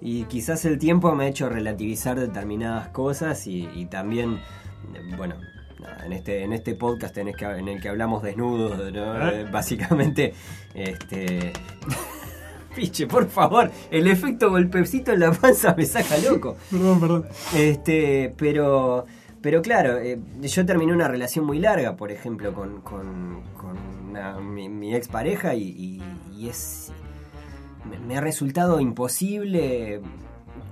Y 0.00 0.24
quizás 0.24 0.64
el 0.64 0.78
tiempo 0.78 1.14
me 1.14 1.24
ha 1.24 1.28
hecho 1.28 1.48
relativizar 1.48 2.18
determinadas 2.18 2.88
cosas 2.88 3.46
y, 3.46 3.68
y 3.74 3.86
también, 3.86 4.40
eh, 4.94 5.14
bueno, 5.16 5.36
en 6.04 6.12
este, 6.12 6.42
en 6.42 6.52
este 6.52 6.74
podcast 6.74 7.16
en 7.18 7.28
el 7.28 7.36
que, 7.36 7.44
en 7.44 7.68
el 7.68 7.80
que 7.80 7.88
hablamos 7.88 8.22
desnudos, 8.22 8.78
¿no? 8.92 9.28
¿Eh? 9.28 9.42
Eh, 9.42 9.46
básicamente, 9.50 10.34
este, 10.74 11.52
Piche, 12.76 13.06
por 13.06 13.26
favor, 13.28 13.70
el 13.90 14.06
efecto 14.06 14.50
golpecito 14.50 15.12
en 15.12 15.20
la 15.20 15.32
panza 15.32 15.74
me 15.76 15.84
saca 15.86 16.18
loco. 16.18 16.56
Perdón, 16.70 17.00
perdón. 17.00 17.26
Este, 17.56 18.34
pero, 18.36 19.06
pero 19.40 19.62
claro, 19.62 19.98
eh, 19.98 20.18
yo 20.42 20.66
terminé 20.66 20.92
una 20.92 21.08
relación 21.08 21.46
muy 21.46 21.58
larga, 21.58 21.96
por 21.96 22.12
ejemplo, 22.12 22.52
con, 22.52 22.82
con, 22.82 23.42
con 23.56 23.76
una- 24.10 24.38
mi, 24.40 24.68
mi 24.68 24.94
expareja 24.94 25.54
y, 25.54 25.62
y- 25.62 26.02
y 26.36 26.48
es 26.50 26.92
me, 27.90 27.98
me 27.98 28.16
ha 28.18 28.20
resultado 28.20 28.78
imposible 28.80 30.00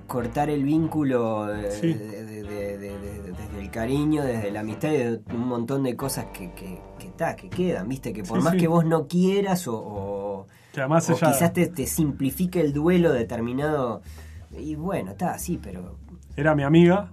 cortar 0.06 0.50
el 0.50 0.62
vínculo 0.64 1.46
de- 1.46 1.70
Sí. 1.70 1.94
de- 1.94 2.24
de- 2.24 2.42
de- 2.42 2.78
de- 2.78 2.98
de- 2.98 3.32
desde 3.32 3.60
el 3.60 3.70
cariño, 3.70 4.22
desde 4.22 4.50
la 4.50 4.60
amistad 4.60 4.90
y 4.92 4.96
de 4.98 5.20
un 5.32 5.48
montón 5.48 5.82
de 5.84 5.96
cosas 5.96 6.26
que, 6.34 6.52
que, 6.52 6.78
que, 6.98 7.08
ta, 7.16 7.34
que 7.34 7.48
quedan, 7.48 7.88
viste, 7.88 8.12
que 8.12 8.22
por 8.22 8.38
Sí, 8.38 8.44
más 8.44 8.52
sí. 8.52 8.58
que 8.58 8.68
vos 8.68 8.84
no 8.84 9.06
quieras 9.06 9.66
o, 9.68 9.76
o- 9.76 10.46
Que 10.74 10.80
además 10.80 11.08
o 11.08 11.12
ella. 11.12 11.30
quizás 11.32 11.52
te, 11.52 11.66
te 11.68 11.86
simplifique 11.86 12.60
el 12.60 12.72
duelo 12.72 13.12
determinado. 13.12 14.02
Y 14.50 14.74
bueno, 14.74 15.12
está 15.12 15.30
así, 15.32 15.58
pero 15.62 15.96
Era 16.36 16.54
mi 16.54 16.62
amiga. 16.64 17.10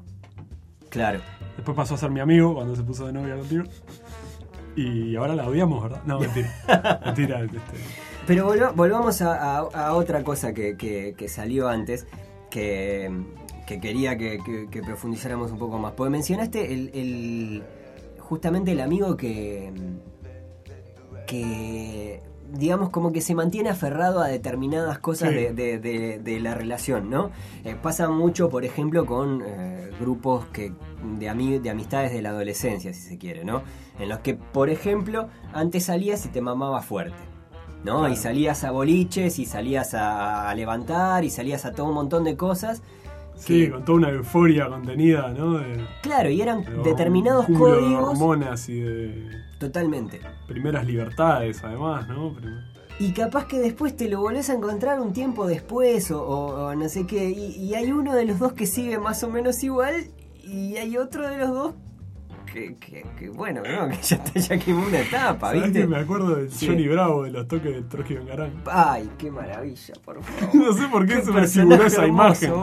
claro. 0.90 1.20
Después 1.56 1.76
pasó 1.76 1.96
a 1.96 1.98
ser 1.98 2.10
mi 2.10 2.20
amigo 2.22 2.54
cuando 2.56 2.76
se 2.76 2.82
puso 2.84 3.06
de 3.06 3.14
novia 3.14 3.36
contigo. 3.38 3.64
Y 4.76 5.16
ahora 5.16 5.36
la 5.36 5.48
odiamos, 5.48 5.84
¿verdad? 5.84 6.02
No, 6.06 6.20
mentira. 6.20 6.50
mentira. 7.06 7.42
Este, 7.44 7.60
Pero 8.26 8.46
volva- 8.46 8.72
volvamos 8.72 9.22
a, 9.22 9.58
a- 9.58 9.88
a 9.88 9.94
otra 9.94 10.24
cosa 10.24 10.54
que, 10.54 10.76
que- 10.78 11.14
que 11.18 11.28
salió 11.30 11.68
antes, 11.68 12.08
que, 12.50 13.12
que 13.68 13.80
quería 13.80 14.18
que, 14.18 14.40
profundizáramos 14.84 15.52
un 15.52 15.60
poco 15.60 15.78
más. 15.78 15.92
Porque 15.92 16.10
mencionaste 16.10 16.74
el, 16.74 16.90
el- 16.94 17.64
justamente 18.20 18.72
el 18.72 18.80
amigo 18.82 19.18
que, 19.18 19.72
que, 21.28 22.22
digamos, 22.52 22.90
como 22.90 23.12
que 23.12 23.22
se 23.22 23.34
mantiene 23.36 23.70
aferrado 23.70 24.22
a 24.22 24.28
determinadas 24.28 25.00
cosas 25.00 25.30
Sí. 25.30 25.36
de, 25.36 25.54
de- 25.54 25.80
de- 25.80 26.20
de 26.20 26.40
la 26.40 26.54
relación, 26.54 27.10
¿no? 27.10 27.32
Eh, 27.64 27.76
pasa 27.82 28.10
mucho, 28.10 28.50
por 28.50 28.66
ejemplo, 28.66 29.06
con 29.06 29.42
eh, 29.46 29.90
grupos 30.00 30.46
que 30.48 30.74
de, 31.20 31.30
ami- 31.32 31.60
de 31.62 31.70
amistades 31.70 32.12
de 32.12 32.22
la 32.22 32.30
adolescencia, 32.30 32.94
si 32.94 33.02
se 33.02 33.18
quiere, 33.18 33.44
¿no? 33.46 33.64
En 34.00 34.10
los 34.10 34.20
que, 34.20 34.36
por 34.36 34.70
ejemplo, 34.70 35.28
antes 35.54 35.86
salías 35.86 36.26
y 36.26 36.30
te 36.30 36.42
mamaba 36.42 36.82
fuerte. 36.82 37.18
¿no? 37.84 38.00
Claro. 38.02 38.14
Y 38.14 38.16
salías 38.16 38.64
a 38.64 38.70
boliches 38.70 39.40
y 39.40 39.46
salías 39.46 39.96
a, 39.96 40.48
a 40.50 40.54
levantar 40.54 41.24
y 41.24 41.32
salías 41.32 41.66
a 41.66 41.72
todo 41.72 41.88
un 41.88 41.96
montón 41.96 42.24
de 42.24 42.38
cosas. 42.38 42.84
Sí, 43.42 43.66
que- 43.66 43.72
con 43.72 43.86
toda 43.86 43.98
una 43.98 44.10
euforia 44.10 44.68
contenida, 44.70 45.30
¿no? 45.30 45.58
De, 45.60 45.86
Claro, 46.02 46.30
y 46.30 46.42
eran 46.42 46.64
de 46.64 46.72
determinados 46.84 47.46
cúmulo 47.46 47.76
de 47.76 47.82
códigos. 47.82 48.10
hormonas 48.10 48.70
y 48.70 48.80
de 48.80 49.30
Totalmente. 49.60 50.22
primeras 50.48 50.86
libertades, 50.86 51.64
además, 51.64 52.08
¿no? 52.08 52.36
Y 53.00 53.14
capaz 53.14 53.46
que 53.48 53.60
después 53.60 53.96
te 53.98 54.08
lo 54.10 54.20
volvés 54.22 54.50
a 54.50 54.54
encontrar 54.54 55.00
un 55.00 55.12
tiempo 55.14 55.48
después 55.48 56.12
o, 56.12 56.22
o- 56.24 56.68
o 56.68 56.76
no 56.76 56.88
sé 56.88 57.08
qué. 57.08 57.30
Y, 57.32 57.56
y 57.56 57.74
hay 57.76 57.92
uno 57.92 58.14
de 58.16 58.26
los 58.26 58.38
dos 58.40 58.54
que 58.54 58.66
sigue 58.68 59.00
más 59.00 59.24
o 59.24 59.30
menos 59.30 59.64
igual 59.64 59.96
y 60.44 60.76
hay 60.78 60.98
otro 60.98 61.28
de 61.28 61.38
los 61.38 61.50
dos 61.50 61.74
que, 62.52 62.76
que- 62.76 63.06
que, 63.18 63.30
bueno, 63.30 63.62
¿no? 63.62 63.90
que 63.90 63.98
ya, 64.02 64.24
ya 64.34 64.58
quemó 64.60 64.86
una 64.86 65.00
etapa, 65.00 65.48
¿Sabés 65.48 65.64
¿viste? 65.64 65.82
que 65.82 65.88
me 65.88 65.98
acuerdo 65.98 66.36
de 66.36 66.50
Sí. 66.52 66.68
Johnny 66.68 66.88
Bravo 66.88 67.24
de 67.24 67.32
los 67.32 67.48
toques 67.48 67.74
de 67.74 67.82
Trotsky 67.84 68.16
Bengarán? 68.16 68.52
Ay, 68.66 69.10
qué 69.18 69.32
maravilla, 69.32 69.94
por 70.04 70.22
favor. 70.24 70.56
No 70.56 70.74
sé 70.74 70.88
por 70.88 71.06
qué, 71.08 71.16
Qué 71.16 71.22
se 71.24 71.32
me 71.32 71.48
figuró 71.48 71.84
esa 71.86 72.08
imagen. 72.08 72.54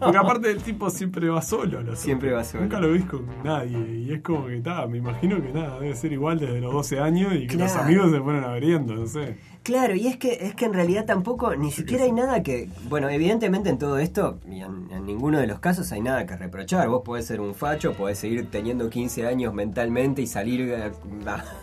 Porque 0.00 0.18
aparte 0.18 0.50
el 0.50 0.62
tipo 0.62 0.90
siempre 0.90 1.28
va 1.28 1.40
solo. 1.42 1.82
¿no? 1.82 1.96
Siempre 1.96 2.32
va 2.32 2.44
solo. 2.44 2.62
Nunca 2.64 2.80
lo 2.80 2.90
ves 2.92 3.04
con 3.04 3.24
nadie. 3.44 3.78
Y 3.78 4.12
es 4.12 4.22
como 4.22 4.46
que 4.46 4.56
está, 4.58 4.86
me 4.86 4.98
imagino 4.98 5.40
que 5.40 5.52
nada, 5.52 5.78
debe 5.80 5.94
ser 5.94 6.12
igual 6.12 6.38
desde 6.38 6.60
los 6.60 6.72
12 6.72 7.00
años 7.00 7.32
y 7.34 7.46
que 7.46 7.56
los 7.56 7.74
amigos 7.76 8.10
se 8.10 8.18
ponen 8.20 8.44
averiendo, 8.44 8.94
no 8.94 9.06
sé. 9.06 9.36
Claro, 9.62 9.94
y 9.94 10.06
es 10.06 10.16
que 10.16 10.38
es 10.40 10.54
que 10.54 10.64
en 10.64 10.72
realidad 10.72 11.04
tampoco, 11.04 11.54
ni 11.54 11.70
siquiera 11.70 12.04
hay 12.04 12.12
nada 12.12 12.42
que, 12.42 12.70
bueno, 12.88 13.10
evidentemente 13.10 13.68
en 13.68 13.78
todo 13.78 13.98
esto, 13.98 14.38
y 14.50 14.62
en, 14.62 14.90
en 14.90 15.04
ninguno 15.04 15.38
de 15.38 15.46
los 15.46 15.60
casos 15.60 15.92
hay 15.92 16.00
nada 16.00 16.24
que 16.24 16.34
reprochar. 16.34 16.88
Vos 16.88 17.02
podés 17.04 17.26
ser 17.26 17.42
un 17.42 17.54
facho, 17.54 17.92
podés 17.92 18.18
seguir 18.18 18.50
teniendo 18.50 18.88
15 18.88 19.26
años 19.26 19.52
mentalmente 19.52 20.22
y 20.22 20.26
salir 20.26 20.74
a, 20.74 20.92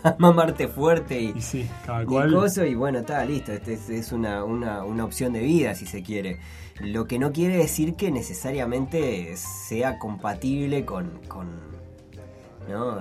a 0.08 0.14
mamarte 0.18 0.68
fuerte 0.68 1.20
y, 1.20 1.32
Y 1.36 1.40
sí, 1.40 1.68
cada 1.84 2.04
y 2.04 2.06
cual. 2.06 2.32
coso, 2.32 2.64
y 2.64 2.76
bueno, 2.76 3.00
está 3.00 3.24
listo. 3.24 3.52
Este 3.52 3.72
es, 3.72 3.90
es 3.90 4.12
una, 4.12 4.44
una, 4.44 4.84
una 4.84 5.04
opción 5.04 5.32
de 5.32 5.40
vida, 5.40 5.74
si 5.74 5.84
se 5.86 6.02
quiere. 6.04 6.38
Lo 6.80 7.08
que 7.08 7.18
no 7.18 7.32
quiere 7.32 7.56
decir 7.56 7.96
que 7.96 8.12
necesariamente 8.12 9.36
sea 9.36 9.98
compatible 9.98 10.84
con. 10.84 11.18
con 11.26 11.48
¿No? 12.68 12.98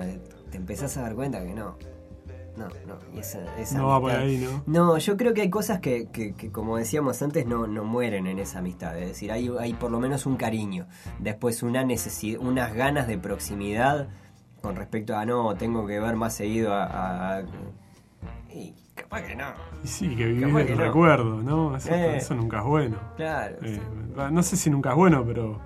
Te 0.50 0.58
empezás 0.58 0.98
a 0.98 1.02
dar 1.04 1.14
cuenta 1.14 1.44
que 1.46 1.54
no. 1.54 1.78
No, 2.58 2.68
no. 2.88 3.20
Esa, 3.20 3.40
esa 3.60 3.78
No 3.78 3.88
va 3.88 4.02
por 4.02 4.12
ahí, 4.12 4.38
¿no? 4.38 4.64
no, 4.66 4.98
yo 4.98 5.16
creo 5.18 5.34
que 5.34 5.42
hay 5.42 5.50
cosas 5.50 5.80
que, 5.80 6.08
que- 6.12 6.34
que, 6.34 6.52
como 6.52 6.78
decíamos 6.78 7.22
antes, 7.22 7.46
no, 7.46 7.68
no 7.68 7.84
mueren 7.84 8.26
en 8.28 8.40
esa 8.40 8.60
amistad. 8.60 8.98
Es 8.98 9.08
decir, 9.10 9.32
hay, 9.32 9.52
hay 9.60 9.74
por 9.74 9.92
lo 9.92 10.00
menos 10.00 10.26
un 10.26 10.36
cariño. 10.38 10.88
Después 11.20 11.62
una 11.64 11.84
necesidad, 11.84 12.40
unas 12.42 12.74
ganas 12.74 13.08
de 13.08 13.18
proximidad 13.18 14.08
con 14.62 14.76
respecto 14.76 15.16
a 15.16 15.26
no, 15.26 15.56
tengo 15.56 15.86
que 15.86 16.00
ver 16.00 16.16
más 16.16 16.34
seguido 16.36 16.74
a. 16.74 17.38
a- 17.38 17.44
y 18.54 18.74
capaz 18.96 19.22
que 19.22 19.36
no. 19.36 19.46
Y 19.84 19.88
sí, 19.88 20.16
que 20.16 20.26
vivir 20.26 20.48
el 20.58 20.66
que 20.66 20.76
no. 20.76 20.82
recuerdo, 20.84 21.44
¿no? 21.44 21.76
Eso, 21.78 21.94
Eh. 21.94 22.18
eso 22.18 22.34
nunca 22.36 22.60
es 22.60 22.64
bueno. 22.66 22.98
Claro. 23.16 23.56
Eh, 23.62 23.80
no 24.32 24.42
sé 24.42 24.58
si 24.58 24.70
nunca 24.72 24.90
es 24.92 24.96
bueno, 24.96 25.24
pero, 25.26 25.60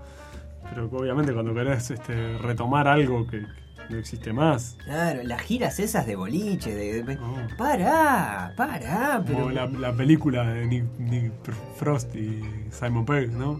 pero 0.70 0.89
obviamente 0.92 1.34
cuando 1.34 1.54
querés 1.54 1.89
este, 1.92 2.38
retomar 2.39 2.88
algo 2.89 3.26
que 3.28 3.46
no 3.90 3.98
existe 3.98 4.32
más. 4.34 4.78
Claro, 4.86 5.24
las 5.24 5.42
giras 5.42 5.80
esas 5.80 6.06
de 6.06 6.16
boliche, 6.16 6.74
de. 6.74 7.04
de-. 7.04 7.18
Pará, 7.58 8.54
pará, 8.56 9.22
pero. 9.26 9.40
Como 9.40 9.52
la, 9.52 9.66
la 9.68 9.94
película 9.94 10.44
de 10.50 10.66
Nick, 10.68 10.86
Nick 11.00 11.32
Frost 11.76 12.16
y 12.16 12.42
Simon 12.72 13.06
Pegg, 13.06 13.32
¿no? 13.32 13.60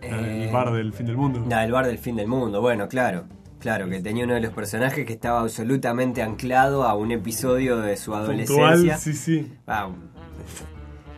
Del 0.00 0.12
Eh, 0.14 0.50
bar 0.52 0.72
del 0.72 0.92
fin 0.92 1.06
del 1.06 1.16
mundo. 1.16 1.44
La 1.48 1.60
del 1.60 1.72
bar 1.72 1.86
del 1.86 1.98
fin 1.98 2.16
del 2.16 2.26
mundo, 2.26 2.60
bueno, 2.60 2.88
claro. 2.88 3.24
Claro, 3.60 3.88
que 3.88 4.00
tenía 4.00 4.24
uno 4.24 4.34
de 4.34 4.40
los 4.40 4.52
personajes 4.52 5.06
que 5.06 5.12
estaba 5.12 5.40
absolutamente 5.40 6.20
anclado 6.20 6.82
a 6.82 6.94
un 6.94 7.12
episodio 7.12 7.78
de 7.78 7.96
su 7.96 8.12
adolescencia. 8.12 8.72
Puntual, 8.74 8.98
sí, 8.98 9.12
sí. 9.14 9.52
Ah, 9.68 9.88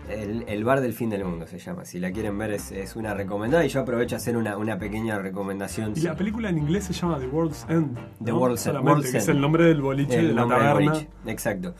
el, 0.09 0.45
el 0.49 0.65
bar 0.65 0.81
del 0.81 0.93
fin 0.93 1.11
del 1.11 1.25
mundo 1.25 1.47
se 1.47 1.59
llama. 1.59 1.85
Si 1.85 1.99
la 1.99 2.11
quieren 2.13 2.37
ver 2.39 2.53
es, 2.53 2.71
es 2.73 2.97
una 2.97 3.15
recomendada 3.15 3.65
y 3.65 3.69
yo 3.69 3.81
aprovecho 3.81 4.17
a 4.17 4.19
hacer 4.19 4.37
una, 4.37 4.57
una 4.57 4.79
pequeña 4.79 5.19
recomendación. 5.19 5.93
Y 5.97 6.01
la 6.01 6.15
película 6.15 6.49
en 6.51 6.59
inglés 6.59 6.85
se 6.85 6.93
llama 6.93 7.19
The 7.19 7.27
World's 7.29 7.67
End. 7.69 7.97
The. 8.25 8.33
World's 8.33 8.67
End, 8.67 8.75
Solamente, 8.77 8.91
World's 8.93 9.13
que 9.13 9.19
es 9.19 9.29
el 9.29 9.41
nombre 9.41 9.65
del 9.65 9.81
boliche 9.83 10.19
El 10.19 10.29
de 10.29 10.35
la 10.35 10.47
taberna. 10.49 10.99
Exacto. 11.27 11.75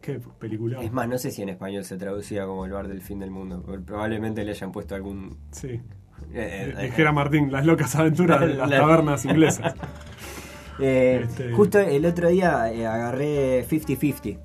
Qué 0.00 0.20
película. 0.38 0.82
Es 0.82 0.92
más, 0.92 1.08
no 1.08 1.16
sé 1.16 1.30
si 1.30 1.40
en 1.42 1.48
español 1.48 1.84
se 1.84 1.96
traducía 1.96 2.44
como 2.44 2.66
el 2.66 2.72
bar 2.72 2.88
del 2.88 3.00
fin 3.00 3.18
del 3.18 3.30
mundo. 3.30 3.64
Probablemente 3.86 4.44
le 4.44 4.50
hayan 4.50 4.70
puesto 4.70 4.94
algún... 4.94 5.38
Sí. 5.50 5.68
eh, 5.68 6.74
eh, 6.76 6.82
Dijera 6.82 7.10
Martín, 7.12 7.50
las 7.50 7.64
locas 7.64 7.96
aventuras 7.96 8.40
de 8.40 8.48
las 8.54 8.68
La- 8.70 8.80
tabernas 8.80 9.24
inglesas. 9.24 9.74
eh, 10.78 11.22
Este- 11.24 11.52
Justo 11.52 11.78
el 11.78 12.04
otro 12.04 12.28
día 12.28 12.70
eh, 12.70 12.86
agarré 12.86 13.66
50-50 13.66 14.38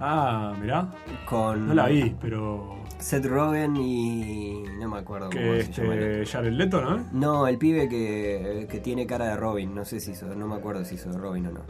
Ah, 0.00 0.54
mirá. 0.60 0.88
con 1.26 1.68
No 1.68 1.74
la 1.74 1.86
vi, 1.88 2.14
pero. 2.20 2.76
Seth 2.98 3.26
Rogen 3.26 3.76
y... 3.76 4.64
no 4.80 4.88
me 4.88 4.98
acuerdo 4.98 5.30
cómo 5.30 5.40
Que 5.40 5.62
se 5.62 5.72
llama. 5.72 5.94
el 5.94 6.02
este. 6.22 6.26
Jared 6.36 6.52
Leto, 6.52 6.80
¿no? 6.80 7.06
No, 7.12 7.46
el 7.46 7.56
pibe 7.58 7.88
que, 7.88 8.66
que 8.68 8.80
tiene 8.80 9.06
cara 9.06 9.26
de 9.28 9.36
Robin. 9.36 9.72
No 9.74 9.84
sé 9.84 10.00
si 10.00 10.12
hizo, 10.12 10.26
no 10.34 10.48
me 10.48 10.56
acuerdo 10.56 10.84
si 10.84 10.96
hizo 10.96 11.10
Robin 11.12 11.46
o 11.46 11.50
no. 11.52 11.60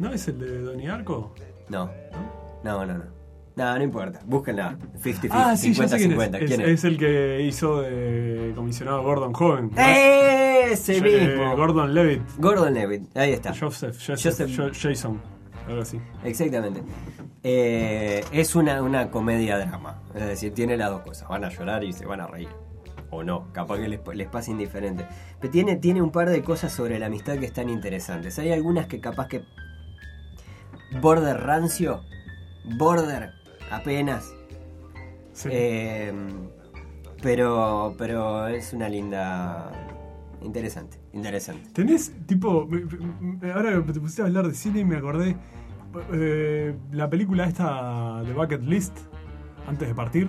¿No 0.00 0.12
es 0.12 0.26
el 0.26 0.38
de 0.40 0.62
Donnie 0.62 0.88
Arco? 0.88 1.32
No, 1.68 1.90
no, 2.64 2.84
no, 2.84 2.94
no. 2.98 3.04
No, 3.56 3.76
no 3.78 3.84
importa. 3.84 4.20
Búsquenla. 4.26 4.76
50-50, 5.00 5.28
Ah, 5.30 5.56
sí, 5.56 5.72
ya 5.72 5.86
sé 5.86 5.96
quién 5.98 6.12
es. 6.12 6.18
50-50. 6.18 6.38
Es, 6.42 6.48
¿Quién 6.48 6.60
es? 6.62 6.68
es 6.68 6.84
el 6.84 6.98
que 6.98 7.42
hizo 7.42 7.82
de 7.82 8.52
comisionado 8.56 9.04
Gordon 9.04 9.32
Joven. 9.32 9.70
¿no? 9.72 9.80
¡Ese 9.80 10.96
Eh, 10.96 11.00
mismo! 11.36 11.56
Gordon 11.56 11.94
Levitt. 11.94 12.22
Gordon 12.38 12.74
Levitt. 12.74 13.16
Ahí 13.16 13.32
está. 13.32 13.50
Joseph, 13.50 13.96
Joseph, 14.04 14.20
Joseph. 14.48 14.56
Jo- 14.56 14.70
Jason. 14.72 15.20
Algo 15.66 15.82
así. 15.82 16.00
Exactamente. 16.24 16.82
Eh, 17.42 18.24
es 18.32 18.54
una, 18.54 18.82
una 18.82 19.10
comedia-drama. 19.10 20.02
Es 20.14 20.26
decir, 20.26 20.54
tiene 20.54 20.76
las 20.76 20.90
dos 20.90 21.02
cosas. 21.02 21.28
Van 21.28 21.44
a 21.44 21.48
llorar 21.48 21.84
y 21.84 21.92
se 21.92 22.06
van 22.06 22.20
a 22.20 22.26
reír. 22.26 22.48
O 23.10 23.22
no, 23.22 23.52
capaz 23.52 23.78
que 23.78 23.88
les, 23.88 24.00
les 24.14 24.28
pasa 24.28 24.50
indiferente. 24.50 25.06
Pero 25.40 25.50
tiene, 25.50 25.76
tiene 25.76 26.02
un 26.02 26.10
par 26.10 26.30
de 26.30 26.42
cosas 26.42 26.72
sobre 26.72 26.98
la 26.98 27.06
amistad 27.06 27.38
que 27.38 27.46
están 27.46 27.68
interesantes. 27.68 28.38
Hay 28.38 28.52
algunas 28.52 28.86
que 28.86 29.00
capaz 29.00 29.28
que... 29.28 29.42
Border 31.00 31.40
rancio. 31.40 32.02
Border 32.76 33.30
apenas. 33.70 34.32
Sí. 35.32 35.48
Eh, 35.52 36.12
pero, 37.22 37.94
pero 37.98 38.48
es 38.48 38.72
una 38.72 38.88
linda... 38.88 39.70
Interesante, 40.42 40.98
interesante. 41.14 41.70
Tenés, 41.72 42.12
tipo, 42.26 42.68
ahora 43.54 43.82
que 43.84 43.92
te 43.92 44.00
pusiste 44.00 44.22
a 44.22 44.26
hablar 44.26 44.46
de 44.48 44.54
cine 44.54 44.80
y 44.80 44.84
me 44.84 44.96
acordé, 44.96 45.36
eh, 46.12 46.76
la 46.92 47.08
película 47.08 47.46
esta 47.46 48.22
de 48.22 48.32
Bucket 48.32 48.62
List, 48.62 48.96
antes 49.66 49.88
de 49.88 49.94
partir. 49.94 50.28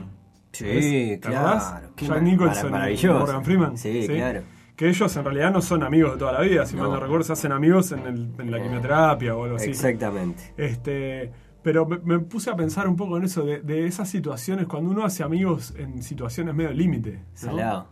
Sí, 0.52 0.64
¿Te 0.64 1.20
claro. 1.20 1.90
Qué 1.96 2.06
Jack 2.06 2.22
Nicholson 2.22 2.68
y 2.68 2.72
maravilloso. 2.72 3.20
Morgan 3.20 3.44
Freeman. 3.44 3.78
Sí, 3.78 4.06
claro. 4.08 4.42
Que 4.76 4.90
ellos 4.90 5.16
en 5.18 5.24
realidad 5.24 5.52
no 5.52 5.62
son 5.62 5.84
amigos 5.84 6.14
de 6.14 6.18
toda 6.20 6.34
la 6.34 6.42
vida, 6.42 6.66
si 6.66 6.76
mal 6.76 6.86
No. 6.88 6.94
no 6.96 7.00
recuerdo, 7.00 7.24
se 7.24 7.34
hacen 7.34 7.52
amigos 7.52 7.92
en, 7.92 8.00
el- 8.06 8.30
en 8.38 8.52
la 8.52 8.62
quimioterapia 8.62 9.36
o 9.36 9.44
algo 9.46 9.56
así. 9.58 9.70
Exactamente. 9.70 10.54
Este, 10.58 11.32
Pero 11.64 11.86
me, 11.86 11.98
me 12.00 12.20
puse 12.20 12.50
a 12.52 12.56
pensar 12.56 12.88
un 12.88 12.96
poco 12.96 13.18
en 13.18 13.24
eso, 13.24 13.44
de, 13.44 13.62
de 13.62 13.86
esas 13.88 14.08
situaciones, 14.10 14.68
cuando 14.68 14.92
uno 14.92 15.04
hace 15.04 15.24
amigos 15.24 15.74
en 15.78 16.04
situaciones 16.04 16.54
medio 16.54 16.72
límite. 16.72 17.14
¿no? 17.14 17.22
Salado. 17.34 17.88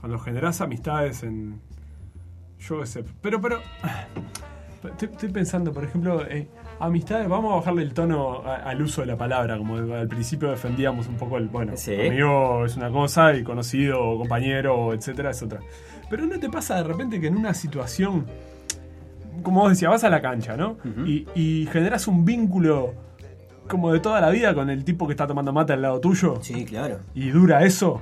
Cuando 0.00 0.18
generás 0.18 0.60
amistades 0.60 1.22
en. 1.24 1.60
Yo 2.60 2.84
sé. 2.86 3.04
Pero, 3.20 3.40
pero. 3.40 3.60
Estoy, 4.84 5.08
estoy 5.10 5.28
pensando, 5.30 5.72
por 5.72 5.82
ejemplo, 5.82 6.24
eh, 6.28 6.46
amistades. 6.78 7.28
Vamos 7.28 7.52
a 7.52 7.56
bajarle 7.56 7.82
el 7.82 7.92
tono 7.92 8.42
a- 8.46 8.56
al 8.58 8.80
uso 8.80 9.00
de 9.00 9.08
la 9.08 9.16
palabra. 9.16 9.58
Como 9.58 9.74
al 9.76 10.06
principio 10.06 10.50
defendíamos 10.50 11.08
un 11.08 11.16
poco 11.16 11.36
el. 11.36 11.48
Bueno, 11.48 11.72
Sí. 11.76 11.94
amigo 11.94 12.64
es 12.64 12.76
una 12.76 12.88
cosa 12.88 13.34
y 13.34 13.42
conocido, 13.42 14.00
o 14.00 14.18
compañero, 14.18 14.94
etcétera, 14.94 15.30
es 15.32 15.42
otra. 15.42 15.58
Pero 16.08 16.26
¿no 16.26 16.38
te 16.38 16.48
pasa 16.48 16.76
de 16.76 16.84
repente 16.84 17.20
que 17.20 17.26
en 17.26 17.36
una 17.36 17.54
situación. 17.54 18.24
Como 19.42 19.60
vos 19.62 19.70
decías, 19.70 19.90
vas 19.90 20.04
a 20.04 20.10
la 20.10 20.20
cancha, 20.20 20.56
¿no? 20.56 20.76
y, 21.04 21.26
y 21.34 21.66
generas 21.72 22.06
un 22.08 22.24
vínculo 22.24 22.94
como 23.68 23.92
de 23.92 23.98
toda 24.00 24.20
la 24.20 24.30
vida 24.30 24.54
con 24.54 24.70
el 24.70 24.84
tipo 24.84 25.06
que 25.08 25.12
está 25.12 25.26
tomando 25.26 25.52
mate 25.52 25.72
al 25.72 25.82
lado 25.82 26.00
tuyo. 26.00 26.38
Sí, 26.40 26.64
claro. 26.64 27.00
Y 27.14 27.30
dura 27.30 27.64
eso. 27.64 28.00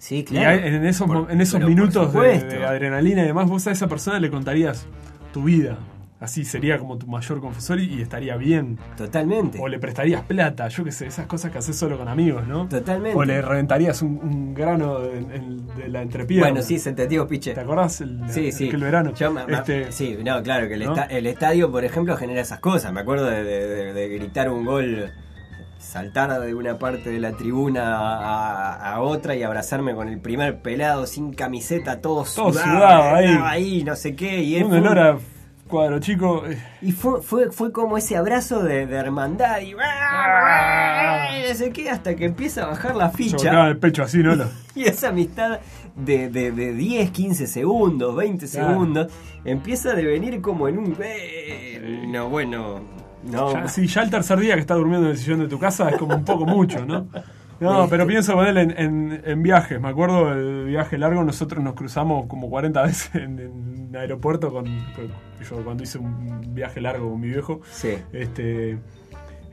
Sí, 0.00 0.16
Y 0.20 0.24
claro. 0.24 0.50
hay- 0.62 0.74
en 0.74 0.86
esos, 0.86 1.06
mo- 1.06 1.28
en 1.28 1.40
esos 1.42 1.60
por 1.60 1.68
minutos 1.68 2.12
de, 2.14 2.64
adrenalina 2.64 3.22
y 3.22 3.26
demás, 3.26 3.46
vos 3.48 3.66
a 3.66 3.70
esa 3.70 3.86
persona 3.86 4.18
le 4.18 4.30
contarías 4.30 4.86
tu 5.32 5.44
vida. 5.44 5.76
Así 6.20 6.44
sería 6.44 6.78
como 6.78 6.96
tu 6.98 7.06
mayor 7.06 7.40
confesor 7.40 7.80
y, 7.80 7.94
y 7.94 8.02
estaría 8.02 8.36
bien. 8.36 8.78
Totalmente. 8.96 9.58
O 9.60 9.68
le 9.68 9.78
prestarías 9.78 10.22
plata, 10.22 10.68
yo 10.68 10.84
qué 10.84 10.92
sé, 10.92 11.06
esas 11.06 11.26
cosas 11.26 11.50
que 11.50 11.58
haces 11.58 11.76
solo 11.76 11.96
con 11.98 12.08
amigos, 12.08 12.46
¿no? 12.46 12.66
Totalmente. 12.68 13.16
O 13.16 13.24
le 13.24 13.40
reventarías 13.42 14.00
un, 14.02 14.18
un 14.22 14.54
grano 14.54 15.00
de 15.00 15.88
la 15.88 16.00
entrepierna. 16.02 16.48
Bueno, 16.50 16.62
sí, 16.62 16.78
se 16.78 16.90
entendió, 16.90 17.26
piche. 17.28 17.52
¿Te 17.54 17.60
acordás? 17.60 18.00
El, 18.02 18.20
Sí, 18.28 18.52
sí. 18.52 18.68
aquel 18.68 18.80
verano. 18.82 19.12
Yo 19.14 19.30
me- 19.32 19.46
me- 19.46 19.52
Este, 19.54 19.92
sí, 19.92 20.18
no, 20.24 20.42
claro, 20.42 20.66
que 20.68 20.74
el, 20.74 20.84
¿no? 20.84 20.90
esta- 20.94 21.04
el 21.06 21.26
estadio, 21.26 21.70
por 21.70 21.84
ejemplo, 21.84 22.16
genera 22.16 22.40
esas 22.42 22.60
cosas. 22.60 22.90
Me 22.92 23.00
acuerdo 23.00 23.24
de 23.26 24.08
gritar 24.18 24.50
un 24.50 24.64
gol, 24.66 25.10
saltar 25.90 26.40
de 26.40 26.54
una 26.54 26.78
parte 26.78 27.10
de 27.10 27.18
la 27.20 27.32
tribuna 27.32 27.96
a, 27.98 28.92
a 28.94 29.00
otra 29.00 29.34
y 29.34 29.42
abrazarme 29.42 29.94
con 29.94 30.08
el 30.08 30.20
primer 30.20 30.60
pelado 30.62 31.06
sin 31.06 31.32
camiseta, 31.32 32.00
todo, 32.00 32.24
Todo 32.24 32.52
sudado, 32.52 32.62
sudado 32.76 33.46
ahí. 33.46 33.82
no 33.84 33.96
sé 33.96 34.14
qué. 34.14 34.42
Y, 34.42 34.62
un 34.62 34.72
olor 34.72 34.98
a 34.98 35.18
cuadro 35.68 35.98
chico. 36.00 36.44
eh, 36.46 36.58
y 36.82 36.92
fue, 36.92 37.22
fue, 37.22 37.50
fue 37.50 37.70
como 37.72 37.96
ese 37.98 38.16
abrazo 38.16 38.62
de, 38.62 38.86
de 38.86 38.96
hermandad 38.96 39.60
y, 39.60 39.72
no 39.72 41.54
sé 41.54 41.70
qué, 41.72 41.90
hasta 41.90 42.14
que 42.16 42.26
empieza 42.26 42.64
a 42.64 42.66
bajar 42.68 42.96
la 42.96 43.10
ficha. 43.10 43.68
el 43.68 43.78
pecho 43.78 44.02
así, 44.02 44.18
¿no? 44.18 44.34
Y 44.74 44.84
esa 44.84 45.08
amistad 45.08 45.58
de, 45.96 46.28
de, 46.28 46.52
de 46.52 46.72
10, 46.74 47.10
15 47.10 47.46
segundos, 47.48 48.14
20 48.16 48.46
Claro. 48.46 48.68
segundos, 48.68 49.12
empieza 49.44 49.90
a 49.90 49.94
devenir 49.94 50.40
como 50.40 50.68
en 50.68 50.78
un... 50.78 50.96
eh, 51.00 52.04
no, 52.08 52.28
bueno, 52.28 52.80
no. 53.24 53.52
Ya, 53.52 53.68
sí, 53.68 53.86
ya 53.86 54.02
el 54.02 54.10
tercer 54.10 54.38
día 54.38 54.54
que 54.54 54.60
está 54.60 54.74
durmiendo 54.74 55.06
en 55.06 55.12
el 55.12 55.18
sillón 55.18 55.40
de 55.40 55.48
tu 55.48 55.58
casa 55.58 55.88
es 55.90 55.96
como 55.96 56.14
un 56.14 56.24
poco 56.24 56.46
mucho, 56.46 56.84
¿no? 56.84 57.06
No, 57.60 57.88
pero 57.90 58.06
pienso 58.06 58.32
con 58.32 58.46
él 58.46 58.56
en, 58.56 58.70
en- 58.70 59.22
en 59.22 59.42
viajes. 59.42 59.78
Me 59.78 59.88
acuerdo 59.90 60.34
del 60.34 60.64
viaje 60.64 60.96
largo, 60.96 61.22
nosotros 61.24 61.62
nos 61.62 61.74
cruzamos 61.74 62.26
como 62.26 62.48
40 62.48 62.80
veces 62.84 63.14
en, 63.16 63.38
en 63.38 63.50
un 63.90 63.96
aeropuerto 63.96 64.50
con, 64.50 64.64
con- 64.64 65.08
yo 65.46 65.62
cuando 65.62 65.82
hice 65.82 65.98
un 65.98 66.54
viaje 66.54 66.80
largo 66.80 67.10
con 67.10 67.20
mi 67.20 67.28
viejo. 67.28 67.60
Sí. 67.70 67.98
Este, 68.14 68.78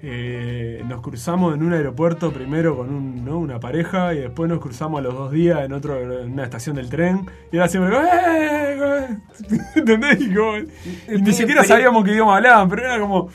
eh, 0.01 0.83
nos 0.87 1.01
cruzamos 1.01 1.53
en 1.55 1.63
un 1.63 1.73
aeropuerto 1.73 2.31
primero 2.31 2.77
con 2.77 2.93
un, 2.93 3.25
¿no? 3.25 3.39
una 3.39 3.59
pareja 3.59 4.13
y 4.13 4.19
después 4.19 4.47
nos 4.49 4.59
cruzamos 4.59 4.99
a 4.99 5.01
los 5.01 5.13
dos 5.13 5.31
días 5.31 5.59
en 5.65 5.73
otro 5.73 5.99
en 6.21 6.31
una 6.31 6.43
estación 6.45 6.77
del 6.77 6.89
tren 6.89 7.25
y 7.51 7.57
era 7.57 7.67
siempre 7.67 7.93
"Eh", 7.97 9.17
¿entendés? 9.75 10.21
Y, 10.21 10.33
como- 10.33 10.55
y 10.57 11.21
ni 11.21 11.33
siquiera 11.33 11.63
sabíamos 11.65 12.05
qué 12.05 12.11
idioma 12.11 12.37
hablaban, 12.37 12.69
pero 12.69 12.83
era 12.85 12.99
como 13.01 13.27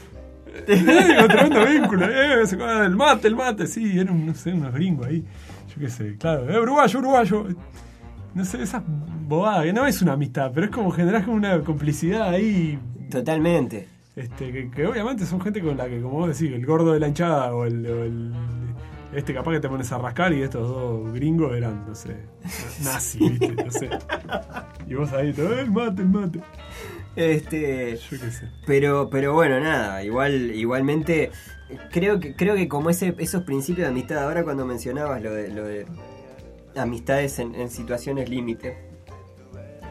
eh, 0.66 1.26
tremendo 1.28 1.66
vínculo, 1.66 2.06
eh, 2.06 2.42
acuerdan 2.44 2.82
del 2.82 2.96
mate, 2.96 3.28
el 3.28 3.36
mate, 3.36 3.66
sí, 3.66 3.98
eran 3.98 4.26
no 4.26 4.34
sé, 4.34 4.52
unos 4.52 4.72
gringos 4.72 5.06
ahí, 5.06 5.24
yo 5.68 5.74
qué 5.80 5.88
sé, 5.90 6.16
claro, 6.18 6.50
eh, 6.50 6.60
uruguayo, 6.60 6.98
uruguayo. 6.98 7.46
No 8.34 8.44
sé, 8.46 8.62
esas 8.62 8.82
bobadas, 8.86 9.64
que 9.64 9.72
no 9.74 9.86
es 9.86 10.00
una 10.00 10.14
amistad, 10.14 10.50
pero 10.54 10.66
es 10.66 10.72
como 10.72 10.90
generar 10.90 11.22
como 11.24 11.36
una 11.36 11.60
complicidad 11.60 12.28
ahí 12.30 12.78
Totalmente. 13.10 13.88
este, 14.16 14.50
que, 14.50 14.70
que 14.70 14.86
obviamente 14.86 15.26
son 15.26 15.38
gente 15.42 15.60
con 15.60 15.76
la 15.76 15.86
que, 15.86 16.00
como 16.00 16.14
vos 16.20 16.28
decís, 16.38 16.54
el 16.54 16.64
gordo 16.64 16.92
de 16.94 17.00
la 17.00 17.08
hinchada 17.08 17.54
o 17.54 17.66
el, 17.66 17.86
o 17.86 18.04
el- 18.04 18.32
este 19.14 19.34
capaz 19.34 19.52
que 19.52 19.60
te 19.60 19.68
pones 19.68 19.92
a 19.92 19.98
rascar 19.98 20.32
y 20.32 20.40
estos 20.40 20.66
dos 20.66 21.12
gringos 21.12 21.54
eran, 21.54 21.84
no 21.86 21.94
sé, 21.94 22.16
nazis, 22.82 23.38
¿viste? 23.38 23.54
No 23.62 23.70
sé. 23.70 23.90
Y 24.88 24.94
vos 24.94 25.12
ahí, 25.12 25.34
todo, 25.34 25.52
el 25.58 25.70
mate, 25.70 26.00
el 26.00 26.08
mate. 26.08 26.40
Este, 27.16 27.96
Yo 27.96 28.10
qué 28.18 28.30
sé. 28.30 28.48
pero, 28.66 29.10
pero 29.10 29.34
bueno, 29.34 29.60
nada, 29.60 30.02
igual, 30.02 30.52
igualmente, 30.54 31.30
creo 31.90 32.18
que, 32.20 32.34
creo 32.34 32.54
que 32.54 32.68
como 32.68 32.90
ese, 32.90 33.14
esos 33.18 33.42
principios 33.42 33.86
de 33.86 33.90
amistad, 33.90 34.18
ahora 34.24 34.44
cuando 34.44 34.64
mencionabas 34.64 35.22
lo 35.22 35.32
de, 35.32 35.48
lo 35.48 35.64
de 35.64 35.86
amistades 36.76 37.38
en, 37.38 37.54
en 37.54 37.68
situaciones 37.70 38.30
límite, 38.30 38.76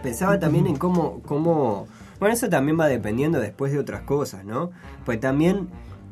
pensaba 0.02 0.40
también 0.40 0.66
en 0.68 0.78
cómo, 0.78 1.22
cómo, 1.24 1.88
bueno, 2.20 2.34
eso 2.34 2.50
también 2.50 2.80
va 2.80 2.88
dependiendo 2.88 3.40
después 3.40 3.72
de 3.72 3.78
otras 3.80 4.02
cosas, 4.02 4.44
¿no? 4.44 4.72
Pues 5.06 5.20
también 5.20 5.68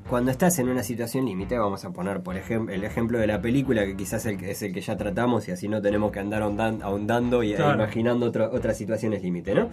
cuando 0.09 0.29
estás 0.31 0.57
en 0.59 0.69
una 0.69 0.83
situación 0.83 1.25
límite, 1.25 1.57
vamos 1.57 1.85
a 1.85 1.91
poner 1.91 2.21
por 2.21 2.35
ejemplo 2.35 2.73
el 2.73 2.83
ejemplo 2.83 3.17
de 3.19 3.27
la 3.27 3.41
película, 3.41 3.85
que 3.85 3.95
quizás 3.95 4.25
el 4.25 4.43
es 4.43 4.61
el 4.63 4.73
que 4.73 4.81
ya 4.81 4.97
tratamos 4.97 5.47
y 5.47 5.51
así 5.51 5.67
no 5.67 5.81
tenemos 5.81 6.11
que 6.11 6.19
andar 6.19 6.41
ahondan- 6.43 6.81
ahondando 6.83 7.43
y 7.43 7.53
Claro. 7.53 7.75
imaginando 7.75 8.25
otra- 8.27 8.49
otras 8.49 8.75
situaciones 8.77 9.21
límite, 9.23 9.53
¿no? 9.53 9.69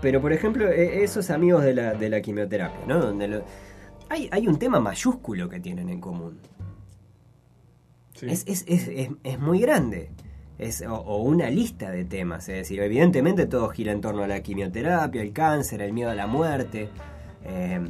Pero 0.00 0.20
por 0.20 0.32
ejemplo, 0.32 0.68
e- 0.68 1.02
esos 1.04 1.30
amigos 1.30 1.62
de 1.64 1.74
la, 1.74 1.94
de 1.94 2.08
la 2.08 2.20
quimioterapia, 2.20 2.80
¿no? 2.86 2.98
Donde 3.00 3.28
lo- 3.28 3.44
hay, 4.08 4.28
hay 4.32 4.48
un 4.48 4.58
tema 4.58 4.80
mayúsculo 4.80 5.48
que 5.48 5.60
tienen 5.60 5.88
en 5.88 6.00
común. 6.00 6.38
Sí. 8.14 8.26
Es, 8.28 8.44
es, 8.46 8.64
es, 8.66 8.88
es, 8.88 9.10
es 9.22 9.38
muy 9.38 9.60
grande. 9.60 10.10
Es, 10.58 10.82
o, 10.82 10.94
o 10.94 11.22
una 11.22 11.48
lista 11.48 11.90
de 11.90 12.04
temas. 12.04 12.48
Es 12.48 12.56
decir, 12.56 12.80
evidentemente 12.80 13.46
todo 13.46 13.68
gira 13.70 13.92
en 13.92 14.00
torno 14.00 14.22
a 14.22 14.26
la 14.26 14.42
quimioterapia, 14.42 15.22
el 15.22 15.32
cáncer, 15.32 15.80
el 15.80 15.92
miedo 15.92 16.10
a 16.10 16.14
la 16.14 16.26
muerte, 16.26 16.88
eh, 17.44 17.80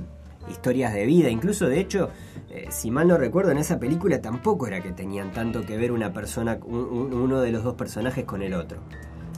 historias 0.48 0.94
de 0.94 1.04
vida. 1.06 1.30
Incluso, 1.30 1.68
de 1.68 1.80
hecho, 1.80 2.10
eh, 2.50 2.66
si 2.70 2.90
mal 2.92 3.08
no 3.08 3.16
recuerdo, 3.16 3.50
en 3.50 3.58
esa 3.58 3.80
película 3.80 4.20
tampoco 4.20 4.66
era 4.68 4.80
que 4.82 4.92
tenían 4.92 5.32
tanto 5.32 5.62
que 5.66 5.76
ver 5.76 5.90
una 5.90 6.12
persona, 6.12 6.58
un- 6.64 6.76
un- 6.84 7.12
uno 7.14 7.40
de 7.40 7.50
los 7.50 7.64
dos 7.64 7.74
personajes 7.74 8.24
con 8.24 8.42
el 8.42 8.54
otro. 8.54 8.78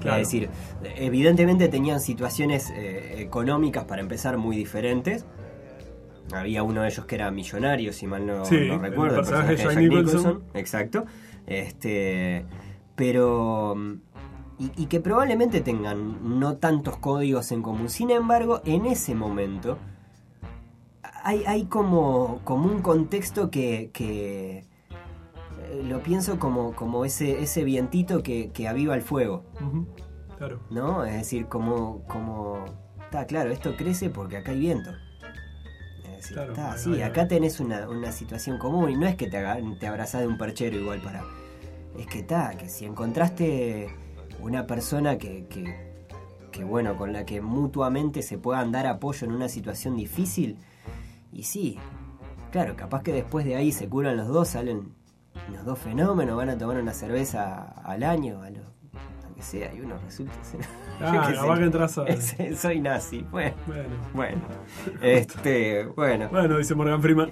Claro. 0.02 0.20
Es 0.20 0.28
decir, 0.28 0.50
evidentemente 0.96 1.68
tenían 1.68 2.00
situaciones 2.00 2.70
eh, 2.70 3.14
económicas 3.20 3.84
para 3.84 4.00
empezar 4.02 4.36
muy 4.38 4.56
diferentes. 4.56 5.24
Había 6.32 6.62
uno 6.62 6.82
de 6.82 6.88
ellos 6.88 7.04
que 7.06 7.14
era 7.16 7.30
millonario, 7.30 7.92
si 7.92 8.06
mal 8.06 8.26
no, 8.26 8.44
Sí, 8.44 8.56
no 8.68 8.74
el 8.74 8.80
recuerdo. 8.80 9.16
personaje 9.16 9.56
de 9.56 9.64
Jack 9.64 9.76
Nicholson. 9.76 10.42
Exacto. 10.54 11.04
Este, 11.46 12.44
pero. 12.96 13.74
Y, 14.58 14.70
y 14.82 14.86
que 14.86 15.00
probablemente 15.00 15.60
tengan 15.60 16.38
no 16.38 16.56
tantos 16.56 16.96
códigos 16.98 17.50
en 17.52 17.62
común. 17.62 17.88
Sin 17.88 18.10
embargo, 18.10 18.60
en 18.64 18.86
ese 18.86 19.14
momento. 19.14 19.78
Hay, 21.24 21.44
hay 21.46 21.64
como, 21.66 22.40
como 22.44 22.66
un 22.70 22.80
contexto 22.82 23.50
que. 23.50 23.90
que 23.92 24.64
lo 25.84 26.02
pienso 26.02 26.38
como, 26.38 26.74
como 26.74 27.04
ese, 27.04 27.42
ese 27.42 27.64
vientito 27.64 28.22
que, 28.22 28.50
que 28.52 28.68
aviva 28.68 28.94
el 28.94 29.02
fuego. 29.02 29.44
Claro. 30.36 30.60
¿no? 30.70 31.04
Es 31.04 31.14
decir, 31.14 31.46
como, 31.46 32.04
como, 32.06 32.64
está 33.04 33.26
claro, 33.26 33.50
esto 33.50 33.76
crece 33.76 34.10
porque 34.10 34.38
acá 34.38 34.52
hay 34.52 34.60
viento. 34.60 34.90
Es 36.04 36.16
decir, 36.16 36.36
Claro, 36.36 36.52
está, 36.52 36.76
sí, 36.76 37.00
acá 37.02 37.28
tenés 37.28 37.60
una, 37.60 37.88
una 37.88 38.12
situación 38.12 38.58
común 38.58 38.90
y 38.90 38.96
no 38.96 39.06
es 39.06 39.16
que 39.16 39.28
te, 39.28 39.42
te 39.78 39.86
abrazás 39.86 40.22
de 40.22 40.26
un 40.26 40.38
perchero 40.38 40.76
igual 40.76 41.00
para... 41.00 41.24
Es 41.98 42.06
que 42.06 42.20
está, 42.20 42.56
que 42.56 42.68
si 42.68 42.86
encontraste 42.86 43.94
una 44.40 44.66
persona 44.66 45.18
que, 45.18 45.46
que, 45.46 46.06
que, 46.50 46.64
bueno, 46.64 46.96
con 46.96 47.12
la 47.12 47.26
que 47.26 47.40
mutuamente 47.40 48.22
se 48.22 48.38
puedan 48.38 48.72
dar 48.72 48.86
apoyo 48.86 49.26
en 49.26 49.32
una 49.34 49.48
situación 49.48 49.96
difícil, 49.96 50.56
y 51.32 51.44
sí, 51.44 51.78
claro, 52.50 52.76
capaz 52.76 53.02
que 53.02 53.12
después 53.12 53.44
de 53.44 53.56
ahí 53.56 53.72
se 53.72 53.88
curan 53.88 54.16
los 54.16 54.28
dos, 54.28 54.48
salen 54.48 54.94
los 55.52 55.64
dos 55.64 55.78
fenómenos, 55.78 56.36
van 56.36 56.50
a 56.50 56.58
tomar 56.58 56.76
una 56.78 56.92
cerveza 56.92 57.62
al 57.84 58.02
año, 58.02 58.42
a 58.42 58.50
lo, 58.50 58.60
a 58.60 59.34
que 59.34 59.42
sea, 59.42 59.74
y 59.74 59.80
uno 59.80 59.96
resulta 60.04 60.34
ser... 60.44 60.60
Ah, 61.00 61.32
capaz 61.34 61.54
sé. 61.54 61.58
que 61.60 61.64
entras 61.64 61.98
a. 61.98 62.56
Soy 62.56 62.80
nazi. 62.80 63.26
Bueno, 63.30 63.54
Bueno. 63.66 63.88
bueno. 64.14 64.42
Este, 65.02 65.84
bueno. 65.86 66.28
Bueno, 66.30 66.58
dice 66.58 66.74
Morgan 66.74 67.00
Freeman. 67.02 67.30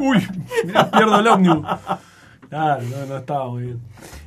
Uy, 0.00 0.18
mirá, 0.64 0.90
pierdo 0.90 1.20
el 1.20 1.26
ómnibus. 1.26 1.66
Claro, 2.48 2.82
no, 2.84 3.06
no 3.06 3.16
estaba 3.16 3.48
muy 3.50 3.62
bien. 3.64 3.80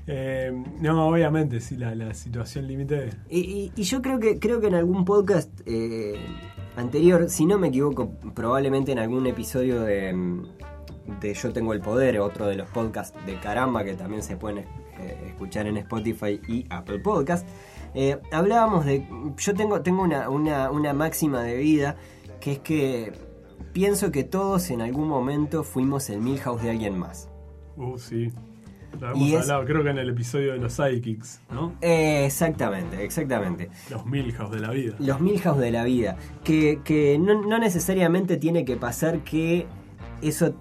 Eh, 0.08 0.52
no, 0.82 1.08
obviamente, 1.08 1.62
sí, 1.62 1.78
la, 1.78 1.96
la 1.96 2.14
situación 2.14 2.68
límite. 2.68 3.12
Y, 3.30 3.40
y- 3.40 3.72
y 3.76 3.84
yo 3.84 4.02
creo 4.02 4.20
que 4.20 4.40
creo 4.40 4.60
que 4.60 4.68
en 4.68 4.76
algún 4.76 5.06
podcast 5.06 5.50
eh, 5.66 6.16
anterior, 6.76 7.30
si 7.30 7.46
no 7.46 7.58
me 7.58 7.70
equivoco, 7.70 8.12
probablemente 8.34 8.92
en 8.92 9.00
algún 9.00 9.26
episodio 9.28 9.82
de, 9.82 10.12
mm, 10.14 10.48
de 11.20 11.34
Yo 11.34 11.52
Tengo 11.54 11.74
el 11.74 11.80
Poder, 11.82 12.20
otro 12.20 12.48
de 12.48 12.56
los 12.56 12.68
podcasts 12.70 13.18
de 13.26 13.36
Caramba 13.40 13.84
que 13.84 13.94
también 13.94 14.22
se 14.24 14.38
pueden 14.38 14.60
eh, 15.00 15.26
escuchar 15.28 15.68
en 15.68 15.78
Spotify 15.78 16.40
y 16.48 16.66
Apple 16.70 17.00
Podcast, 17.00 17.48
eh, 17.94 18.18
hablábamos 18.32 18.86
de... 18.86 19.08
Yo 19.38 19.54
tengo, 19.54 19.82
tengo 19.82 20.04
una, 20.04 20.30
una, 20.30 20.70
una 20.72 20.94
máxima 20.94 21.42
de 21.44 21.56
vida 21.58 21.96
que 22.40 22.54
es 22.54 22.60
que 22.60 23.14
pienso 23.74 24.12
que 24.12 24.24
todos 24.24 24.70
en 24.70 24.82
algún 24.82 25.08
momento 25.08 25.64
fuimos 25.64 26.10
el 26.10 26.20
Milhouse 26.20 26.62
de 26.64 26.70
alguien 26.72 26.98
más. 26.98 27.30
Uh, 27.76 27.98
sí. 27.98 28.32
Lo 29.00 29.08
hemos 29.12 29.20
Y 29.20 29.36
es- 29.36 29.42
hablado, 29.44 29.66
creo 29.66 29.84
que 29.84 29.90
en 29.90 29.98
el 30.00 30.10
episodio 30.10 30.54
de 30.54 30.58
los 30.60 30.74
Sidekicks, 30.74 31.42
¿no? 31.52 31.74
Eh, 31.82 32.26
exactamente, 32.26 33.04
exactamente. 33.04 33.70
Los 33.90 34.06
Milhouse 34.06 34.50
de 34.52 34.60
la 34.60 34.72
vida. 34.72 34.96
Los 35.00 35.20
Milhouse 35.22 35.60
de 35.60 35.72
la 35.72 35.84
vida. 35.84 36.18
Que, 36.44 36.80
que 36.84 37.20
no, 37.20 37.42
no 37.46 37.60
necesariamente 37.60 38.38
tiene 38.38 38.66
que 38.66 38.78
pasar 38.78 39.20
que 39.20 39.68
eso 40.22 40.54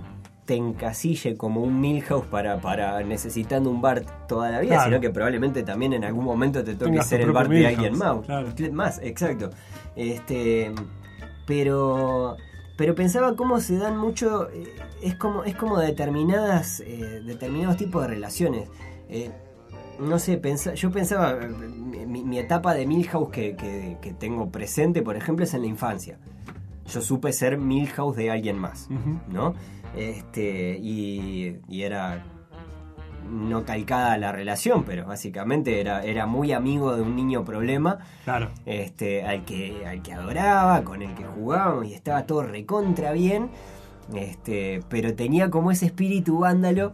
te 0.47 0.55
encasille 0.55 1.37
como 1.37 1.61
un 1.61 1.81
Milhouse 1.81 2.25
para, 2.27 2.61
para 2.61 3.03
necesitando 3.03 3.69
un 3.69 3.83
Bart 3.83 4.09
toda 4.29 4.51
la 4.51 4.61
vida, 4.61 4.77
Claro. 4.77 4.85
sino 4.91 5.01
que 5.01 5.11
probablemente 5.11 5.63
también 5.65 5.93
en 5.93 6.05
algún 6.05 6.25
momento 6.25 6.65
te 6.65 6.75
toque 6.75 6.93
Tengas 6.93 7.09
ser 7.09 7.21
el 7.21 7.33
Bart 7.33 7.51
de 7.51 7.67
alguien 7.67 7.99
más. 7.99 8.25
claro. 8.25 8.49
Más, 8.73 9.01
exacto. 9.03 9.51
Este, 9.97 10.73
pero 11.47 12.37
pero 12.77 12.95
pensaba 12.95 13.35
cómo 13.37 13.59
se 13.61 13.79
dan 13.79 13.97
mucho 13.97 14.51
eh, 14.51 14.75
es 15.03 15.15
como 15.15 15.45
es 15.45 15.55
como 15.57 15.79
determinadas 15.79 16.81
eh, 16.81 17.23
determinados 17.25 17.77
tipos 17.77 18.03
de 18.03 18.09
relaciones. 18.09 18.69
Eh, 19.09 19.31
no 19.99 20.19
sé, 20.19 20.37
pensa- 20.37 20.75
yo 20.75 20.91
pensaba, 20.91 21.35
mi, 22.07 22.23
mi 22.23 22.39
etapa 22.39 22.75
de 22.75 22.87
Milhouse 22.87 23.31
que, 23.31 23.57
que- 23.57 23.97
que 24.03 24.13
tengo 24.13 24.51
presente, 24.51 25.01
por 25.03 25.17
ejemplo, 25.17 25.45
es 25.45 25.55
en 25.55 25.63
la 25.63 25.67
infancia. 25.69 26.19
Yo 26.89 27.01
supe 27.03 27.33
ser 27.33 27.59
Milhouse 27.59 28.17
de 28.17 28.31
alguien 28.31 28.59
más. 28.59 28.89
¿no? 29.29 29.55
Este, 29.97 30.79
y, 30.81 31.57
y 31.69 31.83
era 31.83 32.25
no 33.31 33.65
calcada 33.65 34.17
la 34.19 34.31
relación, 34.31 34.85
pero 34.85 35.07
básicamente 35.07 35.81
era, 35.81 36.05
era 36.05 36.27
muy 36.27 36.53
amigo 36.53 36.95
de 36.95 37.03
un 37.03 37.17
niño 37.17 37.45
problema, 37.45 37.99
Claro. 38.25 38.51
este, 38.67 39.25
al 39.25 39.45
que, 39.45 39.85
al 39.85 40.01
que 40.03 40.13
adoraba, 40.13 40.85
con 40.85 41.03
el 41.03 41.13
que 41.15 41.25
jugábamos 41.25 41.87
y 41.87 41.95
estaba 41.95 42.25
todo 42.25 42.45
recontra 42.45 43.11
bien, 43.11 43.49
este, 44.15 44.81
pero 44.89 45.15
tenía 45.17 45.51
como 45.51 45.73
ese 45.73 45.87
espíritu 45.87 46.39
vándalo 46.39 46.93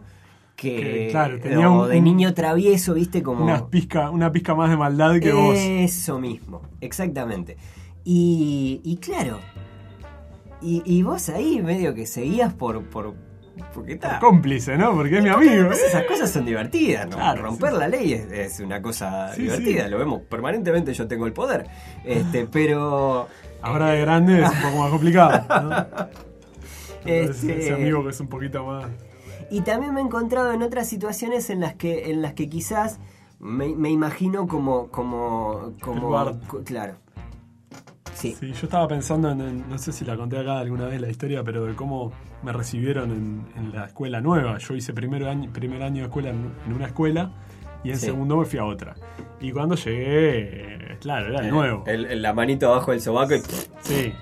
que, 0.55 0.75
Que, 0.77 1.07
claro, 1.11 1.39
tenía 1.39 1.69
o 1.69 1.83
un- 1.83 1.89
de 1.89 2.01
niño 2.01 2.33
travieso, 2.33 2.95
viste, 2.95 3.21
como 3.21 3.43
Una 3.43 3.67
pizca, 3.67 4.09
una 4.09 4.31
pizca 4.31 4.55
más 4.55 4.71
de 4.71 4.77
maldad 4.77 5.19
que 5.19 5.33
vos. 5.33 5.55
eso 5.55 6.19
mismo, 6.19 6.61
exactamente. 6.81 7.57
Y, 8.05 8.81
y 8.83 8.97
claro, 8.97 9.39
y, 10.63 10.81
y 10.85 11.03
vos 11.03 11.29
ahí 11.29 11.61
medio 11.61 11.93
que 11.93 12.05
seguías 12.05 12.53
por... 12.53 12.83
por 12.85 13.13
porque 13.73 13.93
está... 13.93 14.17
Cómplice, 14.19 14.77
¿no? 14.77 14.93
Porque 14.95 15.17
es 15.17 15.23
mi 15.23 15.29
amigo. 15.29 15.51
Además, 15.51 15.79
Esas 15.79 16.03
cosas 16.05 16.31
son 16.31 16.43
divertidas, 16.45 17.07
¿no? 17.07 17.17
Claro, 17.17 17.43
Romper 17.43 17.71
sí. 17.71 17.77
la 17.77 17.87
ley 17.87 18.13
es, 18.13 18.31
es 18.31 18.59
una 18.59 18.81
cosa 18.81 19.31
Sí, 19.35 19.43
divertida, 19.43 19.85
sí. 19.85 19.91
lo 19.91 19.99
vemos 19.99 20.21
permanentemente, 20.21 20.91
yo 20.93 21.07
tengo 21.07 21.27
el 21.27 21.33
poder. 21.33 21.67
Este, 22.03 22.47
pero... 22.47 23.27
Ahora 23.61 23.91
de 23.91 24.01
grande 24.01 24.41
es 24.41 24.49
un 24.49 24.61
poco 24.61 24.77
más 24.79 24.89
complicado. 24.89 25.45
¿no? 25.63 26.07
Este- 27.05 27.59
Ese 27.59 27.73
amigo 27.73 28.03
que 28.03 28.09
es 28.09 28.19
un 28.19 28.27
poquito 28.27 28.65
más. 28.65 28.85
Y 29.51 29.61
también 29.61 29.93
me 29.93 30.01
he 30.01 30.03
encontrado 30.03 30.51
en 30.53 30.63
otras 30.63 30.87
situaciones 30.87 31.49
en 31.49 31.59
las 31.59 31.75
que, 31.75 32.09
en 32.09 32.21
las 32.23 32.33
que 32.33 32.49
quizás 32.49 32.99
me, 33.39 33.67
me 33.75 33.89
imagino 33.91 34.47
como... 34.47 34.87
como, 34.87 35.73
como 35.81 36.09
claro. 36.65 36.95
Sí. 38.23 38.35
Sí, 38.39 38.47
yo 38.53 38.65
estaba 38.67 38.87
pensando 38.87 39.29
en, 39.31 39.41
en- 39.41 39.69
no 39.69 39.77
sé 39.77 39.91
si 39.91 40.03
la 40.05 40.15
conté 40.15 40.37
acá 40.39 40.59
alguna 40.59 40.85
vez 40.85 40.99
la 41.01 41.09
historia, 41.09 41.43
pero 41.43 41.65
de 41.65 41.75
cómo 41.75 42.11
me 42.41 42.51
recibieron 42.53 43.11
en, 43.11 43.45
en 43.57 43.71
la 43.73 43.85
escuela 43.85 44.21
nueva. 44.21 44.57
Yo 44.57 44.75
hice 44.75 44.93
primer 44.93 45.25
año, 45.27 45.51
primer 45.51 45.83
año 45.83 46.01
de 46.01 46.07
escuela 46.07 46.29
en, 46.29 46.51
en 46.65 46.73
una 46.73 46.85
escuela 46.87 47.31
y 47.83 47.91
en 47.91 47.97
Sí. 47.99 48.05
segundo 48.05 48.37
me 48.37 48.45
fui 48.45 48.59
a 48.59 48.65
otra. 48.65 48.95
Y 49.41 49.51
cuando 49.51 49.75
llegué, 49.75 50.93
eh, 50.93 50.97
claro, 51.01 51.27
era 51.27 51.41
el 51.45 51.51
nuevo. 51.51 51.83
El- 51.85 52.05
el- 52.05 52.21
la 52.21 52.33
manito 52.33 52.67
abajo 52.73 52.91
del 52.91 53.01
sobaco 53.01 53.35
y... 53.35 53.39
Sí, 53.81 54.13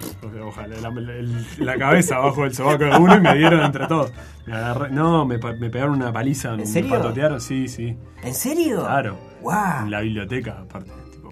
ojalá, 0.44 0.76
la, 0.82 0.90
el- 0.90 1.46
la 1.60 1.78
cabeza 1.78 2.16
abajo 2.16 2.42
del 2.44 2.56
sobaco 2.56 2.86
de 2.86 2.98
uno 2.98 3.18
y 3.18 3.22
me 3.22 3.36
dieron 3.38 3.62
entre 3.62 3.86
todos. 3.86 4.12
Me 4.48 4.54
agarré- 4.54 4.90
no, 4.90 5.26
me, 5.28 5.38
me 5.38 5.70
pegaron 5.70 5.94
una 5.96 6.12
paliza, 6.12 6.56
me 6.56 6.66
serio? 6.66 6.90
patotearon, 6.90 7.40
sí, 7.40 7.68
sí. 7.68 7.96
¿En 8.24 8.34
serio? 8.34 8.80
Claro. 8.82 9.16
¡Guau! 9.42 9.86
En 9.86 9.92
la 9.92 10.02
biblioteca, 10.02 10.58
aparte. 10.62 10.92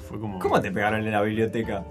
Tipo, 0.10 0.18
fue 0.18 0.20
como. 0.20 0.40
¿Cómo 0.40 0.60
te 0.62 0.72
pegaron 0.72 1.06
en 1.06 1.12
la 1.12 1.22
biblioteca? 1.22 1.84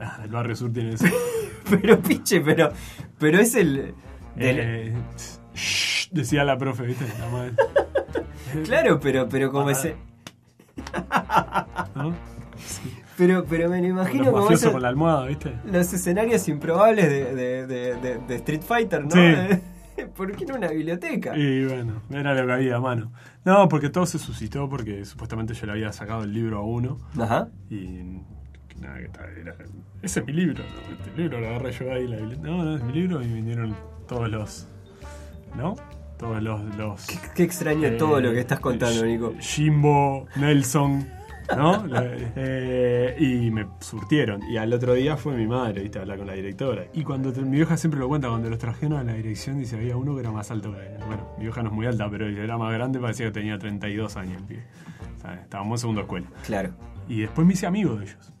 Ah, 0.00 0.18
el 0.24 0.30
barrio 0.30 0.56
sur 0.56 0.72
tiene 0.72 0.94
eso. 0.94 1.06
Pero 1.70 1.98
pinche, 2.00 2.40
pero, 2.42 2.70
pero 3.18 3.38
es 3.38 3.54
el... 3.54 3.94
del- 4.36 4.58
Eh, 4.60 4.92
shh, 5.54 6.08
decía 6.10 6.44
la 6.44 6.58
profe, 6.58 6.82
¿viste? 6.84 7.06
La 7.18 7.28
madre, 7.30 7.52
claro, 8.64 9.00
pero, 9.00 9.26
pero 9.30 9.50
como 9.50 9.68
Ah. 9.68 9.72
ese... 9.72 9.96
¿no? 11.94 12.14
Pero, 13.16 13.46
pero 13.48 13.70
me 13.70 13.80
lo 13.80 13.86
imagino 13.86 14.30
como 14.30 14.50
esos- 14.50 14.72
con 14.72 14.82
la 14.82 14.88
almohada, 14.88 15.24
¿viste? 15.26 15.54
los 15.64 15.90
escenarios 15.94 16.46
improbables 16.48 17.08
de, 17.08 17.34
de- 17.34 17.66
de- 17.66 17.94
de- 17.96 18.18
de 18.18 18.34
Street 18.34 18.60
Fighter, 18.62 19.02
¿no? 19.04 19.10
Sí. 19.12 19.60
¿Por 20.16 20.32
qué 20.32 20.44
no 20.46 20.56
una 20.56 20.68
biblioteca? 20.68 21.36
Y 21.36 21.64
bueno, 21.66 22.02
era 22.10 22.34
lo 22.34 22.46
que 22.46 22.52
había 22.52 22.76
a 22.76 22.80
mano. 22.80 23.12
No, 23.44 23.68
porque 23.68 23.90
todo 23.90 24.06
se 24.06 24.18
suscitó 24.18 24.68
porque 24.68 25.04
supuestamente 25.04 25.54
yo 25.54 25.66
le 25.66 25.72
había 25.72 25.92
sacado 25.92 26.24
el 26.24 26.32
libro 26.32 26.58
a 26.58 26.62
uno 26.62 26.98
Ajá. 27.18 27.48
y. 27.70 28.20
Nada, 28.80 28.98
que 28.98 29.08
tal, 29.08 29.30
era. 29.38 29.54
Ese 30.02 30.20
es 30.20 30.26
mi 30.26 30.32
libro, 30.32 30.62
¿no? 30.64 30.94
Este 31.04 31.16
libro 31.16 31.40
lo 31.40 31.46
agarré 31.48 31.72
yo 31.72 31.92
ahí. 31.92 32.04
en 32.04 32.10
La 32.10 32.36
no, 32.38 32.64
no 32.64 32.76
es 32.76 32.82
mi 32.82 32.92
libro 32.92 33.22
y 33.22 33.26
vinieron 33.28 33.74
todos 34.08 34.28
los. 34.28 34.66
¿No? 35.56 35.76
Todos 36.18 36.42
los. 36.42 36.76
los 36.76 37.06
Qué 37.34 37.44
extraño 37.44 37.86
eh, 37.86 37.92
todo 37.92 38.20
lo 38.20 38.32
que 38.32 38.40
estás 38.40 38.58
contando, 38.60 39.02
Sh- 39.04 39.06
Nico. 39.06 39.34
Jimbo, 39.38 40.26
Nelson, 40.36 41.08
¿no? 41.56 41.84
Eh, 42.36 43.16
y 43.18 43.50
me 43.50 43.66
surtieron. 43.80 44.42
Y 44.48 44.56
al 44.56 44.72
otro 44.72 44.94
día 44.94 45.16
fue 45.16 45.34
mi 45.36 45.46
madre, 45.46 45.82
¿viste? 45.82 45.98
A 45.98 46.02
hablar 46.02 46.18
con 46.18 46.26
la 46.26 46.34
directora. 46.34 46.84
Y 46.92 47.02
cuando 47.04 47.32
te- 47.32 47.42
mi 47.42 47.56
vieja 47.56 47.76
siempre 47.76 48.00
lo 48.00 48.08
cuenta, 48.08 48.28
cuando 48.28 48.48
los 48.50 48.58
trajeron 48.58 48.98
a 48.98 49.04
la 49.04 49.12
dirección, 49.14 49.58
dice, 49.58 49.76
había 49.76 49.96
uno 49.96 50.14
que 50.14 50.20
era 50.20 50.30
más 50.32 50.50
alto 50.50 50.72
que 50.72 50.78
él. 50.86 50.98
Bueno, 51.06 51.28
mi 51.38 51.44
vieja 51.44 51.62
no 51.62 51.68
es 51.70 51.74
muy 51.74 51.86
alta, 51.86 52.08
pero 52.10 52.26
era 52.28 52.56
más 52.58 52.72
grande, 52.72 52.98
parecía 52.98 53.26
que 53.26 53.32
tenía 53.32 53.58
32 53.58 54.16
años 54.16 54.42
el. 54.48 54.62
O 55.16 55.20
sea, 55.20 55.34
estábamos 55.34 55.78
en 55.78 55.80
segunda 55.80 56.02
escuela. 56.02 56.26
Claro. 56.46 56.70
Y 57.08 57.20
después 57.20 57.46
me 57.46 57.52
hice 57.52 57.66
amigo 57.66 57.96
de 57.96 58.04
ellos. 58.04 58.32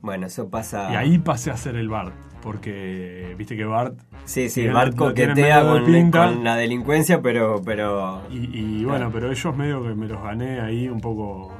Bueno, 0.00 0.26
eso 0.26 0.48
pasa... 0.48 0.92
Y 0.92 0.96
ahí 0.96 1.18
pasé 1.18 1.50
a 1.50 1.56
ser 1.56 1.74
el 1.76 1.88
Bart. 1.88 2.12
Porque, 2.42 3.34
viste 3.36 3.56
que 3.56 3.64
Bart. 3.64 3.98
Sí, 4.24 4.48
sí, 4.48 4.68
Bart 4.68 4.94
coquetea 4.94 5.62
con, 5.62 5.84
pinta. 5.84 6.26
con 6.28 6.44
la 6.44 6.54
delincuencia, 6.56 7.20
pero... 7.20 7.60
pero... 7.64 8.22
Y, 8.30 8.78
y 8.80 8.84
bueno, 8.84 9.10
pero 9.12 9.30
ellos 9.30 9.56
medio 9.56 9.82
que 9.82 9.94
me 9.94 10.06
los 10.06 10.22
gané 10.22 10.60
ahí 10.60 10.88
un 10.88 11.00
poco. 11.00 11.52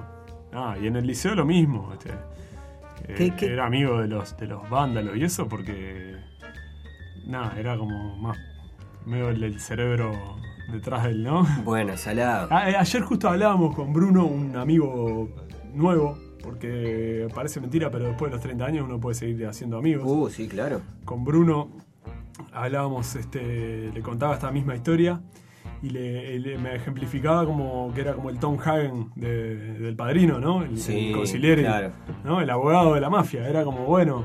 Ah, 0.52 0.76
y 0.80 0.86
en 0.86 0.96
el 0.96 1.06
liceo 1.06 1.34
lo 1.34 1.44
mismo. 1.44 1.92
Este, 1.92 2.10
Eh, 3.06 3.14
¿Qué- 3.16 3.34
qué? 3.36 3.46
Era 3.52 3.66
amigo 3.66 4.00
de 4.00 4.08
los, 4.08 4.36
de 4.36 4.46
los 4.46 4.68
vándalos 4.68 5.16
y 5.16 5.22
eso 5.24 5.48
porque. 5.48 6.16
Nada, 7.26 7.54
era 7.58 7.76
como 7.76 8.16
más. 8.16 8.36
medio 9.06 9.28
el, 9.30 9.42
el 9.42 9.60
cerebro 9.60 10.12
detrás 10.72 11.04
del, 11.04 11.22
¿no? 11.22 11.46
Bueno, 11.64 11.96
salado. 11.96 12.48
Ah, 12.50 12.68
eh, 12.70 12.76
ayer 12.76 13.02
justo 13.02 13.28
hablábamos 13.28 13.74
con 13.74 13.92
Bruno, 13.92 14.26
un 14.26 14.56
amigo 14.56 15.28
nuevo, 15.72 16.18
porque 16.42 17.28
parece 17.34 17.60
mentira, 17.60 17.90
pero 17.90 18.06
después 18.06 18.30
de 18.30 18.36
los 18.36 18.42
30 18.42 18.66
años 18.66 18.84
uno 18.86 18.98
puede 19.00 19.14
seguir 19.14 19.46
haciendo 19.46 19.78
amigos 19.78 20.04
Uh, 20.06 20.28
sí, 20.28 20.48
claro. 20.48 20.80
con 21.04 21.24
Bruno 21.24 21.70
hablábamos, 22.52 23.14
este, 23.16 23.90
le 23.92 24.00
contaba 24.02 24.34
esta 24.34 24.50
misma 24.50 24.74
historia 24.76 25.20
y 25.82 25.90
le, 25.90 26.38
le- 26.40 26.58
me 26.58 26.74
ejemplificaba 26.74 27.44
como 27.44 27.92
que 27.94 28.00
era 28.00 28.14
como 28.14 28.30
el 28.30 28.38
Tom 28.38 28.58
Hagen 28.64 29.10
de- 29.14 29.56
del 29.78 29.94
padrino, 29.96 30.38
¿no? 30.40 30.62
El, 30.62 30.78
Sí, 30.78 31.12
el 31.12 31.56
claro. 31.60 31.92
¿no? 32.24 32.40
El 32.40 32.50
abogado 32.50 32.94
de 32.94 33.00
la 33.00 33.10
mafia. 33.10 33.48
Era 33.48 33.64
como, 33.64 33.84
bueno, 33.84 34.24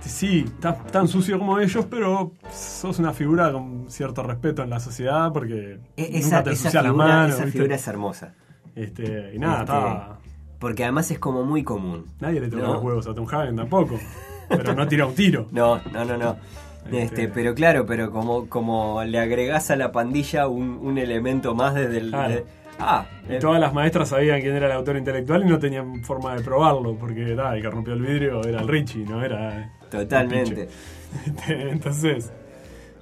sí, 0.00 0.44
estás 0.46 0.86
tan 0.88 1.08
sucio 1.08 1.38
como 1.38 1.58
ellos, 1.58 1.86
pero 1.90 2.32
sos 2.50 2.98
una 2.98 3.12
figura 3.12 3.50
con 3.52 3.86
cierto 3.88 4.22
respeto 4.22 4.62
en 4.62 4.70
la 4.70 4.78
sociedad 4.80 5.32
porque 5.32 5.78
E- 5.96 6.02
nunca 6.12 6.18
Esa, 6.18 6.42
te 6.42 6.52
esa 6.52 6.70
figura, 6.70 6.92
manos. 6.92 7.34
esa 7.34 7.44
¿viste? 7.44 7.58
figura 7.58 7.74
es 7.76 7.88
hermosa. 7.88 8.34
Este, 8.74 9.32
y 9.34 9.38
nada, 9.38 9.60
Este, 9.60 9.72
estaba... 9.72 10.18
Porque 10.58 10.82
además 10.84 11.10
es 11.10 11.18
como 11.18 11.44
muy 11.44 11.62
común. 11.62 12.06
Nadie 12.20 12.40
le 12.40 12.48
toca 12.48 12.62
¿no? 12.62 12.74
los 12.74 12.82
huevos 12.82 13.06
a 13.06 13.14
Tom 13.14 13.26
Hagen 13.30 13.56
tampoco. 13.56 13.98
Pero 14.48 14.74
no 14.74 14.86
tira 14.86 15.06
un 15.06 15.14
tiro. 15.14 15.46
No, 15.52 15.80
no, 15.92 16.04
no, 16.04 16.16
no. 16.16 16.36
Este- 16.84 17.02
Este, 17.02 17.28
pero 17.28 17.54
claro, 17.54 17.86
pero 17.86 18.10
como, 18.10 18.48
como 18.48 19.02
le 19.04 19.18
agregás 19.18 19.70
a 19.70 19.76
la 19.76 19.90
pandilla 19.92 20.48
un, 20.48 20.78
un 20.82 20.98
elemento 20.98 21.54
más 21.54 21.74
desde 21.74 21.98
el. 21.98 22.10
Claro. 22.10 22.34
de- 22.34 22.44
ah, 22.78 23.06
Y 23.28 23.34
eh, 23.34 23.38
todas 23.38 23.60
las 23.60 23.72
maestras 23.72 24.08
sabían 24.10 24.40
quién 24.40 24.54
era 24.54 24.66
el 24.66 24.72
autor 24.72 24.96
intelectual 24.96 25.42
y 25.44 25.48
no 25.48 25.58
tenían 25.58 26.02
forma 26.04 26.34
de 26.36 26.42
probarlo, 26.42 26.94
porque 26.96 27.22
nada, 27.34 27.56
el 27.56 27.62
que 27.62 27.70
rompió 27.70 27.94
el 27.94 28.02
vidrio 28.02 28.42
era 28.44 28.60
el 28.60 28.68
Richie, 28.68 29.04
no 29.06 29.24
era. 29.24 29.72
totalmente. 29.90 30.68
Picho. 31.14 31.42
Entonces, 31.48 32.32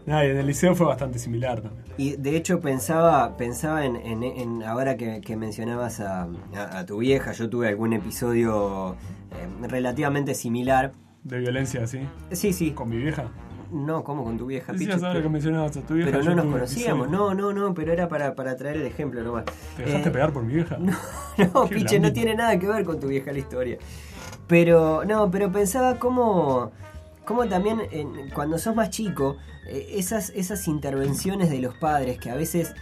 nada, 0.07 0.25
y 0.27 0.31
en 0.31 0.37
el 0.39 0.47
liceo 0.47 0.75
fue 0.75 0.87
bastante 0.87 1.19
similar 1.19 1.61
también. 1.61 1.83
Y 1.97 2.17
de 2.17 2.37
hecho 2.37 2.61
pensaba, 2.61 3.37
pensaba 3.37 3.85
en, 3.85 3.97
en- 3.97 4.23
en- 4.23 4.63
ahora 4.63 4.97
que, 4.97 5.21
que 5.21 5.37
mencionabas 5.37 6.01
a, 6.01 6.29
a- 6.55 6.79
a 6.79 6.87
tu 6.87 6.99
vieja, 6.99 7.33
yo 7.33 7.49
tuve 7.51 7.69
algún 7.69 7.93
episodio 7.95 8.97
eh, 9.33 9.67
relativamente 9.69 10.35
similar. 10.35 10.93
De 11.25 11.39
violencia 11.39 11.85
así, 11.85 12.01
Sí, 12.33 12.53
sí. 12.53 12.73
con 12.73 12.89
mi 12.91 12.97
vieja. 12.97 13.25
No, 13.73 14.05
como 14.05 14.23
con 14.25 14.37
tu 14.37 14.47
vieja, 14.47 14.73
Pichu, 14.75 14.93
ahora 14.93 15.13
que 15.13 15.19
pero, 15.19 15.31
mencionabas 15.31 15.77
a 15.77 15.81
tu 15.81 15.95
vieja. 15.95 16.11
pero 16.11 16.23
no 16.25 16.35
nos 16.35 16.47
conocíamos. 16.47 17.11
No, 17.11 17.33
no, 17.35 17.53
no, 17.53 17.73
pero 17.73 17.93
era 17.93 18.07
para, 18.09 18.35
para 18.35 18.55
traer 18.57 18.77
el 18.77 18.87
ejemplo 18.87 19.23
nomás. 19.23 19.45
¿Te 19.77 19.85
dejaste 19.85 20.09
Eh, 20.09 20.13
pegar 20.13 20.33
por 20.33 20.43
mi 20.43 20.55
vieja? 20.55 20.77
No, 20.81 20.93
no, 21.55 21.69
Qué 21.69 21.77
Piche, 21.77 21.99
no 21.99 22.13
tiene 22.13 22.35
nada 22.35 22.59
que 22.59 22.67
ver 22.67 22.85
con 22.85 23.01
tu 23.01 23.09
vieja 23.09 23.33
la 23.33 23.39
historia. 23.39 23.79
Pero, 24.47 25.05
no, 25.07 25.31
pero 25.31 25.51
pensaba 25.51 25.99
cómo, 25.99 26.71
cómo 27.25 27.47
también 27.49 27.81
cuando 28.35 28.59
sos 28.59 28.75
más 28.77 28.91
chico, 28.91 29.37
eh, 29.67 29.93
esas, 29.95 30.31
esas 30.31 30.69
intervenciones 30.69 31.49
de 31.49 31.61
los 31.61 31.75
padres 31.75 32.19
que 32.19 32.31
a 32.31 32.35
veces 32.35 32.75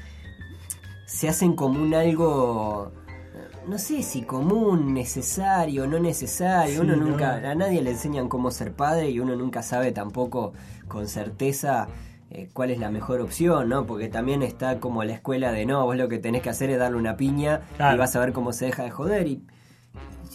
se 1.07 1.29
hacen 1.29 1.55
como 1.55 1.81
un 1.81 1.95
algo, 1.95 2.93
eh, 3.35 3.57
no 3.69 3.79
sé 3.79 4.03
si 4.03 4.23
común, 4.23 4.93
necesario, 4.95 5.87
no 5.87 5.99
necesario, 6.01 6.75
Sí, 6.75 6.81
uno 6.81 6.97
no. 6.97 7.05
nunca, 7.07 7.37
a 7.37 7.55
nadie 7.55 7.83
le 7.83 7.91
enseñan 7.91 8.29
cómo 8.29 8.51
ser 8.51 8.73
padre 8.73 9.11
y 9.11 9.21
uno 9.21 9.37
nunca 9.37 9.63
sabe 9.63 9.93
tampoco 9.93 10.53
con 10.91 11.09
certeza 11.09 11.89
eh, 12.31 12.51
cuál 12.53 12.71
es 12.71 12.79
la 12.79 12.91
mejor 12.91 13.23
opción, 13.23 13.71
¿no? 13.71 13.87
Porque 13.87 14.09
también 14.09 14.43
está 14.43 14.79
como 14.79 15.03
la 15.05 15.15
escuela 15.15 15.53
de 15.53 15.65
no, 15.65 15.85
vos 15.87 15.97
lo 15.97 16.09
que 16.11 16.19
tenés 16.19 16.43
que 16.43 16.51
hacer 16.51 16.69
es 16.69 16.79
darle 16.79 16.99
una 16.99 17.17
piña 17.17 17.63
Claro. 17.79 17.97
y 17.97 17.99
vas 17.99 18.15
a 18.15 18.21
ver 18.21 18.33
cómo 18.35 18.53
se 18.53 18.67
deja 18.67 18.83
de 18.83 18.91
joder 18.91 19.27
y... 19.27 19.43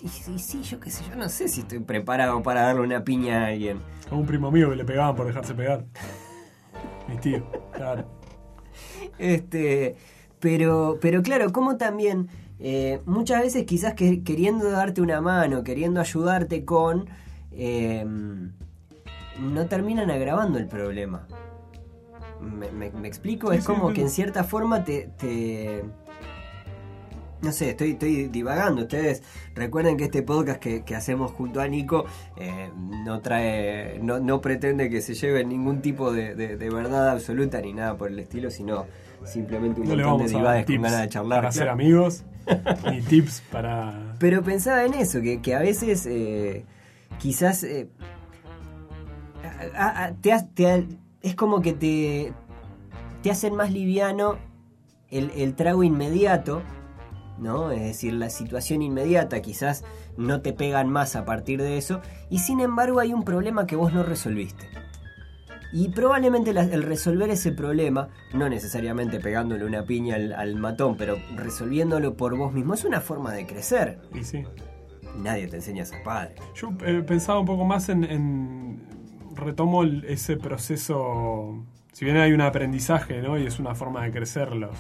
Y, 0.02 0.08
y 0.08 0.40
sí, 0.40 0.62
yo 0.64 0.80
qué 0.80 0.90
sé, 0.92 1.04
yo 1.10 1.16
no 1.16 1.30
sé 1.30 1.48
si 1.48 1.62
estoy 1.62 1.80
preparado 1.80 2.42
para 2.44 2.62
darle 2.64 2.82
una 2.82 3.04
piña 3.04 3.44
a 3.44 3.48
alguien. 3.48 3.80
A 4.12 4.16
un 4.16 4.26
primo 4.26 4.52
mío 4.52 4.70
que 4.70 4.76
le 4.76 4.84
pegaban 4.86 5.16
por 5.16 5.26
dejarse 5.28 5.54
pegar. 5.54 5.86
Mi 7.08 7.18
tío, 7.18 7.44
claro. 7.72 8.06
Este, 9.18 9.96
pero, 10.40 10.98
pero 11.02 11.22
claro, 11.22 11.52
como 11.54 11.78
también 11.78 12.28
eh, 12.60 13.02
muchas 13.06 13.42
veces 13.42 13.64
quizás 13.66 13.94
que, 13.94 14.22
queriendo 14.24 14.70
darte 14.70 15.02
una 15.02 15.22
mano, 15.22 15.64
queriendo 15.64 16.02
ayudarte 16.02 16.66
con, 16.66 17.08
eh, 17.52 18.06
no 19.40 19.66
terminan 19.68 20.10
agravando 20.12 20.58
el 20.60 20.68
problema. 20.68 21.28
¿Me, 22.42 22.72
me- 22.72 22.92
me 22.92 23.08
explico? 23.08 23.52
Sí, 23.52 23.58
es 23.58 23.64
sí, 23.64 23.68
como 23.74 23.94
que 23.94 24.02
en 24.02 24.10
cierta 24.10 24.44
forma 24.44 24.84
te... 24.84 25.10
te- 25.18 25.84
no 27.42 27.52
sé, 27.52 27.72
estoy, 27.72 27.92
estoy 27.92 28.28
divagando. 28.30 28.84
Ustedes 28.84 29.22
recuerden 29.54 29.98
que 29.98 30.06
este 30.06 30.24
podcast 30.24 30.60
que, 30.60 30.84
que 30.84 30.96
hacemos 30.96 31.32
junto 31.32 31.62
a 31.62 31.68
Nico 31.68 32.06
eh, 32.38 32.70
no 32.76 33.20
trae, 33.20 34.00
no, 34.02 34.20
no 34.20 34.42
pretende 34.42 34.90
que 34.90 35.02
se 35.02 35.14
lleve 35.14 35.46
ningún 35.46 35.82
tipo 35.82 36.12
de, 36.12 36.34
de- 36.34 36.58
de 36.58 36.70
verdad 36.72 37.10
absoluta 37.10 37.62
ni 37.62 37.74
nada 37.74 37.98
por 37.98 38.10
el 38.10 38.18
estilo, 38.20 38.50
sino 38.50 38.86
simplemente 39.26 39.82
un 39.82 39.88
No 39.90 39.96
montón 39.96 40.28
de 40.28 40.34
divades 40.34 40.66
con 40.66 40.82
ganas 40.82 41.02
de 41.02 41.10
charlar. 41.10 41.40
para 41.42 41.52
ser 41.52 41.70
amigos, 41.70 42.24
ni 42.92 43.02
tips 43.02 43.44
para... 43.52 44.16
Pero 44.20 44.42
pensaba 44.44 44.84
en 44.86 44.94
eso, 44.96 45.22
que, 45.22 45.42
que 45.42 45.54
a 45.56 45.60
veces 45.60 46.06
eh, 46.08 46.66
quizás 47.20 47.64
eh, 47.64 47.90
a- 49.76 50.06
a- 50.06 50.12
te 50.16 50.34
ha- 50.34 50.48
te 50.48 50.72
ha- 50.72 50.84
es 51.22 51.36
como 51.36 51.62
que 51.62 51.74
te, 51.74 52.34
te 53.22 53.32
hacen 53.32 53.56
más 53.56 53.72
liviano 53.72 54.38
el, 55.10 55.32
el 55.36 55.56
trago 55.56 55.84
inmediato, 55.84 56.62
¿no? 57.40 57.72
Es 57.72 57.82
decir, 57.82 58.14
la 58.14 58.30
situación 58.30 58.82
inmediata, 58.82 59.42
quizás 59.42 59.84
no 60.18 60.42
te 60.42 60.54
pegan 60.54 60.90
más 60.90 61.16
a 61.16 61.26
partir 61.26 61.62
de 61.62 61.78
eso, 61.78 62.02
y 62.30 62.40
sin 62.40 62.60
embargo 62.60 63.00
hay 63.00 63.14
un 63.14 63.24
problema 63.24 63.66
que 63.66 63.76
vos 63.76 63.94
no 63.94 64.04
resolviste. 64.04 64.68
Y 65.74 65.90
probablemente 65.90 66.54
la- 66.54 66.62
el 66.64 66.84
resolver 66.84 67.30
ese 67.30 67.52
problema, 67.52 68.08
no 68.34 68.48
necesariamente 68.48 69.20
pegándole 69.20 69.66
una 69.66 69.84
piña 69.84 70.16
al, 70.16 70.32
al 70.32 70.56
matón, 70.56 70.96
pero 70.96 71.18
resolviéndolo 71.36 72.16
por 72.16 72.38
vos 72.38 72.54
mismo, 72.54 72.74
es 72.76 72.86
una 72.86 73.02
forma 73.02 73.34
de 73.34 73.46
crecer. 73.46 74.00
Y 74.14 74.24
sí. 74.24 74.44
Nadie 75.18 75.48
te 75.48 75.58
enseña 75.58 75.84
a 75.84 75.86
ser 75.86 76.04
padre. 76.04 76.36
Yo 76.56 76.70
eh, 76.86 77.02
pensaba 77.06 77.40
un 77.40 77.46
poco 77.46 77.66
más 77.66 77.90
en. 77.90 78.04
en- 78.06 78.95
retomo 79.36 79.84
el- 79.84 80.06
ese 80.06 80.38
proceso. 80.38 81.64
Si 81.92 82.06
bien 82.06 82.18
hay 82.18 82.34
un 82.34 82.42
aprendizaje, 82.42 83.22
¿no? 83.22 83.38
Y 83.38 83.46
es 83.46 83.60
una 83.60 83.76
forma 83.76 84.04
de 84.04 84.12
crecerlos. 84.12 84.78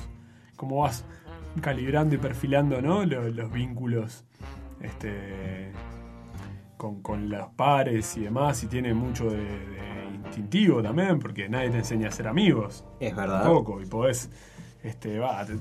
Cómo 0.56 0.82
vas 0.82 1.06
calibrando 1.62 2.16
y 2.16 2.18
perfilando, 2.18 2.82
¿no? 2.82 3.06
Lo- 3.06 3.30
Los, 3.30 3.51
vínculos. 3.51 4.26
Este. 4.82 5.72
Con, 6.78 7.01
con 7.01 7.30
los 7.30 7.47
pares 7.56 8.18
y 8.18 8.22
demás. 8.26 8.64
Y 8.64 8.68
tiene 8.68 8.93
mucho 8.93 9.30
de, 9.30 9.38
de 9.38 10.06
instintivo 10.26 10.82
también, 10.84 11.20
porque 11.20 11.47
nadie 11.47 11.70
te 11.70 11.78
enseña 11.78 12.10
a 12.10 12.12
ser 12.12 12.28
amigos. 12.28 12.84
Es 12.99 13.16
verdad. 13.16 13.43
Tampoco. 13.43 13.82
Y 13.82 13.86
podés. 13.86 14.30
Este, 14.84 15.18
va, 15.20 15.45
te- 15.45 15.56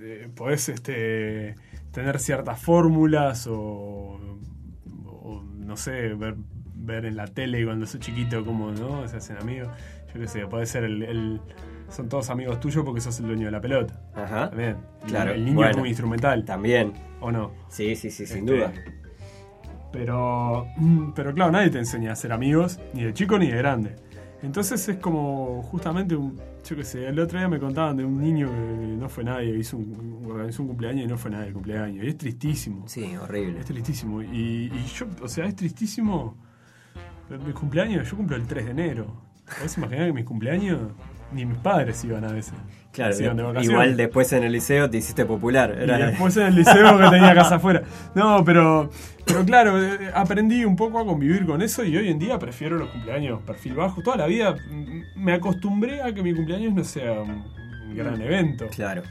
eh, 0.00 0.28
podés 0.34 0.68
este, 0.68 1.54
tener 1.92 2.18
ciertas 2.18 2.60
fórmulas 2.60 3.46
o, 3.46 4.18
o, 5.06 5.42
no 5.56 5.76
sé, 5.76 6.12
ver, 6.14 6.36
ver 6.86 7.04
en 7.04 7.16
la 7.16 7.26
tele 7.26 7.64
cuando 7.64 7.84
sos 7.86 8.00
chiquito 8.00 8.44
cómo 8.44 8.70
¿no? 8.72 9.06
se 9.08 9.16
hacen 9.18 9.36
amigos. 9.38 9.68
Yo 10.14 10.20
qué 10.20 10.28
sé, 10.28 10.46
puede 10.46 10.64
ser 10.66 10.84
el, 10.84 11.02
el- 11.02 11.40
Son 11.90 12.08
todos 12.08 12.30
amigos 12.30 12.58
tuyos 12.60 12.84
porque 12.84 13.00
sos 13.00 13.18
el 13.20 13.26
dueño 13.26 13.46
de 13.46 13.50
la 13.52 13.60
pelota. 13.60 14.00
Ajá. 14.14 14.48
También. 14.50 14.76
Claro, 15.06 15.32
El 15.32 15.44
niño 15.44 15.56
bueno. 15.56 15.72
como 15.74 15.86
instrumental. 15.86 16.44
También. 16.44 16.92
¿O 17.20 17.30
no? 17.30 17.52
Sí, 17.68 17.94
sí, 17.96 18.10
sí, 18.10 18.26
sin 18.26 18.38
Este, 18.38 18.52
duda. 18.52 18.72
Pero, 19.92 20.66
mm, 20.76 21.12
pero 21.14 21.32
claro, 21.34 21.52
nadie 21.52 21.70
te 21.70 21.78
enseña 21.78 22.12
a 22.12 22.16
ser 22.16 22.32
amigos, 22.32 22.78
ni 22.92 23.04
de 23.04 23.14
chico 23.14 23.38
ni 23.38 23.46
de 23.48 23.56
grande. 23.56 23.96
Entonces 24.42 24.86
es 24.88 24.96
como 24.98 25.62
justamente 25.62 26.14
un, 26.14 26.38
yo 26.68 26.76
qué 26.76 26.84
sé, 26.84 27.06
el 27.08 27.18
otro 27.18 27.38
día 27.38 27.48
me 27.48 27.58
contaban 27.58 27.96
de 27.96 28.04
un 28.04 28.20
niño 28.20 28.48
que 28.48 28.96
no 28.98 29.08
fue 29.08 29.24
nadie, 29.24 29.56
hizo 29.56 29.76
un, 29.78 30.26
organizó 30.28 30.62
un 30.62 30.68
cumpleaños 30.68 31.04
y 31.04 31.08
no 31.08 31.16
fue 31.16 31.30
nadie 31.30 31.46
el 31.48 31.52
cumpleaños. 31.54 32.04
Y 32.04 32.08
es 32.08 32.18
tristísimo. 32.18 32.86
Sí, 32.86 33.16
horrible. 33.16 33.60
Es 33.60 33.66
tristísimo. 33.66 34.22
Y, 34.22 34.70
y 34.74 34.84
yo, 34.94 35.06
o 35.22 35.28
sea, 35.28 35.46
es 35.46 35.56
tristísimo. 35.56 36.36
Mi 37.28 37.52
cumpleaños, 37.52 38.08
yo 38.08 38.16
cumplo 38.16 38.36
el 38.36 38.46
3 38.46 38.64
de 38.66 38.70
enero. 38.70 39.06
¿Puedes 39.56 39.76
imaginar 39.76 40.06
que 40.06 40.12
mis 40.12 40.24
cumpleaños 40.24 40.78
ni 41.32 41.44
mis 41.44 41.58
padres 41.58 42.02
iban 42.04 42.24
a 42.24 42.32
veces? 42.32 42.54
Claro, 42.92 43.12
Se 43.12 43.24
iban 43.24 43.36
de 43.36 43.42
vacaciones. 43.42 43.70
igual 43.70 43.96
después 43.96 44.32
en 44.32 44.44
el 44.44 44.52
liceo 44.52 44.88
te 44.88 44.98
hiciste 44.98 45.24
popular. 45.24 45.74
Y 45.78 45.82
Era- 45.84 45.98
después 46.10 46.36
en 46.36 46.46
el 46.46 46.54
liceo 46.54 46.98
que 46.98 47.08
tenía 47.10 47.34
casa 47.34 47.54
afuera. 47.56 47.82
No, 48.14 48.42
pero, 48.44 48.90
pero 49.26 49.44
claro, 49.44 49.82
eh, 49.82 50.10
aprendí 50.14 50.64
un 50.64 50.76
poco 50.76 50.98
a 51.00 51.04
convivir 51.04 51.44
con 51.46 51.62
eso 51.62 51.84
y 51.84 51.96
hoy 51.96 52.08
en 52.08 52.18
día 52.18 52.38
prefiero 52.38 52.76
los 52.76 52.88
cumpleaños 52.90 53.42
perfil 53.42 53.74
bajo. 53.74 54.02
Toda 54.02 54.16
la 54.16 54.26
vida 54.26 54.54
mm, 54.70 55.00
me 55.22 55.32
acostumbré 55.34 56.00
a 56.02 56.14
que 56.14 56.22
mi 56.22 56.32
cumpleaños 56.34 56.72
no 56.74 56.84
sea 56.84 57.20
un 57.20 57.44
gran 57.94 58.20
evento. 58.20 58.66
Claro. 58.68 59.02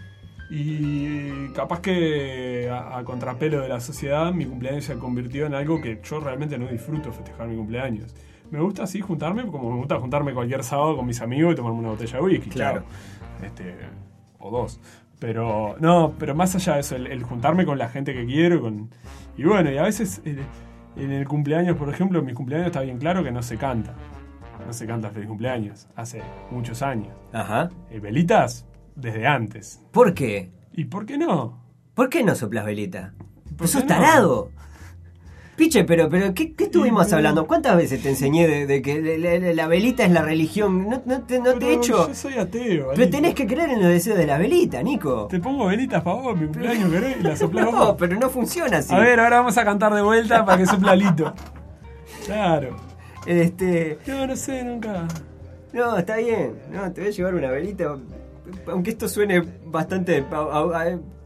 Y 0.49 1.49
capaz 1.49 1.81
que 1.81 2.69
a, 2.69 2.97
a 2.99 3.03
contrapelo 3.03 3.61
de 3.61 3.69
la 3.69 3.79
sociedad, 3.79 4.31
mi 4.31 4.45
cumpleaños 4.45 4.85
se 4.85 4.95
convirtió 4.95 5.47
en 5.47 5.55
algo 5.55 5.81
que 5.81 5.99
yo 6.03 6.19
realmente 6.19 6.57
no 6.57 6.67
disfruto 6.67 7.11
festejar 7.11 7.47
mi 7.47 7.55
cumpleaños. 7.55 8.13
Me 8.51 8.59
gusta 8.59 8.83
así 8.83 9.01
juntarme, 9.01 9.45
como 9.47 9.71
me 9.71 9.77
gusta 9.77 9.99
juntarme 9.99 10.33
cualquier 10.33 10.63
sábado 10.63 10.95
con 10.95 11.05
mis 11.05 11.19
amigos 11.21 11.53
y 11.53 11.55
tomarme 11.55 11.79
una 11.79 11.89
botella 11.89 12.17
de 12.17 12.23
whisky. 12.23 12.49
Claro. 12.49 12.81
chao. 12.81 13.47
Este, 13.47 13.75
o 14.39 14.51
dos. 14.51 14.79
Pero, 15.19 15.75
no, 15.79 16.13
pero 16.19 16.35
más 16.35 16.55
allá 16.55 16.75
de 16.75 16.81
eso, 16.81 16.95
el, 16.95 17.07
el 17.07 17.23
juntarme 17.23 17.65
con 17.65 17.77
la 17.77 17.89
gente 17.89 18.13
que 18.13 18.25
quiero. 18.25 18.61
Con, 18.61 18.89
y 19.37 19.43
bueno, 19.43 19.71
y 19.71 19.77
a 19.77 19.83
veces 19.83 20.21
eh, 20.25 20.37
en 20.95 21.11
el 21.11 21.27
cumpleaños, 21.27 21.75
por 21.77 21.89
ejemplo, 21.89 22.19
en 22.19 22.25
mi 22.25 22.33
cumpleaños 22.33 22.67
está 22.67 22.81
bien 22.81 22.99
claro 22.99 23.23
que 23.23 23.31
no 23.31 23.41
se 23.41 23.57
canta. 23.57 23.93
No 24.65 24.73
se 24.73 24.85
canta 24.85 25.09
feliz 25.09 25.27
cumpleaños. 25.27 25.87
Hace 25.95 26.21
muchos 26.51 26.81
años. 26.81 27.13
Ajá. 27.33 27.69
Eh, 27.89 27.99
velitas 27.99 28.65
desde 28.95 29.27
antes. 29.27 29.81
¿Por 29.91 30.13
qué? 30.13 30.51
¿Y 30.73 30.85
por 30.85 31.05
qué 31.05 31.17
no? 31.17 31.63
¿Por 31.93 32.09
qué 32.09 32.23
no 32.23 32.35
soplas 32.35 32.65
velita? 32.65 33.13
¿Por 33.57 33.67
sos 33.67 33.83
no? 33.83 33.87
tarado. 33.87 34.49
Piche, 35.55 35.85
pero, 35.85 36.09
pero 36.09 36.33
¿qué, 36.33 36.53
qué 36.53 36.65
estuvimos 36.65 37.09
Y, 37.09 37.15
hablando? 37.15 37.47
¿Cuántas 37.47 37.77
veces 37.77 38.03
te 38.03 38.09
enseñé 38.09 38.45
de, 38.45 38.67
de 38.67 38.81
que 38.81 38.99
la, 39.17 39.39
la- 39.39 39.53
la 39.53 39.67
velita 39.69 40.03
es 40.03 40.11
la 40.11 40.21
religión? 40.21 40.89
No, 40.89 41.01
no 41.05 41.21
te, 41.21 41.39
no 41.39 41.53
te 41.53 41.67
he 41.69 41.73
hecho. 41.75 42.09
Yo 42.09 42.13
soy 42.13 42.33
ateo. 42.33 42.89
Pero 42.93 43.09
tenés 43.09 43.33
que 43.35 43.47
creer 43.47 43.69
en 43.69 43.79
los 43.81 43.87
deseos 43.87 44.17
de 44.17 44.27
la 44.27 44.37
velita, 44.37 44.83
Nico. 44.83 45.27
Te 45.27 45.39
pongo 45.39 45.67
velitas 45.67 46.03
para 46.03 46.17
vos, 46.17 46.35
mi 46.37 46.47
cumpleaños 46.47 46.91
querés 46.91 47.17
y 47.21 47.23
la 47.23 47.35
soplás 47.37 47.65
No, 47.67 47.71
vos. 47.71 47.95
pero 47.97 48.19
no 48.19 48.29
funciona 48.29 48.79
así. 48.79 48.93
A 48.93 48.99
ver, 48.99 49.17
ahora 49.21 49.37
vamos 49.37 49.57
a 49.57 49.63
cantar 49.63 49.93
de 49.93 50.01
vuelta 50.01 50.43
para 50.43 50.57
que 50.57 50.65
sopla 50.65 50.93
Lito. 50.93 51.33
Claro. 52.25 52.75
Este. 53.25 53.97
No, 54.07 54.27
no 54.27 54.35
sé, 54.35 54.61
nunca. 54.61 55.07
No, 55.71 55.97
está 55.97 56.17
bien. 56.17 56.53
No, 56.69 56.91
te 56.91 56.99
voy 56.99 57.09
a 57.09 57.13
llevar 57.13 57.33
una 57.35 57.51
velita. 57.51 57.95
Aunque 58.67 58.91
esto 58.91 59.07
suene 59.09 59.41
bastante. 59.65 60.25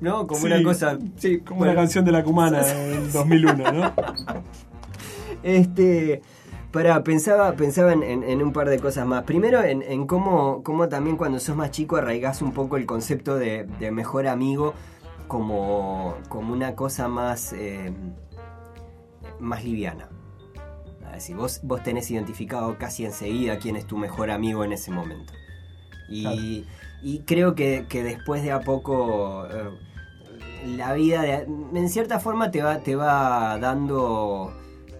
¿No? 0.02 0.28
Como 0.28 0.40
Sí, 0.42 0.46
una 0.48 0.64
cosa. 0.64 0.98
Sí, 1.18 1.40
Como 1.40 1.60
bueno. 1.60 1.74
una 1.74 1.82
canción 1.82 2.06
de 2.06 2.12
la 2.12 2.24
cumana 2.24 2.60
del 2.64 3.12
2001, 3.12 3.72
¿no? 3.72 3.94
Este. 5.44 6.22
Para, 6.72 7.04
pensaba, 7.04 7.54
pensaba 7.54 7.94
en, 7.94 8.04
en- 8.04 8.24
en 8.24 8.44
un 8.44 8.54
par 8.54 8.70
de 8.70 8.78
cosas 8.78 9.06
más. 9.08 9.24
Primero, 9.24 9.64
en, 9.64 9.82
en 9.82 10.06
cómo, 10.06 10.62
cómo 10.64 10.88
también 10.88 11.18
cuando 11.18 11.40
sos 11.40 11.56
más 11.56 11.72
chico 11.72 11.96
arraigás 11.96 12.44
un 12.44 12.52
poco 12.52 12.78
el 12.78 12.86
concepto 12.86 13.38
de, 13.38 13.66
de 13.80 13.90
mejor 13.92 14.28
amigo 14.28 14.76
como, 15.28 16.16
como 16.30 16.54
una 16.54 16.76
cosa 16.76 17.08
más, 17.08 17.54
eh, 17.54 17.92
más 19.40 19.64
liviana. 19.64 20.10
Decir, 21.12 21.36
vos, 21.36 21.60
vos 21.64 21.82
tenés 21.84 22.10
identificado 22.12 22.78
casi 22.78 23.04
enseguida 23.04 23.58
quién 23.58 23.76
es 23.76 23.86
tu 23.88 23.98
mejor 23.98 24.30
amigo 24.30 24.64
en 24.64 24.72
ese 24.74 24.92
momento. 24.92 25.34
Y, 26.08 26.22
Claro. 26.62 26.80
Y 27.02 27.20
creo 27.20 27.56
que, 27.56 27.86
que 27.90 28.04
después 28.04 28.44
de 28.44 28.52
a 28.52 28.60
poco 28.62 29.46
eh, 29.48 29.70
la 30.76 30.94
vida 30.94 31.22
de- 31.22 31.48
en 31.74 31.90
cierta 31.90 32.20
forma 32.20 32.52
te 32.52 32.62
va, 32.62 32.80
te 32.80 32.96
va 32.96 33.58
dando 33.60 34.54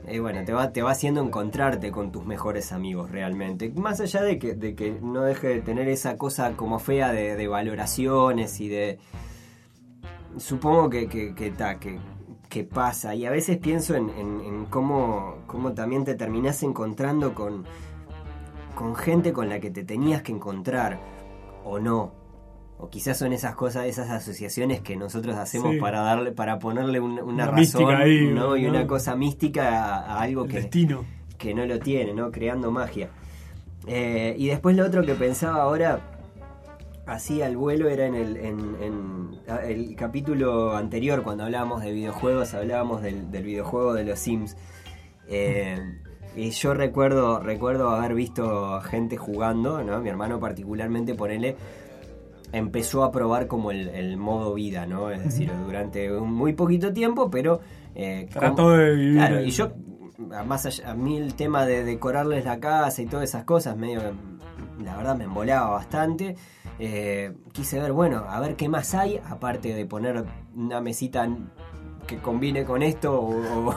eh, 0.08 0.20
bueno, 0.20 0.44
te 0.44 0.54
va, 0.54 0.72
te 0.72 0.82
va 0.82 0.92
haciendo 0.92 1.22
encontrarte 1.22 1.92
con 1.92 2.12
tus 2.12 2.26
mejores 2.26 2.72
amigos 2.72 3.12
realmente. 3.12 3.70
Más 3.76 4.00
allá 4.00 4.24
de 4.24 4.40
que, 4.40 4.56
de 4.56 4.74
que 4.74 4.98
no 5.02 5.22
deje 5.22 5.48
de 5.50 5.62
tener 5.62 5.88
esa 5.88 6.18
cosa 6.18 6.54
como 6.56 6.80
fea 6.80 7.12
de, 7.12 7.48
valoraciones 7.48 8.60
y 8.60 8.70
de. 8.70 8.98
Supongo 10.38 10.90
que, 10.90 11.08
que, 11.08 11.36
que, 11.36 12.00
que 12.50 12.64
pasa. 12.64 13.14
Y 13.14 13.26
a 13.26 13.30
veces 13.32 13.58
pienso 13.58 13.94
en, 13.96 14.10
en- 14.12 14.42
en 14.42 14.66
cómo, 14.66 15.36
cómo 15.48 15.74
también 15.74 16.06
te 16.06 16.16
terminás 16.16 16.64
encontrando 16.64 17.36
con, 17.36 17.66
con 18.76 18.96
gente 18.96 19.32
con 19.34 19.48
la 19.50 19.60
que 19.60 19.70
te 19.70 19.84
tenías 19.84 20.24
que 20.24 20.32
encontrar, 20.32 21.00
o 21.66 21.80
no. 21.80 22.14
O 22.78 22.90
quizás 22.90 23.18
son 23.18 23.34
esas 23.34 23.56
cosas, 23.56 23.86
esas 23.88 24.10
asociaciones 24.10 24.80
que 24.82 24.96
nosotros 24.96 25.36
hacemos 25.36 25.74
Sí. 25.74 25.80
para 25.80 26.00
darle, 26.02 26.32
para 26.32 26.60
ponerle 26.60 27.00
un- 27.02 27.14
una, 27.20 27.24
Una 27.24 27.48
razón, 27.48 27.94
ahí, 27.94 28.28
¿no? 28.32 28.56
Y 28.56 28.64
¿no? 28.64 28.70
una 28.70 28.88
cosa 28.88 29.16
mística 29.18 29.70
a, 29.98 30.00
a 30.18 30.22
algo 30.22 30.46
El 30.46 30.52
que, 30.52 30.58
destino. 30.62 31.04
que 31.38 31.54
no 31.54 31.66
lo 31.66 31.80
tiene, 31.80 32.14
¿no? 32.14 32.32
Creando 32.32 32.72
magia. 32.72 33.10
Eh, 33.88 34.34
y 34.38 34.48
después 34.48 34.78
lo 34.78 34.86
otro 34.86 35.04
que 35.04 35.14
pensaba 35.16 35.62
ahora, 35.64 36.00
así 37.06 37.42
al 37.42 37.58
vuelo, 37.58 37.90
era 37.90 38.06
en 38.06 38.16
el, 38.16 38.38
en- 38.38 39.30
el 39.66 39.96
capítulo 39.96 40.76
anterior, 40.78 41.24
cuando 41.24 41.44
hablábamos 41.44 41.82
de 41.82 41.92
videojuegos, 41.92 42.54
hablábamos 42.54 43.02
del, 43.02 43.30
del 43.32 43.44
videojuego 43.44 43.94
de 43.94 44.06
los 44.06 44.20
Sims. 44.20 44.56
Eh, 45.28 45.78
y 46.36 46.52
yo 46.52 46.74
recuerdo, 46.74 47.40
recuerdo 47.40 47.90
haber 47.90 48.14
visto 48.14 48.80
gente 48.82 49.18
jugando, 49.18 49.84
¿no? 49.84 50.00
Mi 50.00 50.10
hermano 50.10 50.40
particularmente, 50.40 51.16
ponele, 51.16 51.56
empezó 52.52 53.04
a 53.04 53.12
probar 53.12 53.48
como 53.48 53.72
el, 53.72 53.90
el 53.90 54.18
modo 54.18 54.54
vida, 54.54 54.86
¿no? 54.86 55.12
Es 55.12 55.24
decir, 55.24 55.52
durante 55.66 56.12
un 56.16 56.34
muy 56.34 56.54
poquito 56.54 56.94
tiempo, 56.94 57.30
pero... 57.30 57.62
eh, 57.96 58.28
Trató 58.32 58.72
de 58.72 58.96
vivir. 58.96 59.18
Claro, 59.18 59.42
y 59.42 59.52
yo, 59.52 59.72
más 60.46 60.66
allá, 60.66 60.92
a 60.92 60.96
mí 60.96 61.18
el 61.18 61.36
tema 61.36 61.66
de 61.66 61.84
decorarles 61.84 62.46
la 62.46 62.60
casa 62.60 63.02
y 63.02 63.06
todas 63.06 63.30
esas 63.30 63.44
cosas, 63.44 63.76
medio, 63.78 64.00
que, 64.00 64.84
la 64.84 64.96
verdad 64.96 65.16
me 65.18 65.26
embolaba 65.26 65.70
bastante. 65.72 66.36
Eh, 66.80 67.34
quise 67.52 67.80
ver, 67.80 67.92
bueno, 67.92 68.24
a 68.28 68.40
ver 68.40 68.56
qué 68.56 68.70
más 68.70 68.94
hay, 68.96 69.20
aparte 69.30 69.74
de 69.74 69.86
poner 69.86 70.24
una 70.56 70.80
mesita 70.82 71.28
que 72.08 72.18
combine 72.18 72.64
con 72.64 72.82
esto 72.82 73.20
o, 73.20 73.74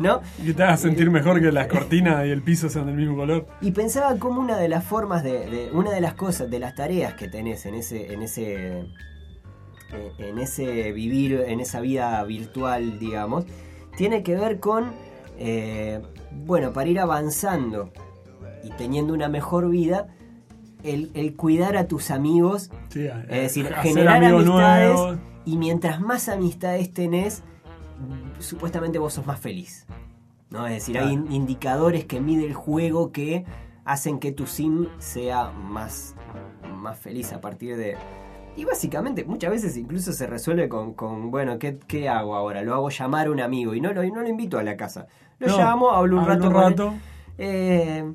¿no? 0.00 0.20
Y 0.44 0.52
te 0.52 0.62
haga 0.62 0.76
sentir 0.76 1.10
mejor 1.10 1.40
que 1.40 1.50
las 1.52 1.66
cortinas 1.68 2.26
y 2.26 2.30
el 2.30 2.42
piso 2.42 2.68
sean 2.68 2.86
del 2.86 2.96
mismo 2.96 3.16
color. 3.16 3.46
Y 3.60 3.72
pensaba 3.72 4.16
como 4.18 4.40
una 4.40 4.56
de 4.58 4.68
las 4.68 4.84
formas 4.84 5.22
de, 5.22 5.48
de- 5.50 5.70
una 5.72 5.90
de 5.90 6.00
las 6.00 6.14
cosas, 6.14 6.50
de 6.50 6.58
las 6.58 6.74
tareas 6.74 7.14
que 7.14 7.28
tenés 7.28 7.66
en 7.66 7.74
ese, 7.74 8.12
en 8.12 8.22
ese, 8.22 8.80
eh, 8.80 10.12
en 10.18 10.38
ese 10.38 10.92
vivir, 10.92 11.44
en 11.46 11.60
esa 11.60 11.80
vida 11.80 12.22
virtual, 12.24 12.98
digamos, 12.98 13.44
tiene 13.96 14.22
que 14.22 14.36
ver 14.36 14.58
con, 14.60 14.92
eh, 15.38 16.00
bueno, 16.44 16.72
para 16.72 16.88
ir 16.88 16.98
avanzando 17.00 17.92
y 18.64 18.70
teniendo 18.70 19.12
una 19.12 19.28
mejor 19.28 19.68
vida, 19.70 20.08
el, 20.82 21.10
el 21.14 21.36
cuidar 21.36 21.76
a 21.76 21.86
tus 21.86 22.10
amigos, 22.10 22.70
Sí, 22.88 23.06
es 23.28 23.42
decir, 23.42 23.66
generar 23.82 24.24
amistades 24.24 24.94
nuevos. 24.94 25.18
y 25.44 25.56
mientras 25.56 26.00
más 26.00 26.28
amistades 26.28 26.92
tenés, 26.92 27.42
supuestamente 28.38 28.98
vos 28.98 29.14
sos 29.14 29.26
más 29.26 29.38
feliz. 29.40 29.86
¿no? 30.50 30.66
Es 30.66 30.74
decir, 30.74 30.98
hay 30.98 31.12
in- 31.12 31.32
indicadores 31.32 32.04
que 32.04 32.20
mide 32.20 32.44
el 32.46 32.54
juego 32.54 33.10
que 33.12 33.44
hacen 33.84 34.18
que 34.18 34.32
tu 34.32 34.46
sim 34.46 34.86
sea 34.98 35.50
más, 35.50 36.14
más 36.74 36.98
feliz 36.98 37.32
a 37.32 37.40
partir 37.40 37.76
de... 37.76 37.96
Y 38.54 38.66
básicamente, 38.66 39.24
muchas 39.24 39.50
veces 39.50 39.76
incluso 39.78 40.12
se 40.12 40.26
resuelve 40.26 40.68
con, 40.68 40.92
con, 40.92 41.30
bueno, 41.30 41.58
¿qué, 41.58 41.78
qué 41.88 42.06
hago 42.10 42.36
ahora? 42.36 42.60
Lo 42.62 42.74
hago 42.74 42.90
llamar 42.90 43.28
a 43.28 43.30
un 43.30 43.40
amigo 43.40 43.74
y 43.74 43.80
no 43.80 43.94
lo, 43.94 44.04
no 44.04 44.20
lo 44.20 44.28
invito 44.28 44.58
a 44.58 44.62
la 44.62 44.76
casa. 44.76 45.06
Lo 45.38 45.48
No, 45.48 45.56
llamo, 45.56 45.90
hablo 45.90 46.16
un 46.18 46.22
hablo 46.24 46.34
rato 46.34 46.46
un 46.48 46.52
con 46.52 46.62
él. 46.64 46.68
rato. 46.70 46.94
Eh, 47.38 48.12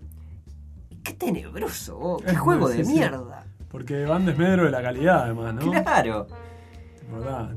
qué 1.03 1.13
tenebroso, 1.13 1.97
vos, 1.97 2.21
qué 2.21 2.31
Es 2.33 2.37
juego 2.39 2.69
de 2.69 2.83
mierda. 2.83 3.47
Porque 3.71 4.05
van 4.05 4.27
desmedro 4.27 4.65
de 4.65 4.69
la 4.71 4.81
calidad, 4.83 5.23
además, 5.23 5.55
¿no? 5.55 5.71
Claro. 5.71 6.27
Ah, 7.27 7.49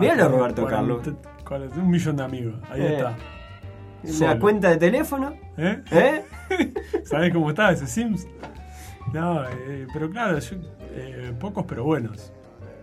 Míralo, 0.00 0.28
Roberto 0.28 0.66
Carlos. 0.66 1.02
Un 1.50 1.90
millón 1.90 2.16
de 2.16 2.22
amigos. 2.22 2.54
Ahí 2.70 2.80
Eh. 2.82 2.96
está. 2.96 3.16
La 4.02 4.12
Solo. 4.12 4.40
cuenta 4.40 4.68
de 4.70 4.76
teléfono, 4.76 5.34
¿Eh? 5.56 5.82
¿eh? 5.90 6.24
¿Sabés 7.04 7.32
cómo 7.32 7.48
está 7.50 7.70
ese 7.72 7.86
Sims? 7.86 8.26
No, 9.14 9.44
eh, 9.48 9.86
pero 9.92 10.10
claro, 10.10 10.38
yo, 10.38 10.56
eh, 10.90 11.32
pocos 11.40 11.64
pero 11.66 11.84
buenos. 11.84 12.32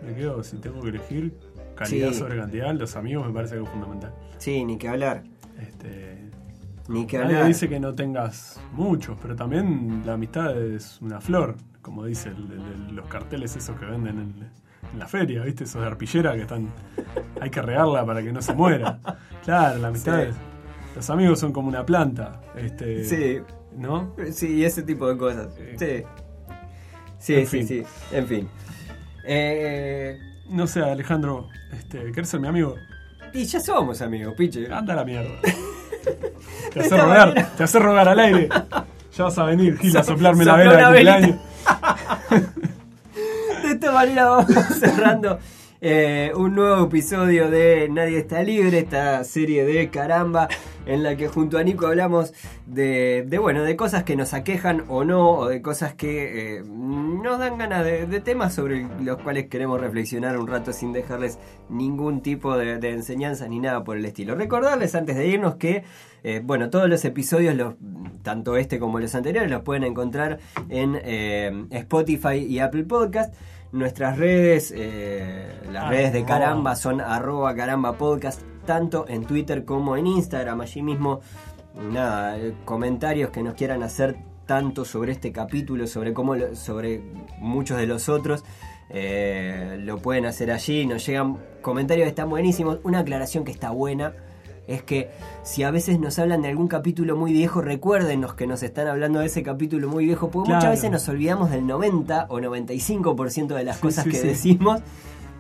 Me 0.03 0.16
quedo, 0.16 0.43
si 0.43 0.57
tengo 0.57 0.82
que 0.82 0.89
elegir 0.89 1.34
calidad 1.76 2.09
Sí. 2.09 2.16
sobre 2.16 2.38
cantidad, 2.39 2.74
los 2.74 2.95
amigos 2.95 3.28
me 3.28 3.34
parece 3.34 3.62
es 3.62 3.70
fundamental. 3.70 4.14
Sí, 4.39 4.66
ni 4.66 4.78
que 4.78 4.88
hablar. 4.89 5.24
Este, 5.59 6.32
Ni 6.88 7.05
que 7.05 7.18
nadie 7.20 7.34
hablar. 7.36 7.47
dice 7.47 7.70
que 7.70 7.80
no 7.80 7.93
tengas 7.93 8.59
muchos, 8.72 9.16
pero 9.22 9.36
también 9.36 10.01
la 10.05 10.14
amistad 10.14 10.59
es 10.59 10.99
una 11.01 11.22
flor, 11.22 11.55
como 11.84 12.05
dice 12.05 12.30
el- 12.30 12.51
el- 12.51 12.88
el- 12.89 12.95
los 12.95 13.05
carteles 13.07 13.55
esos 13.55 13.78
que 13.80 13.86
venden 13.86 14.18
en, 14.20 14.49
en 14.94 15.00
la 15.00 15.08
feria, 15.08 15.42
¿viste? 15.44 15.64
Esos 15.66 15.82
de 15.82 15.88
arpillera 15.88 16.34
que 16.34 16.42
están. 16.42 16.70
Hay 17.39 17.50
que 17.50 17.62
regarla 17.62 18.06
para 18.06 18.22
que 18.22 18.32
no 18.32 18.42
se 18.42 18.54
muera. 18.54 19.00
Claro, 19.44 19.80
la 19.80 19.88
amistad 19.89 20.22
Sí. 20.22 20.28
es. 20.30 20.36
Los 20.96 21.10
amigos 21.10 21.39
son 21.39 21.54
como 21.54 21.68
una 21.70 21.86
planta. 21.86 22.42
Este, 22.56 23.04
Sí, 23.06 23.39
¿No? 23.78 24.14
sí, 24.32 24.64
ese 24.66 24.84
tipo 24.84 25.08
de 25.08 25.18
cosas. 25.18 25.48
Sí. 25.78 26.04
Sí, 27.20 27.36
En 27.36 27.46
sí, 27.48 27.58
fin. 27.58 27.68
sí. 27.68 27.84
En 28.12 28.28
fin. 28.28 28.50
Eh, 29.26 30.18
No 30.50 30.68
sé, 30.68 30.82
Alejandro, 30.82 31.48
este, 31.72 32.12
¿querés 32.12 32.28
ser 32.30 32.39
mi 32.42 32.48
amigo? 32.48 32.76
y 33.34 33.46
ya 33.46 33.62
somos 33.62 34.02
amigos, 34.02 34.34
piche. 34.36 34.68
Anda 34.74 34.92
a 34.92 34.98
la 34.98 35.06
mierda. 35.06 35.30
Te 36.74 36.80
hace 36.82 36.98
rogar, 36.98 37.28
manera. 37.30 37.50
te 37.56 37.64
hace 37.64 37.80
rogar 37.80 38.08
al 38.10 38.20
aire. 38.20 38.50
Ya 39.16 39.24
vas 39.26 39.38
a 39.38 39.44
venir, 39.46 39.78
Gil, 39.78 39.96
a 39.96 40.04
So- 40.04 40.14
soplarme 40.14 40.44
la 40.46 40.56
vela 40.56 40.78
de 40.78 40.84
cumpleaños. 40.84 41.36
Esta 43.82 43.93
manera 43.95 44.25
vamos 44.25 44.53
cerrando 44.79 45.39
eh, 45.84 46.32
un 46.36 46.53
nuevo 46.53 46.86
episodio 46.86 47.49
de 47.49 47.89
Nadie 47.89 48.19
está 48.19 48.43
libre, 48.43 48.77
esta 48.77 49.23
serie 49.23 49.65
de 49.65 49.89
caramba, 49.89 50.47
en 50.86 51.01
la 51.01 51.15
que 51.17 51.27
junto 51.27 51.57
a 51.57 51.63
Nico 51.63 51.88
hablamos 51.88 52.32
de, 52.67 53.25
bueno, 53.41 53.63
de 53.63 53.75
cosas 53.75 54.03
que 54.03 54.15
nos 54.15 54.36
aquejan 54.36 54.84
o 54.88 55.03
no, 55.03 55.32
o 55.32 55.47
de 55.47 55.63
cosas 55.63 55.95
que 55.95 56.57
eh, 56.57 56.63
nos 56.63 57.39
dan 57.39 57.57
ganas 57.57 57.84
de, 57.84 58.19
temas 58.19 58.53
sobre 58.53 58.86
los 59.01 59.17
cuales 59.17 59.47
queremos 59.47 59.82
reflexionar 59.82 60.38
un 60.38 60.45
rato 60.45 60.71
sin 60.71 60.93
dejarles 60.93 61.39
ningún 61.67 62.21
tipo 62.21 62.55
de, 62.55 62.73
enseñanza 62.88 63.47
ni 63.47 63.57
nada 63.57 63.84
por 63.84 63.97
el 63.97 64.05
estilo. 64.05 64.36
Recordarles 64.36 64.93
antes 64.93 65.15
de 65.15 65.25
irnos 65.25 65.55
que, 65.55 65.84
eh, 66.23 66.41
bueno, 66.43 66.69
todos 66.69 66.88
los 66.88 67.03
episodios, 67.03 67.55
los, 67.55 67.73
tanto 68.21 68.57
este 68.57 68.77
como 68.77 68.99
los 68.99 69.15
anteriores, 69.15 69.49
los 69.49 69.63
pueden 69.63 69.84
encontrar 69.84 70.38
en 70.69 70.95
Spotify 71.71 72.36
y 72.36 72.59
Apple 72.59 72.84
Podcast. 72.84 73.34
Nuestras 73.72 74.17
redes, 74.17 74.74
eh, 74.76 75.47
las 75.72 75.89
redes 75.89 76.13
de. 76.13 76.26
Caramba 76.26 76.76
son 76.76 76.99
arroba 76.99 77.55
caramba 77.55 77.93
podcast, 77.97 78.41
tanto 78.65 79.05
en 79.07 79.26
Twitter 79.26 79.63
como 79.63 79.95
en 79.95 80.07
Instagram. 80.07 80.59
Allí 80.61 80.82
mismo, 80.82 81.22
nada, 81.91 82.38
eh, 82.38 82.53
comentarios 82.65 83.30
que 83.30 83.41
nos 83.43 83.53
quieran 83.53 83.82
hacer 83.84 84.17
tanto 84.45 84.84
sobre 84.84 85.13
este 85.13 85.32
capítulo, 85.32 85.88
sobre 85.88 86.13
cómo 86.13 86.36
lo- 86.36 86.53
sobre 86.55 87.01
muchos 87.39 87.78
de 87.78 87.88
los 87.88 88.09
otros. 88.09 88.43
eh, 88.93 89.78
lo 89.80 89.99
pueden 89.99 90.26
hacer 90.26 90.51
allí, 90.51 90.86
nos 90.86 91.05
llegan 91.05 91.38
comentarios 91.61 92.03
que 92.03 92.09
están 92.09 92.30
buenísimos. 92.30 92.80
Una 92.84 92.99
aclaración 92.99 93.45
que 93.45 93.51
está 93.53 93.69
buena 93.72 94.11
es 94.74 94.84
que 94.84 95.09
si 95.43 95.63
a 95.63 95.72
veces 95.72 95.99
nos 95.99 96.17
hablan 96.19 96.41
de 96.41 96.49
algún 96.49 96.67
capítulo 96.67 97.15
muy 97.15 97.32
viejo, 97.34 97.61
recuérdenos 97.61 98.34
que 98.36 98.47
nos 98.47 98.63
están 98.63 98.88
hablando 98.88 99.19
de 99.19 99.26
ese 99.28 99.43
capítulo 99.43 99.88
muy 99.88 100.05
viejo, 100.05 100.30
porque 100.32 100.47
Claro. 100.47 100.59
muchas 100.61 100.72
veces 100.72 100.91
nos 100.91 101.07
olvidamos 101.09 101.49
del 101.51 101.65
90 101.67 102.28
o 102.30 102.39
95% 102.39 103.55
de 103.55 103.63
las 103.63 103.78
Sí, 103.78 103.82
cosas 103.82 104.03
sí, 104.05 104.09
que 104.11 104.17
sí. 104.17 104.28
decimos. 104.28 104.82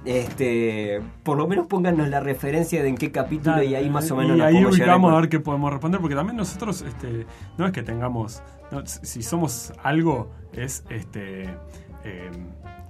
Este, 0.03 0.99
por 1.23 1.37
lo 1.37 1.47
menos 1.47 1.67
pónganos 1.67 2.09
la 2.09 2.19
referencia 2.19 2.81
de 2.81 2.89
en 2.89 2.97
qué 2.97 3.11
capítulo 3.11 3.61
y 3.61 3.75
ahí 3.75 3.87
más 3.87 4.09
o 4.09 4.15
y 4.15 4.17
menos 4.17 4.37
nos 4.37 4.47
ahí 4.47 4.65
ubicamos 4.65 5.09
a 5.09 5.13
con- 5.13 5.21
ver 5.21 5.29
qué 5.29 5.39
podemos 5.39 5.71
responder, 5.71 6.01
porque 6.01 6.15
también 6.15 6.37
nosotros, 6.37 6.81
este, 6.81 7.27
no 7.59 7.67
es 7.67 7.71
que 7.71 7.83
tengamos, 7.83 8.41
no, 8.71 8.83
si 8.85 9.21
somos 9.21 9.71
algo, 9.83 10.31
es 10.53 10.83
este, 10.89 11.43
eh, 12.03 12.31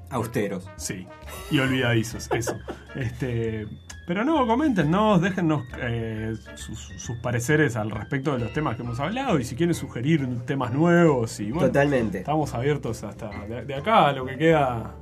austeros. 0.10 0.70
sí, 0.78 1.06
y 1.52 1.60
olvidadizos, 1.60 2.30
eso. 2.32 2.56
Este, 2.96 3.68
pero 4.08 4.24
no, 4.26 4.46
coméntenos, 4.48 5.22
déjennos 5.22 5.64
eh, 5.82 6.34
sus, 6.56 6.80
sus 6.98 7.18
pareceres 7.18 7.76
al 7.76 7.92
respecto 7.92 8.34
de 8.34 8.40
los 8.40 8.54
temas 8.54 8.76
que 8.76 8.82
hemos 8.82 9.00
hablado 9.00 9.40
y 9.40 9.44
si 9.46 9.56
quieren 9.56 9.76
sugerir 9.76 10.28
temas 10.46 10.74
nuevos 10.74 11.40
y 11.40 11.52
bueno, 11.52 11.68
Totalmente. 11.68 12.20
estamos 12.20 12.54
abiertos 12.54 13.04
hasta 13.04 13.30
de, 13.48 13.66
de 13.66 13.76
acá 13.76 14.08
a 14.08 14.12
lo 14.14 14.26
que 14.26 14.38
queda. 14.38 14.96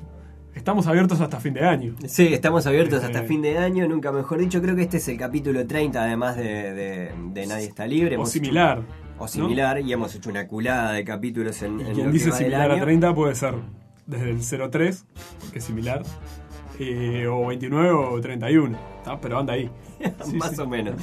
Estamos 0.56 0.88
abiertos 0.88 1.22
hasta 1.22 1.40
fin 1.40 1.54
de 1.54 1.62
año. 1.66 1.96
Sí, 2.06 2.34
estamos 2.34 2.66
abiertos 2.68 3.04
hasta 3.04 3.24
fin 3.24 3.42
de 3.42 3.58
año, 3.58 3.88
nunca 3.88 4.12
mejor 4.12 4.40
dicho. 4.40 4.62
Creo 4.62 4.76
que 4.76 4.82
este 4.82 4.98
es 4.98 5.08
el 5.08 5.18
capítulo 5.18 5.66
30, 5.66 6.04
además 6.04 6.36
de, 6.36 6.74
de- 6.74 7.12
de 7.34 7.48
Nadie 7.48 7.66
está 7.68 7.86
libre. 7.88 8.18
O 8.18 8.22
hecho- 8.22 8.32
similar. 8.32 8.82
o 9.18 9.28
similar, 9.28 9.80
y 9.80 9.94
hemos 9.94 10.14
hecho 10.16 10.30
una 10.30 10.48
culada 10.48 10.94
de 10.94 11.06
capítulos 11.06 11.62
en, 11.62 11.80
Y 11.80 11.84
en 11.84 11.94
quien 11.94 11.98
lo 11.98 12.04
que 12.06 12.12
dice 12.12 12.30
va 12.32 12.36
del 12.36 12.46
similar 12.46 12.72
a 12.72 12.74
año. 12.74 12.84
30 12.84 13.16
puede 13.16 13.36
ser 13.36 13.54
desde 14.08 14.32
el 14.32 14.70
03, 14.72 15.06
que 15.54 15.60
es 15.60 15.64
similar, 15.64 16.02
eh, 16.80 17.28
o 17.28 17.48
29 17.48 17.92
o 17.92 18.22
31, 18.22 18.78
¿tá? 19.04 19.20
pero 19.20 19.40
anda 19.40 19.54
ahí. 19.54 19.70
Sí, 20.24 20.38
más 20.38 20.56
sí. 20.56 20.62
o 20.62 20.68
menos. 20.68 20.96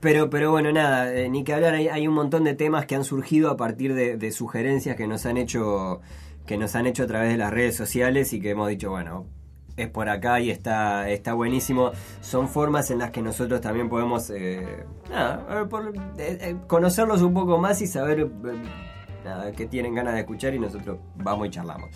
Pero, 0.00 0.30
pero 0.30 0.50
bueno, 0.50 0.72
nada, 0.72 1.12
eh, 1.14 1.28
ni 1.28 1.44
que 1.44 1.52
hablar, 1.52 1.74
hay, 1.74 1.88
hay 1.88 2.08
un 2.08 2.14
montón 2.14 2.44
de 2.44 2.54
temas 2.54 2.86
que 2.86 2.94
han 2.94 3.04
surgido 3.04 3.50
a 3.50 3.56
partir 3.56 3.94
de, 3.94 4.16
de 4.16 4.32
sugerencias 4.32 4.96
que 4.96 5.06
nos 5.06 5.26
han 5.26 5.36
hecho 5.36 6.00
que 6.46 6.56
nos 6.56 6.74
han 6.74 6.86
hecho 6.86 7.02
a 7.02 7.06
través 7.06 7.30
de 7.30 7.36
las 7.36 7.52
redes 7.52 7.76
sociales 7.76 8.32
y 8.32 8.40
que 8.40 8.50
hemos 8.50 8.68
dicho, 8.70 8.88
bueno, 8.88 9.26
es 9.76 9.88
por 9.88 10.08
acá 10.08 10.40
y 10.40 10.50
está, 10.50 11.08
está 11.10 11.34
buenísimo. 11.34 11.92
Son 12.22 12.48
formas 12.48 12.90
en 12.90 12.98
las 12.98 13.10
que 13.10 13.22
nosotros 13.22 13.60
también 13.60 13.88
podemos 13.88 14.30
eh, 14.30 14.84
nada, 15.10 15.68
por, 15.68 15.92
eh, 16.18 16.56
conocerlos 16.66 17.20
un 17.22 17.34
poco 17.34 17.58
más 17.58 17.80
y 17.82 17.86
saber 17.86 18.28
nada, 19.24 19.52
que 19.52 19.66
tienen 19.66 19.94
ganas 19.94 20.14
de 20.14 20.20
escuchar 20.20 20.54
y 20.54 20.58
nosotros 20.58 20.98
vamos 21.16 21.46
y 21.46 21.50
charlamos. 21.50 21.90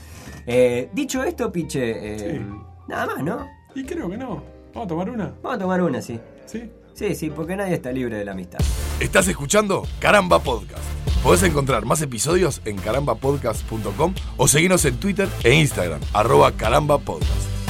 Eh, 0.46 0.90
dicho 0.92 1.24
esto, 1.24 1.50
Piche, 1.50 2.14
eh, 2.14 2.18
Sí. 2.38 2.71
Nada 2.92 3.06
más, 3.06 3.24
¿no? 3.24 3.50
Y 3.74 3.84
creo 3.84 4.08
que 4.08 4.16
no. 4.16 4.42
¿Vamos 4.74 4.86
a 4.86 4.88
tomar 4.88 5.10
una? 5.10 5.34
Vamos 5.42 5.56
a 5.56 5.58
tomar 5.58 5.82
una, 5.82 6.00
sí. 6.00 6.20
¿Sí? 6.46 6.70
Sí, 6.94 7.14
sí, 7.14 7.30
porque 7.30 7.56
nadie 7.56 7.74
está 7.74 7.90
libre 7.90 8.16
de 8.16 8.24
la 8.24 8.32
amistad. 8.32 8.58
Estás 9.00 9.26
escuchando 9.28 9.86
Caramba 9.98 10.38
Podcast. 10.38 10.84
Podés 11.22 11.42
encontrar 11.44 11.84
más 11.86 12.02
episodios 12.02 12.60
en 12.64 12.76
carambapodcast.com 12.76 14.14
o 14.36 14.48
seguirnos 14.48 14.84
en 14.84 14.96
Twitter 14.98 15.28
e 15.44 15.54
Instagram, 15.54 16.00
arroba 16.12 16.52
carambapodcast. 16.52 17.61